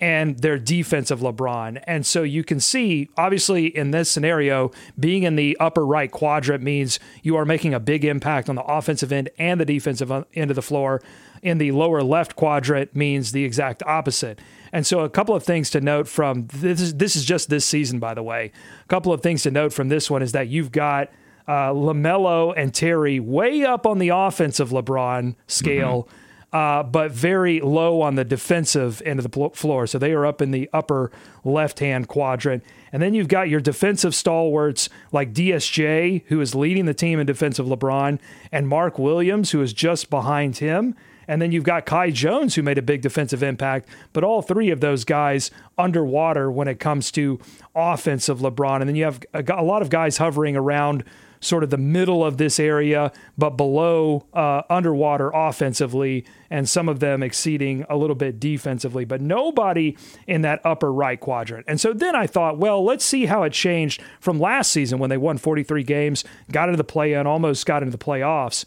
and 0.04 0.40
their 0.40 0.58
defensive 0.58 1.20
LeBron. 1.20 1.82
And 1.86 2.04
so 2.04 2.24
you 2.24 2.44
can 2.44 2.60
see, 2.60 3.08
obviously, 3.16 3.74
in 3.74 3.90
this 3.90 4.10
scenario, 4.10 4.70
being 5.00 5.22
in 5.22 5.36
the 5.36 5.56
upper 5.58 5.86
right 5.86 6.10
quadrant 6.10 6.62
means 6.62 7.00
you 7.22 7.36
are 7.36 7.46
making 7.46 7.72
a 7.72 7.80
big 7.80 8.04
impact 8.04 8.50
on 8.50 8.54
the 8.54 8.62
offensive 8.64 9.12
end 9.12 9.30
and 9.38 9.58
the 9.58 9.64
defensive 9.64 10.12
end 10.34 10.50
of 10.50 10.56
the 10.56 10.62
floor. 10.62 11.00
In 11.40 11.56
the 11.56 11.72
lower 11.72 12.02
left 12.02 12.36
quadrant 12.36 12.94
means 12.94 13.32
the 13.32 13.44
exact 13.44 13.82
opposite. 13.84 14.42
And 14.74 14.86
so, 14.86 15.00
a 15.00 15.08
couple 15.08 15.34
of 15.34 15.42
things 15.42 15.70
to 15.70 15.80
note 15.80 16.06
from 16.06 16.48
this 16.48 16.82
is, 16.82 16.94
this 16.96 17.16
is 17.16 17.24
just 17.24 17.48
this 17.48 17.64
season, 17.64 17.98
by 17.98 18.12
the 18.12 18.22
way. 18.22 18.52
A 18.84 18.88
couple 18.88 19.10
of 19.10 19.22
things 19.22 19.42
to 19.44 19.50
note 19.50 19.72
from 19.72 19.88
this 19.88 20.10
one 20.10 20.20
is 20.20 20.32
that 20.32 20.48
you've 20.48 20.70
got 20.70 21.10
uh, 21.48 21.70
LaMelo 21.70 22.52
and 22.54 22.74
Terry 22.74 23.20
way 23.20 23.64
up 23.64 23.86
on 23.86 23.98
the 24.00 24.10
offensive 24.10 24.68
LeBron 24.68 25.34
scale 25.46 26.06
uh, 26.54 26.84
but 26.84 27.10
very 27.10 27.58
low 27.60 28.00
on 28.00 28.14
the 28.14 28.24
defensive 28.24 29.02
end 29.04 29.18
of 29.18 29.28
the 29.28 29.50
floor. 29.50 29.88
So 29.88 29.98
they 29.98 30.12
are 30.12 30.24
up 30.24 30.40
in 30.40 30.52
the 30.52 30.70
upper 30.72 31.10
left 31.42 31.80
hand 31.80 32.06
quadrant. 32.06 32.62
And 32.92 33.02
then 33.02 33.12
you've 33.12 33.26
got 33.26 33.48
your 33.48 33.58
defensive 33.58 34.14
stalwarts 34.14 34.88
like 35.10 35.34
DSJ, 35.34 36.22
who 36.26 36.40
is 36.40 36.54
leading 36.54 36.86
the 36.86 36.94
team 36.94 37.18
in 37.18 37.26
defensive 37.26 37.66
LeBron, 37.66 38.20
and 38.52 38.68
Mark 38.68 39.00
Williams, 39.00 39.50
who 39.50 39.60
is 39.62 39.72
just 39.72 40.10
behind 40.10 40.58
him. 40.58 40.94
And 41.26 41.42
then 41.42 41.50
you've 41.50 41.64
got 41.64 41.86
Kai 41.86 42.12
Jones, 42.12 42.54
who 42.54 42.62
made 42.62 42.78
a 42.78 42.82
big 42.82 43.02
defensive 43.02 43.42
impact, 43.42 43.88
but 44.12 44.22
all 44.22 44.40
three 44.40 44.70
of 44.70 44.78
those 44.78 45.04
guys 45.04 45.50
underwater 45.76 46.52
when 46.52 46.68
it 46.68 46.78
comes 46.78 47.10
to 47.12 47.40
offensive 47.74 48.38
LeBron. 48.38 48.80
And 48.80 48.88
then 48.88 48.94
you 48.94 49.04
have 49.04 49.20
a, 49.32 49.42
a 49.56 49.64
lot 49.64 49.82
of 49.82 49.90
guys 49.90 50.18
hovering 50.18 50.54
around 50.54 51.02
sort 51.44 51.62
of 51.62 51.70
the 51.70 51.78
middle 51.78 52.24
of 52.24 52.38
this 52.38 52.58
area, 52.58 53.12
but 53.36 53.50
below 53.50 54.26
uh, 54.32 54.62
underwater 54.70 55.30
offensively, 55.30 56.24
and 56.50 56.68
some 56.68 56.88
of 56.88 57.00
them 57.00 57.22
exceeding 57.22 57.84
a 57.88 57.96
little 57.96 58.16
bit 58.16 58.40
defensively, 58.40 59.04
but 59.04 59.20
nobody 59.20 59.96
in 60.26 60.42
that 60.42 60.60
upper 60.64 60.92
right 60.92 61.20
quadrant. 61.20 61.64
And 61.68 61.80
so 61.80 61.92
then 61.92 62.16
I 62.16 62.26
thought, 62.26 62.58
well, 62.58 62.82
let's 62.82 63.04
see 63.04 63.26
how 63.26 63.42
it 63.42 63.52
changed 63.52 64.02
from 64.20 64.40
last 64.40 64.72
season 64.72 64.98
when 64.98 65.10
they 65.10 65.16
won 65.16 65.38
43 65.38 65.82
games, 65.82 66.24
got 66.50 66.68
into 66.68 66.76
the 66.78 66.84
play 66.84 67.12
in, 67.12 67.26
almost 67.26 67.66
got 67.66 67.82
into 67.82 67.96
the 67.96 68.02
playoffs. 68.02 68.64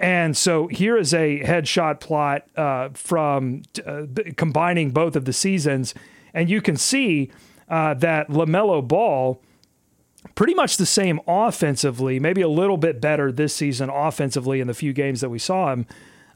And 0.00 0.34
so 0.34 0.66
here 0.66 0.96
is 0.96 1.12
a 1.12 1.40
headshot 1.40 2.00
plot 2.00 2.46
uh, 2.56 2.88
from 2.94 3.62
uh, 3.86 4.06
combining 4.36 4.90
both 4.90 5.14
of 5.14 5.26
the 5.26 5.32
seasons. 5.32 5.94
And 6.32 6.48
you 6.48 6.62
can 6.62 6.76
see 6.76 7.30
uh, 7.68 7.94
that 7.94 8.28
LaMelo 8.28 8.86
Ball 8.86 9.42
pretty 10.34 10.54
much 10.54 10.76
the 10.76 10.86
same 10.86 11.20
offensively, 11.26 12.20
maybe 12.20 12.42
a 12.42 12.48
little 12.48 12.76
bit 12.76 13.00
better 13.00 13.32
this 13.32 13.54
season 13.54 13.88
offensively 13.88 14.60
in 14.60 14.66
the 14.66 14.74
few 14.74 14.92
games 14.92 15.20
that 15.20 15.30
we 15.30 15.38
saw 15.38 15.72
him, 15.72 15.86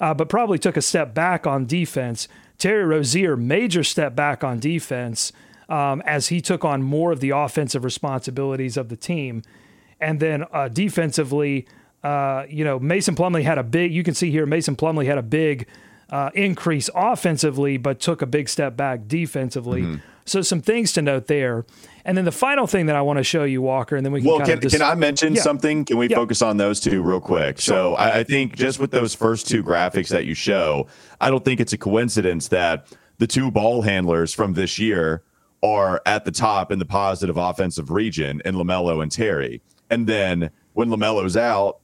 uh, 0.00 0.14
but 0.14 0.28
probably 0.28 0.58
took 0.58 0.76
a 0.76 0.82
step 0.82 1.14
back 1.14 1.46
on 1.46 1.66
defense. 1.66 2.28
Terry 2.58 2.84
Rozier, 2.84 3.36
major 3.36 3.84
step 3.84 4.14
back 4.14 4.42
on 4.42 4.58
defense 4.58 5.32
um, 5.68 6.02
as 6.06 6.28
he 6.28 6.40
took 6.40 6.64
on 6.64 6.82
more 6.82 7.12
of 7.12 7.20
the 7.20 7.30
offensive 7.30 7.84
responsibilities 7.84 8.76
of 8.76 8.88
the 8.88 8.96
team. 8.96 9.42
And 10.00 10.20
then 10.20 10.44
uh, 10.52 10.68
defensively, 10.68 11.66
uh, 12.02 12.44
you 12.48 12.64
know, 12.64 12.78
Mason 12.78 13.14
Plumlee 13.14 13.44
had 13.44 13.58
a 13.58 13.62
big, 13.62 13.92
you 13.92 14.02
can 14.02 14.14
see 14.14 14.30
here, 14.30 14.46
Mason 14.46 14.76
Plumlee 14.76 15.06
had 15.06 15.18
a 15.18 15.22
big 15.22 15.66
uh, 16.10 16.30
increase 16.34 16.90
offensively, 16.94 17.76
but 17.76 18.00
took 18.00 18.22
a 18.22 18.26
big 18.26 18.48
step 18.48 18.76
back 18.76 19.08
defensively. 19.08 19.82
Mm-hmm. 19.82 19.96
So 20.26 20.42
some 20.42 20.60
things 20.60 20.92
to 20.92 21.02
note 21.02 21.26
there. 21.26 21.64
And 22.04 22.18
then 22.18 22.26
the 22.26 22.32
final 22.32 22.66
thing 22.66 22.86
that 22.86 22.96
I 22.96 23.02
want 23.02 23.16
to 23.18 23.24
show 23.24 23.44
you, 23.44 23.62
Walker, 23.62 23.96
and 23.96 24.04
then 24.04 24.12
we 24.12 24.20
can. 24.20 24.30
Well, 24.30 24.44
can, 24.44 24.60
can 24.60 24.82
I 24.82 24.94
mention 24.94 25.34
yeah. 25.34 25.42
something? 25.42 25.84
Can 25.86 25.96
we 25.96 26.08
yeah. 26.08 26.16
focus 26.16 26.42
on 26.42 26.58
those 26.58 26.78
two 26.78 27.02
real 27.02 27.20
quick? 27.20 27.60
Sure. 27.60 27.74
So 27.74 27.94
I, 27.94 28.18
I 28.18 28.24
think 28.24 28.56
just 28.56 28.78
with 28.78 28.90
those 28.90 29.14
first 29.14 29.48
two 29.48 29.62
graphics 29.62 30.08
that 30.08 30.26
you 30.26 30.34
show, 30.34 30.86
I 31.20 31.30
don't 31.30 31.44
think 31.44 31.60
it's 31.60 31.72
a 31.72 31.78
coincidence 31.78 32.48
that 32.48 32.94
the 33.18 33.26
two 33.26 33.50
ball 33.50 33.82
handlers 33.82 34.34
from 34.34 34.52
this 34.52 34.78
year 34.78 35.22
are 35.62 36.02
at 36.04 36.26
the 36.26 36.30
top 36.30 36.70
in 36.70 36.78
the 36.78 36.84
positive 36.84 37.38
offensive 37.38 37.90
region 37.90 38.42
in 38.44 38.54
LaMelo 38.54 39.02
and 39.02 39.10
Terry. 39.10 39.62
And 39.88 40.06
then 40.06 40.50
when 40.74 40.90
LaMelo's 40.90 41.36
out, 41.36 41.78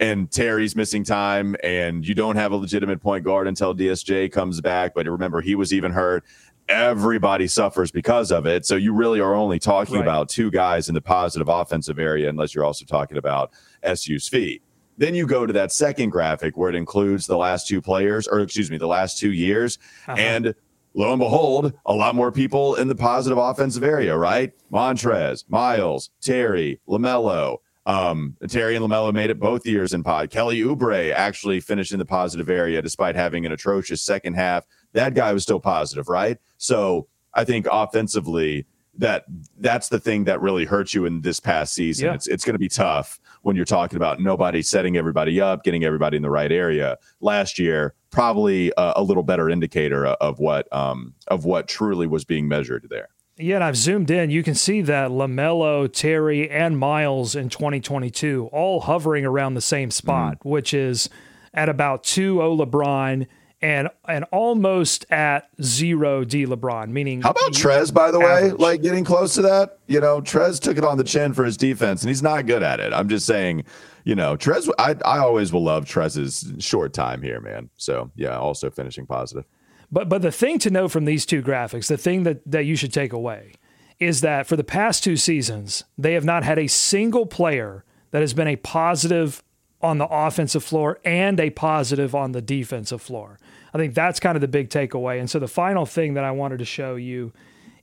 and 0.00 0.28
Terry's 0.32 0.74
missing 0.74 1.04
time, 1.04 1.54
and 1.62 2.06
you 2.06 2.12
don't 2.12 2.34
have 2.34 2.50
a 2.50 2.56
legitimate 2.56 3.00
point 3.00 3.24
guard 3.24 3.46
until 3.46 3.72
DSJ 3.72 4.32
comes 4.32 4.60
back. 4.60 4.94
But 4.94 5.06
remember, 5.06 5.40
he 5.40 5.54
was 5.54 5.72
even 5.72 5.92
hurt 5.92 6.24
everybody 6.68 7.46
suffers 7.46 7.90
because 7.90 8.30
of 8.30 8.46
it. 8.46 8.66
So 8.66 8.76
you 8.76 8.92
really 8.92 9.20
are 9.20 9.34
only 9.34 9.58
talking 9.58 9.96
right. 9.96 10.02
about 10.02 10.28
two 10.28 10.50
guys 10.50 10.88
in 10.88 10.94
the 10.94 11.00
positive 11.00 11.48
offensive 11.48 11.98
area, 11.98 12.28
unless 12.28 12.54
you're 12.54 12.64
also 12.64 12.84
talking 12.84 13.16
about 13.16 13.52
SU's 13.94 14.28
feet. 14.28 14.62
Then 14.98 15.14
you 15.14 15.26
go 15.26 15.46
to 15.46 15.52
that 15.52 15.72
second 15.72 16.10
graphic 16.10 16.56
where 16.56 16.68
it 16.68 16.76
includes 16.76 17.26
the 17.26 17.36
last 17.36 17.66
two 17.66 17.80
players, 17.80 18.28
or 18.28 18.40
excuse 18.40 18.70
me, 18.70 18.78
the 18.78 18.86
last 18.86 19.18
two 19.18 19.32
years. 19.32 19.78
Uh-huh. 20.06 20.16
And 20.18 20.54
lo 20.94 21.12
and 21.12 21.18
behold, 21.18 21.72
a 21.86 21.94
lot 21.94 22.14
more 22.14 22.30
people 22.30 22.74
in 22.76 22.88
the 22.88 22.94
positive 22.94 23.38
offensive 23.38 23.82
area, 23.82 24.16
right? 24.16 24.52
Montrez, 24.70 25.44
Miles, 25.48 26.10
Terry, 26.20 26.80
LaMelo. 26.88 27.58
Um, 27.84 28.36
Terry 28.48 28.76
and 28.76 28.84
LaMelo 28.84 29.12
made 29.12 29.30
it 29.30 29.40
both 29.40 29.66
years 29.66 29.92
in 29.92 30.04
pod. 30.04 30.30
Kelly 30.30 30.60
Oubre 30.60 31.12
actually 31.12 31.58
finished 31.58 31.90
in 31.90 31.98
the 31.98 32.04
positive 32.04 32.48
area 32.48 32.80
despite 32.80 33.16
having 33.16 33.44
an 33.44 33.50
atrocious 33.50 34.02
second 34.02 34.34
half 34.34 34.64
that 34.92 35.14
guy 35.14 35.32
was 35.32 35.42
still 35.42 35.60
positive, 35.60 36.08
right? 36.08 36.38
So 36.58 37.08
I 37.34 37.44
think 37.44 37.66
offensively, 37.70 38.66
that 38.98 39.24
that's 39.58 39.88
the 39.88 39.98
thing 39.98 40.24
that 40.24 40.40
really 40.42 40.64
hurts 40.64 40.92
you 40.92 41.06
in 41.06 41.22
this 41.22 41.40
past 41.40 41.74
season. 41.74 42.06
Yeah. 42.06 42.14
It's 42.14 42.28
it's 42.28 42.44
going 42.44 42.54
to 42.54 42.58
be 42.58 42.68
tough 42.68 43.18
when 43.42 43.56
you're 43.56 43.64
talking 43.64 43.96
about 43.96 44.20
nobody 44.20 44.62
setting 44.62 44.96
everybody 44.96 45.40
up, 45.40 45.64
getting 45.64 45.84
everybody 45.84 46.16
in 46.16 46.22
the 46.22 46.30
right 46.30 46.52
area. 46.52 46.98
Last 47.20 47.58
year, 47.58 47.94
probably 48.10 48.70
a, 48.76 48.94
a 48.96 49.02
little 49.02 49.22
better 49.22 49.48
indicator 49.48 50.06
of 50.06 50.38
what 50.38 50.70
um, 50.72 51.14
of 51.28 51.44
what 51.44 51.68
truly 51.68 52.06
was 52.06 52.24
being 52.24 52.48
measured 52.48 52.86
there. 52.90 53.08
Yeah, 53.38 53.56
and 53.56 53.64
I've 53.64 53.78
zoomed 53.78 54.10
in. 54.10 54.30
You 54.30 54.42
can 54.42 54.54
see 54.54 54.82
that 54.82 55.10
LaMelo, 55.10 55.90
Terry, 55.90 56.50
and 56.50 56.78
Miles 56.78 57.34
in 57.34 57.48
2022 57.48 58.50
all 58.52 58.80
hovering 58.80 59.24
around 59.24 59.54
the 59.54 59.62
same 59.62 59.90
spot, 59.90 60.40
mm-hmm. 60.40 60.48
which 60.50 60.74
is 60.74 61.08
at 61.54 61.70
about 61.70 62.04
2 62.04 62.42
O 62.42 62.56
LeBron 62.56 63.26
and 63.62 63.88
and 64.08 64.24
almost 64.32 65.06
at 65.10 65.48
zero 65.62 66.24
D 66.24 66.44
LeBron, 66.44 66.88
meaning 66.88 67.22
how 67.22 67.30
about 67.30 67.52
Trez, 67.52 67.94
by 67.94 68.10
the 68.10 68.18
average. 68.18 68.52
way, 68.52 68.58
like 68.58 68.82
getting 68.82 69.04
close 69.04 69.34
to 69.34 69.42
that? 69.42 69.78
You 69.86 70.00
know, 70.00 70.20
Trez 70.20 70.60
took 70.60 70.76
it 70.76 70.84
on 70.84 70.98
the 70.98 71.04
chin 71.04 71.32
for 71.32 71.44
his 71.44 71.56
defense, 71.56 72.02
and 72.02 72.08
he's 72.08 72.22
not 72.22 72.46
good 72.46 72.62
at 72.62 72.80
it. 72.80 72.92
I'm 72.92 73.08
just 73.08 73.24
saying, 73.24 73.64
you 74.04 74.14
know, 74.14 74.36
Trez. 74.36 74.68
I 74.78 74.96
I 75.04 75.18
always 75.18 75.52
will 75.52 75.62
love 75.62 75.84
Trez's 75.84 76.52
short 76.62 76.92
time 76.92 77.22
here, 77.22 77.40
man. 77.40 77.70
So 77.76 78.10
yeah, 78.16 78.36
also 78.36 78.68
finishing 78.70 79.06
positive. 79.06 79.44
But 79.90 80.08
but 80.08 80.22
the 80.22 80.32
thing 80.32 80.58
to 80.60 80.70
know 80.70 80.88
from 80.88 81.04
these 81.04 81.24
two 81.24 81.42
graphics, 81.42 81.86
the 81.86 81.96
thing 81.96 82.24
that 82.24 82.40
that 82.50 82.64
you 82.64 82.74
should 82.74 82.92
take 82.92 83.12
away, 83.12 83.52
is 84.00 84.20
that 84.22 84.48
for 84.48 84.56
the 84.56 84.64
past 84.64 85.04
two 85.04 85.16
seasons, 85.16 85.84
they 85.96 86.14
have 86.14 86.24
not 86.24 86.42
had 86.42 86.58
a 86.58 86.66
single 86.66 87.26
player 87.26 87.84
that 88.10 88.20
has 88.20 88.34
been 88.34 88.48
a 88.48 88.56
positive 88.56 89.42
on 89.80 89.98
the 89.98 90.06
offensive 90.06 90.62
floor 90.62 90.98
and 91.04 91.40
a 91.40 91.50
positive 91.50 92.14
on 92.14 92.32
the 92.32 92.40
defensive 92.40 93.02
floor. 93.02 93.38
I 93.74 93.78
think 93.78 93.94
that's 93.94 94.20
kind 94.20 94.36
of 94.36 94.40
the 94.40 94.48
big 94.48 94.68
takeaway. 94.68 95.18
And 95.18 95.30
so 95.30 95.38
the 95.38 95.48
final 95.48 95.86
thing 95.86 96.14
that 96.14 96.24
I 96.24 96.30
wanted 96.30 96.58
to 96.58 96.64
show 96.64 96.96
you 96.96 97.32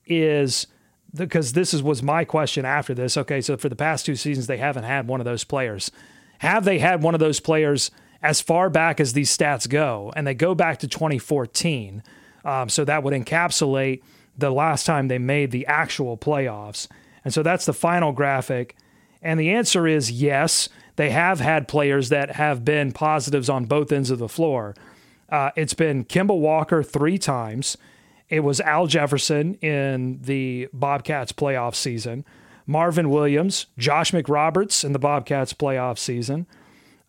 is 0.06 0.68
because 1.16 1.54
this 1.54 1.74
is 1.74 1.82
was 1.82 2.04
my 2.04 2.24
question 2.24 2.66
after 2.66 2.94
this. 2.94 3.18
Okay, 3.18 3.42
so 3.42 3.58
for 3.58 3.70
the 3.70 3.76
past 3.76 4.06
two 4.06 4.16
seasons 4.16 4.48
they 4.48 4.58
haven't 4.58 4.84
had 4.84 5.08
one 5.08 5.20
of 5.20 5.26
those 5.26 5.44
players. 5.44 5.92
Have 6.40 6.64
they 6.66 6.80
had 6.80 7.02
one 7.02 7.14
of 7.14 7.20
those 7.20 7.40
players 7.40 7.92
as 8.22 8.42
far 8.42 8.70
back 8.70 9.00
as 9.00 9.14
these 9.14 9.36
stats 9.36 9.68
go? 9.68 10.14
And 10.16 10.28
they 10.28 10.34
go 10.34 10.54
back 10.56 10.80
to 10.80 10.88
2014. 10.88 12.04
Um, 12.46 12.70
so 12.70 12.86
that 12.86 13.04
would 13.04 13.14
encapsulate 13.14 14.02
the 14.38 14.52
last 14.52 14.86
time 14.86 15.08
they 15.08 15.18
made 15.18 15.52
the 15.52 15.66
actual 15.66 16.18
playoffs. 16.18 16.88
And 17.26 17.34
so 17.34 17.44
that's 17.44 17.66
the 17.66 17.74
final 17.74 18.12
graphic. 18.12 18.76
And 19.22 19.40
the 19.40 19.50
answer 19.50 19.86
is 19.86 20.12
yes, 20.12 20.70
they 20.96 21.10
have 21.10 21.40
had 21.40 21.68
players 21.68 22.10
that 22.10 22.32
have 22.32 22.64
been 22.64 22.92
positives 22.92 23.50
on 23.50 23.66
both 23.66 23.92
ends 23.92 24.12
of 24.12 24.20
the 24.20 24.30
floor. 24.30 24.76
Uh, 25.32 25.52
it's 25.56 25.74
been 25.74 26.06
Kemba 26.06 26.38
Walker 26.38 26.84
three 26.84 27.18
times. 27.18 27.78
It 28.30 28.42
was 28.42 28.62
Al 28.62 28.88
Jefferson 28.88 29.56
in 29.56 30.22
the 30.22 30.70
Bobcats 30.72 31.32
playoff 31.32 31.76
season, 31.76 32.26
Marvin 32.68 33.10
Williams, 33.10 33.66
Josh 33.78 34.12
McRoberts 34.12 34.84
in 34.86 34.94
the 34.94 35.00
Bobcats 35.00 35.54
playoff 35.54 35.98
season, 35.98 36.46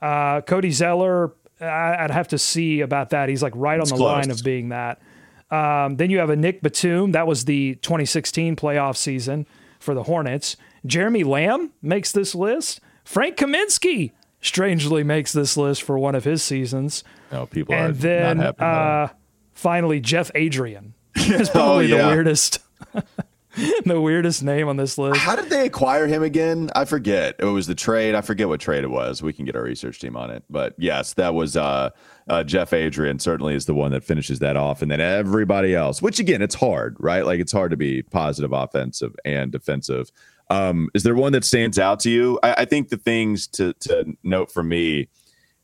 uh, 0.00 0.40
Cody 0.42 0.70
Zeller. 0.70 1.32
I'd 1.60 2.10
have 2.10 2.28
to 2.28 2.38
see 2.38 2.80
about 2.80 3.10
that. 3.10 3.28
He's 3.28 3.42
like 3.42 3.52
right 3.54 3.76
on 3.76 3.82
it's 3.82 3.90
the 3.90 3.98
close. 3.98 4.12
line 4.12 4.30
of 4.30 4.42
being 4.42 4.70
that. 4.70 5.02
Um, 5.50 5.96
then 5.96 6.08
you 6.08 6.18
have 6.18 6.30
a 6.30 6.36
Nick 6.36 6.62
Batum. 6.62 7.12
That 7.12 7.26
was 7.26 7.44
the 7.44 7.74
2016 7.76 8.56
playoff 8.56 8.96
season 8.96 9.46
for 9.78 9.94
the 9.94 10.04
Hornets. 10.04 10.56
Jeremy 10.86 11.24
Lamb 11.24 11.72
makes 11.82 12.12
this 12.12 12.34
list. 12.34 12.80
Frank 13.04 13.36
Kaminsky 13.36 14.12
strangely 14.40 15.02
makes 15.04 15.32
this 15.32 15.56
list 15.56 15.82
for 15.82 15.98
one 15.98 16.14
of 16.14 16.24
his 16.24 16.42
seasons. 16.42 17.04
No, 17.30 17.46
people 17.46 17.74
and 17.74 17.94
then 17.96 18.40
uh, 18.40 19.08
finally 19.52 20.00
Jeff 20.00 20.30
Adrien 20.34 20.94
is 21.16 21.48
probably 21.48 21.92
oh, 21.92 21.96
yeah. 21.96 22.02
the 22.02 22.08
weirdest. 22.08 22.58
the 23.84 24.00
weirdest 24.00 24.42
name 24.42 24.68
on 24.68 24.76
this 24.76 24.96
list. 24.96 25.20
How 25.20 25.34
did 25.34 25.50
they 25.50 25.66
acquire 25.66 26.06
him 26.06 26.22
again? 26.22 26.70
I 26.74 26.84
forget. 26.84 27.36
It 27.38 27.44
was 27.44 27.66
the 27.66 27.74
trade. 27.74 28.14
I 28.14 28.20
forget 28.20 28.48
what 28.48 28.60
trade 28.60 28.84
it 28.84 28.90
was. 28.90 29.22
We 29.22 29.32
can 29.32 29.44
get 29.44 29.56
our 29.56 29.62
research 29.62 29.98
team 29.98 30.16
on 30.16 30.30
it. 30.30 30.44
But 30.48 30.74
yes, 30.78 31.14
that 31.14 31.34
was 31.34 31.56
uh, 31.56 31.90
uh, 32.28 32.44
Jeff 32.44 32.72
Adrien. 32.72 33.18
Certainly 33.18 33.54
is 33.54 33.66
the 33.66 33.74
one 33.74 33.90
that 33.90 34.04
finishes 34.04 34.38
that 34.38 34.56
off, 34.56 34.82
and 34.82 34.90
then 34.90 35.00
everybody 35.00 35.74
else. 35.74 36.00
Which 36.00 36.20
again, 36.20 36.42
it's 36.42 36.54
hard, 36.54 36.96
right? 37.00 37.26
Like 37.26 37.40
it's 37.40 37.52
hard 37.52 37.72
to 37.72 37.76
be 37.76 38.02
positive, 38.02 38.52
offensive, 38.52 39.14
and 39.24 39.50
defensive. 39.50 40.10
Um, 40.48 40.88
is 40.94 41.02
there 41.02 41.14
one 41.14 41.32
that 41.32 41.44
stands 41.44 41.78
out 41.78 42.00
to 42.00 42.10
you? 42.10 42.38
I, 42.42 42.54
I 42.58 42.64
think 42.64 42.88
the 42.88 42.96
things 42.96 43.46
to 43.48 43.72
to 43.74 44.16
note 44.22 44.52
for 44.52 44.62
me 44.62 45.08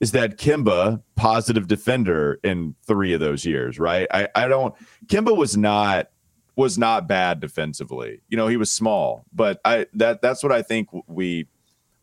is 0.00 0.12
that 0.12 0.38
Kemba 0.38 1.02
positive 1.14 1.66
defender 1.66 2.38
in 2.44 2.74
three 2.87 3.12
of 3.12 3.20
those 3.20 3.44
years, 3.44 3.78
right? 3.78 4.06
I, 4.12 4.28
I 4.35 4.48
don't 4.48 4.74
Kemba 5.06 5.37
was 5.37 5.56
not 5.56 6.11
was 6.54 6.78
not 6.78 7.06
bad 7.06 7.40
defensively. 7.40 8.22
You 8.28 8.37
know, 8.37 8.48
he 8.48 8.56
was 8.56 8.72
small, 8.72 9.24
but 9.32 9.61
I 9.64 9.87
that 9.94 10.22
that's 10.22 10.42
what 10.42 10.52
I 10.52 10.62
think 10.62 10.88
we 11.06 11.46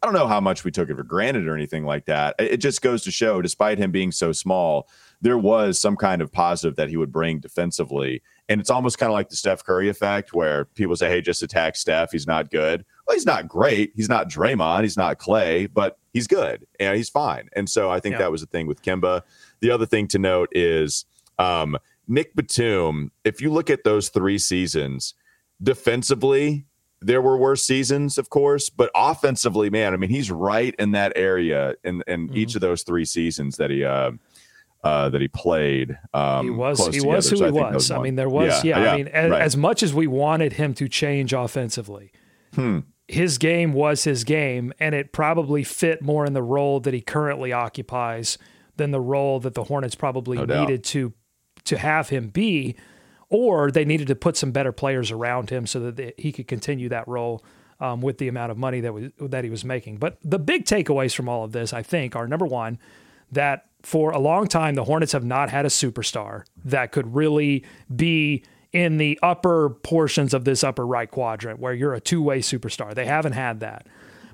I 0.03 0.05
don't 0.05 0.15
know 0.15 0.27
how 0.27 0.41
much 0.41 0.65
we 0.65 0.71
took 0.71 0.89
it 0.89 0.97
for 0.97 1.03
granted 1.03 1.47
or 1.47 1.55
anything 1.55 1.85
like 1.85 2.07
that. 2.07 2.35
It 2.37 2.57
just 2.57 2.81
goes 2.81 3.03
to 3.03 3.11
show, 3.11 3.41
despite 3.41 3.77
him 3.77 3.89
being 3.89 4.11
so 4.11 4.33
small, 4.33 4.89
there 5.21 5.37
was 5.37 5.79
some 5.79 5.95
kind 5.95 6.21
of 6.21 6.29
positive 6.29 6.75
that 6.75 6.89
he 6.89 6.97
would 6.97 7.09
bring 7.09 7.39
defensively. 7.39 8.21
And 8.49 8.59
it's 8.59 8.69
almost 8.69 8.97
kind 8.97 9.09
of 9.09 9.13
like 9.13 9.29
the 9.29 9.37
Steph 9.37 9.63
Curry 9.63 9.87
effect, 9.87 10.33
where 10.33 10.65
people 10.65 10.97
say, 10.97 11.07
hey, 11.07 11.21
just 11.21 11.41
attack 11.41 11.77
Steph. 11.77 12.11
He's 12.11 12.27
not 12.27 12.51
good. 12.51 12.83
Well, 13.07 13.15
he's 13.15 13.25
not 13.25 13.47
great. 13.47 13.93
He's 13.95 14.09
not 14.09 14.29
Draymond. 14.29 14.81
He's 14.81 14.97
not 14.97 15.19
Clay, 15.19 15.67
but 15.67 15.97
he's 16.11 16.27
good 16.27 16.67
and 16.81 16.97
he's 16.97 17.09
fine. 17.09 17.47
And 17.53 17.69
so 17.69 17.89
I 17.89 18.01
think 18.01 18.13
yeah. 18.13 18.19
that 18.19 18.31
was 18.31 18.41
the 18.41 18.47
thing 18.47 18.67
with 18.67 18.81
Kemba. 18.81 19.21
The 19.61 19.71
other 19.71 19.85
thing 19.85 20.09
to 20.09 20.19
note 20.19 20.49
is 20.51 21.05
um, 21.39 21.77
Nick 22.09 22.35
Batum, 22.35 23.13
if 23.23 23.39
you 23.39 23.53
look 23.53 23.69
at 23.69 23.85
those 23.85 24.09
three 24.09 24.37
seasons, 24.37 25.13
defensively, 25.61 26.65
there 27.05 27.21
were 27.21 27.37
worse 27.37 27.63
seasons, 27.63 28.17
of 28.17 28.29
course, 28.29 28.69
but 28.69 28.89
offensively, 28.95 29.69
man, 29.69 29.93
I 29.93 29.97
mean, 29.97 30.09
he's 30.09 30.31
right 30.31 30.75
in 30.79 30.91
that 30.91 31.13
area 31.15 31.75
in, 31.83 32.03
in 32.07 32.27
mm-hmm. 32.27 32.37
each 32.37 32.55
of 32.55 32.61
those 32.61 32.83
three 32.83 33.05
seasons 33.05 33.57
that 33.57 33.69
he 33.69 33.83
uh, 33.83 34.11
uh, 34.83 35.09
that 35.09 35.21
he 35.21 35.27
played. 35.27 35.97
Um, 36.13 36.45
he 36.45 36.49
was 36.51 36.79
he 36.79 36.91
together. 36.93 37.07
was 37.07 37.29
who 37.29 37.37
so 37.37 37.51
he 37.51 37.59
I 37.59 37.71
was. 37.71 37.91
I 37.91 37.99
mean, 37.99 38.15
there 38.15 38.29
was 38.29 38.63
yeah. 38.63 38.77
yeah, 38.77 38.83
yeah 38.83 38.91
I 38.91 38.97
mean, 38.97 39.07
as, 39.07 39.31
right. 39.31 39.41
as, 39.41 39.57
much 39.57 39.83
as 39.83 39.93
we 39.93 40.07
wanted 40.07 40.53
him 40.53 40.73
to 40.75 40.89
change 40.89 41.33
offensively, 41.33 42.11
hmm. 42.53 42.79
his 43.07 43.37
game 43.37 43.73
was 43.73 44.03
his 44.03 44.23
game, 44.23 44.73
and 44.79 44.93
it 44.93 45.13
probably 45.13 45.63
fit 45.63 46.01
more 46.01 46.25
in 46.25 46.33
the 46.33 46.43
role 46.43 46.79
that 46.81 46.93
he 46.93 47.01
currently 47.01 47.53
occupies 47.53 48.37
than 48.75 48.91
the 48.91 49.01
role 49.01 49.39
that 49.39 49.53
the 49.53 49.65
Hornets 49.65 49.95
probably 49.95 50.37
no 50.37 50.61
needed 50.61 50.83
to 50.85 51.13
to 51.65 51.77
have 51.77 52.09
him 52.09 52.27
be 52.27 52.75
or 53.33 53.71
they 53.71 53.83
needed 53.83 54.07
to 54.07 54.15
put 54.15 54.37
some 54.37 54.51
better 54.51 54.71
players 54.71 55.09
around 55.11 55.49
him 55.49 55.65
so 55.65 55.79
that 55.79 55.95
they, 55.95 56.13
he 56.17 56.31
could 56.31 56.47
continue 56.47 56.87
that 56.89 57.07
role 57.07 57.43
um, 57.79 57.99
with 57.99 58.19
the 58.19 58.27
amount 58.27 58.51
of 58.51 58.57
money 58.57 58.79
that 58.79 58.93
was 58.93 59.11
that 59.19 59.43
he 59.43 59.49
was 59.49 59.65
making. 59.65 59.97
But 59.97 60.17
the 60.23 60.39
big 60.39 60.65
takeaways 60.65 61.15
from 61.15 61.27
all 61.27 61.43
of 61.43 61.51
this, 61.51 61.73
I 61.73 61.81
think, 61.81 62.15
are 62.15 62.27
number 62.27 62.45
one, 62.45 62.77
that 63.31 63.65
for 63.81 64.11
a 64.11 64.19
long 64.19 64.47
time 64.47 64.75
the 64.75 64.83
Hornets 64.83 65.11
have 65.11 65.25
not 65.25 65.49
had 65.49 65.65
a 65.65 65.69
superstar 65.69 66.43
that 66.63 66.91
could 66.91 67.15
really 67.15 67.65
be 67.93 68.43
in 68.71 68.97
the 68.97 69.19
upper 69.21 69.69
portions 69.69 70.33
of 70.33 70.45
this 70.45 70.63
upper 70.63 70.85
right 70.85 71.09
quadrant 71.09 71.59
where 71.59 71.73
you're 71.73 71.93
a 71.93 71.99
two-way 71.99 72.39
superstar. 72.39 72.93
They 72.93 73.05
haven't 73.05 73.33
had 73.33 73.59
that. 73.59 73.87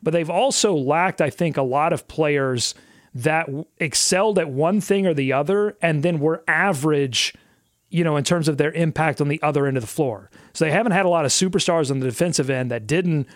But 0.03 0.11
they've 0.11 0.29
also 0.29 0.75
lacked, 0.75 1.21
I 1.21 1.29
think, 1.29 1.57
a 1.57 1.61
lot 1.61 1.91
of 1.91 2.07
players 2.07 2.75
that 3.13 3.49
excelled 3.79 4.39
at 4.39 4.49
one 4.49 4.79
thing 4.81 5.07
or 5.07 5.13
the 5.13 5.33
other 5.33 5.77
and 5.81 6.03
then 6.03 6.19
were 6.19 6.43
average 6.47 7.33
you 7.89 8.03
know, 8.03 8.17
in 8.17 8.23
terms 8.23 8.47
of 8.47 8.57
their 8.57 8.71
impact 8.71 9.19
on 9.19 9.27
the 9.27 9.41
other 9.41 9.65
end 9.65 9.77
of 9.77 9.81
the 9.81 9.87
floor. 9.87 10.29
So 10.53 10.65
they 10.65 10.71
haven't 10.71 10.91
had 10.91 11.05
a 11.05 11.09
lot 11.09 11.25
of 11.25 11.31
superstars 11.31 11.89
on 11.89 11.99
the 11.99 12.05
defensive 12.05 12.49
end 12.49 12.71
that 12.71 12.87
didn't 12.87 13.27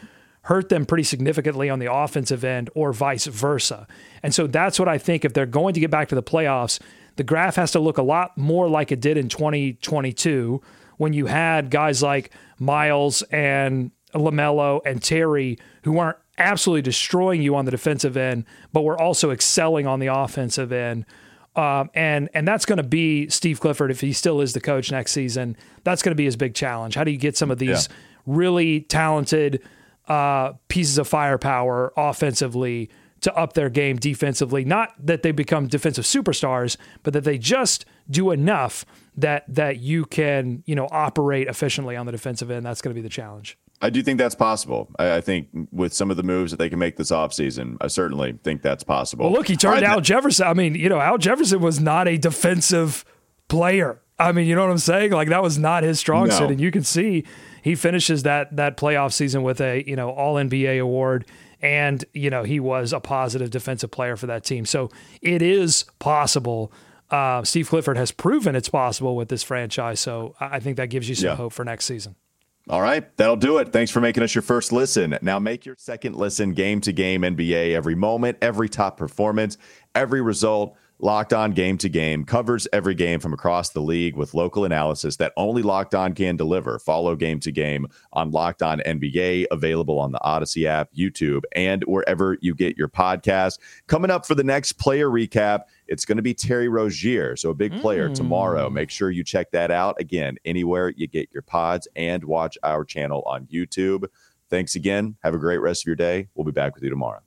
hurt 0.43 0.69
them 0.69 0.85
pretty 0.85 1.03
significantly 1.03 1.69
on 1.69 1.79
the 1.79 1.91
offensive 1.91 2.43
end 2.43 2.69
or 2.75 2.93
vice 2.93 3.25
versa. 3.25 3.87
And 4.21 4.33
so 4.33 4.45
that's 4.45 4.77
what 4.77 4.89
I 4.89 4.97
think 4.97 5.25
if 5.25 5.33
they're 5.33 5.45
going 5.45 5.73
to 5.73 5.79
get 5.79 5.89
back 5.89 6.09
to 6.09 6.15
the 6.15 6.23
playoffs, 6.23 6.79
the 7.15 7.23
graph 7.23 7.55
has 7.55 7.71
to 7.71 7.79
look 7.79 7.97
a 7.97 8.03
lot 8.03 8.37
more 8.37 8.67
like 8.67 8.91
it 8.91 8.99
did 8.99 9.17
in 9.17 9.29
2022 9.29 10.61
when 10.97 11.13
you 11.13 11.27
had 11.27 11.69
guys 11.69 12.03
like 12.03 12.31
Miles 12.59 13.21
and 13.23 13.91
LaMelo 14.13 14.81
and 14.85 15.01
Terry 15.01 15.57
who 15.83 15.93
weren't 15.93 16.17
absolutely 16.37 16.81
destroying 16.81 17.41
you 17.41 17.55
on 17.55 17.65
the 17.65 17.71
defensive 17.71 18.17
end, 18.17 18.45
but 18.71 18.83
were 18.83 18.99
also 18.99 19.31
excelling 19.31 19.87
on 19.87 19.99
the 19.99 20.07
offensive 20.07 20.71
end. 20.71 21.05
Um, 21.55 21.91
and 21.93 22.29
and 22.33 22.47
that's 22.47 22.65
going 22.65 22.77
to 22.77 22.83
be 22.83 23.29
Steve 23.29 23.59
Clifford 23.59 23.91
if 23.91 24.01
he 24.01 24.11
still 24.11 24.41
is 24.41 24.53
the 24.53 24.61
coach 24.61 24.91
next 24.91 25.11
season. 25.11 25.55
That's 25.83 26.01
going 26.01 26.11
to 26.11 26.15
be 26.15 26.25
his 26.25 26.35
big 26.35 26.55
challenge. 26.55 26.95
How 26.95 27.03
do 27.03 27.11
you 27.11 27.17
get 27.17 27.37
some 27.37 27.51
of 27.51 27.59
these 27.59 27.87
yeah. 27.89 27.95
really 28.25 28.81
talented 28.81 29.61
uh, 30.07 30.53
pieces 30.67 30.97
of 30.97 31.07
firepower 31.07 31.93
offensively 31.95 32.89
to 33.21 33.33
up 33.35 33.53
their 33.53 33.69
game 33.69 33.97
defensively? 33.97 34.65
Not 34.65 34.93
that 34.99 35.21
they 35.21 35.31
become 35.31 35.67
defensive 35.67 36.05
superstars, 36.05 36.75
but 37.03 37.13
that 37.13 37.23
they 37.23 37.37
just 37.37 37.85
do 38.09 38.31
enough 38.31 38.83
that 39.15 39.45
that 39.47 39.77
you 39.77 40.05
can 40.05 40.63
you 40.65 40.73
know 40.73 40.87
operate 40.91 41.47
efficiently 41.47 41.95
on 41.95 42.07
the 42.07 42.11
defensive 42.11 42.49
end. 42.49 42.65
That's 42.65 42.81
going 42.81 42.95
to 42.95 42.99
be 42.99 43.03
the 43.03 43.13
challenge. 43.13 43.59
I 43.81 43.89
do 43.89 44.01
think 44.01 44.17
that's 44.17 44.35
possible. 44.35 44.89
I, 44.97 45.15
I, 45.15 45.21
think 45.21 45.49
with 45.71 45.93
some 45.93 46.09
of 46.09 46.15
the 46.15 46.23
moves 46.23 46.51
that 46.51 46.57
they 46.57 46.69
can 46.69 46.79
make 46.79 46.95
this 46.95 47.11
offseason, 47.11 47.75
I 47.81 47.87
certainly 47.87 48.39
think 48.43 48.61
that's 48.61 48.83
possible. 48.83 49.25
Well, 49.25 49.33
look, 49.33 49.47
he 49.47 49.57
turned 49.57 49.81
right. 49.81 49.83
Al 49.83 49.99
Jefferson. 49.99 50.47
I 50.47 50.53
mean, 50.53 50.75
you 50.75 50.87
know, 50.87 51.01
Al 51.01 51.17
Jefferson 51.17 51.59
was 51.59 51.81
not 51.81 52.07
a 52.07 52.17
defensive 52.17 53.03
player. 53.49 53.99
I 54.17 54.31
mean, 54.31 54.47
you 54.47 54.55
know 54.55 54.61
what 54.61 54.71
I'm 54.71 54.77
saying? 54.77 55.11
Like 55.11 55.29
that 55.29 55.43
was 55.43 55.57
not 55.57 55.83
his 55.83 55.99
strong 55.99 56.27
no. 56.29 56.37
suit, 56.37 56.51
and 56.51 56.61
you 56.61 56.71
can 56.71 56.83
see 56.83 57.25
he 57.61 57.75
finishes 57.75 58.23
that 58.23 58.55
that 58.55 58.77
playoff 58.77 59.11
season 59.13 59.43
with 59.43 59.59
a 59.59 59.83
you 59.87 59.95
know 59.95 60.11
All 60.11 60.35
NBA 60.35 60.81
award, 60.81 61.25
and 61.61 62.05
you 62.13 62.29
know 62.29 62.43
he 62.43 62.59
was 62.59 62.93
a 62.93 62.99
positive 62.99 63.49
defensive 63.49 63.91
player 63.91 64.15
for 64.15 64.27
that 64.27 64.43
team. 64.43 64.65
So 64.65 64.89
it 65.21 65.41
is 65.41 65.85
possible. 65.99 66.71
Uh, 67.09 67.43
Steve 67.43 67.69
Clifford 67.69 67.97
has 67.97 68.11
proven 68.11 68.55
it's 68.55 68.69
possible 68.69 69.15
with 69.15 69.29
this 69.29 69.43
franchise. 69.43 69.99
So 69.99 70.35
I 70.39 70.59
think 70.59 70.77
that 70.77 70.87
gives 70.87 71.09
you 71.09 71.15
some 71.15 71.29
yeah. 71.29 71.35
hope 71.35 71.53
for 71.53 71.63
next 71.65 71.85
season. 71.85 72.15
All 72.69 72.81
right, 72.81 73.15
that'll 73.17 73.35
do 73.35 73.57
it. 73.57 73.73
Thanks 73.73 73.91
for 73.91 73.99
making 73.99 74.23
us 74.23 74.33
your 74.33 74.41
first 74.41 74.71
listen. 74.71 75.17
Now 75.21 75.37
make 75.37 75.65
your 75.65 75.75
second 75.77 76.15
listen 76.15 76.53
game 76.53 76.79
to 76.81 76.93
game 76.93 77.23
NBA 77.23 77.73
every 77.73 77.95
moment, 77.95 78.37
every 78.41 78.69
top 78.69 78.95
performance, 78.95 79.57
every 79.95 80.21
result. 80.21 80.77
Locked 80.99 81.33
On 81.33 81.51
Game 81.51 81.77
to 81.79 81.89
Game 81.89 82.23
covers 82.23 82.65
every 82.71 82.95
game 82.95 83.19
from 83.19 83.33
across 83.33 83.71
the 83.71 83.81
league 83.81 84.15
with 84.15 84.33
local 84.33 84.63
analysis 84.63 85.17
that 85.17 85.33
only 85.35 85.61
Locked 85.61 85.93
On 85.93 86.13
can 86.13 86.37
deliver. 86.37 86.79
Follow 86.79 87.17
Game 87.17 87.41
to 87.41 87.51
Game 87.51 87.87
on 88.13 88.31
Locked 88.31 88.63
On 88.63 88.79
NBA, 88.79 89.47
available 89.51 89.99
on 89.99 90.13
the 90.13 90.19
Audacy 90.19 90.65
app, 90.65 90.93
YouTube, 90.93 91.41
and 91.57 91.83
wherever 91.87 92.37
you 92.39 92.55
get 92.55 92.77
your 92.77 92.87
podcast. 92.87 93.59
Coming 93.87 94.11
up 94.11 94.25
for 94.25 94.35
the 94.35 94.45
next 94.45 94.73
player 94.73 95.09
recap, 95.09 95.63
it's 95.87 96.05
going 96.05 96.17
to 96.17 96.21
be 96.21 96.33
Terry 96.33 96.67
Rozier, 96.67 97.35
so 97.35 97.49
a 97.49 97.53
big 97.53 97.79
player 97.81 98.09
mm. 98.09 98.15
tomorrow. 98.15 98.69
Make 98.69 98.89
sure 98.89 99.11
you 99.11 99.23
check 99.23 99.51
that 99.51 99.71
out 99.71 99.95
again 99.99 100.37
anywhere 100.45 100.89
you 100.95 101.07
get 101.07 101.29
your 101.31 101.43
pods 101.43 101.87
and 101.95 102.23
watch 102.23 102.57
our 102.63 102.85
channel 102.85 103.23
on 103.25 103.45
YouTube. 103.45 104.05
Thanks 104.49 104.75
again. 104.75 105.15
Have 105.23 105.33
a 105.33 105.39
great 105.39 105.59
rest 105.59 105.83
of 105.83 105.87
your 105.87 105.95
day. 105.95 106.27
We'll 106.35 106.45
be 106.45 106.51
back 106.51 106.75
with 106.75 106.83
you 106.83 106.89
tomorrow. 106.89 107.21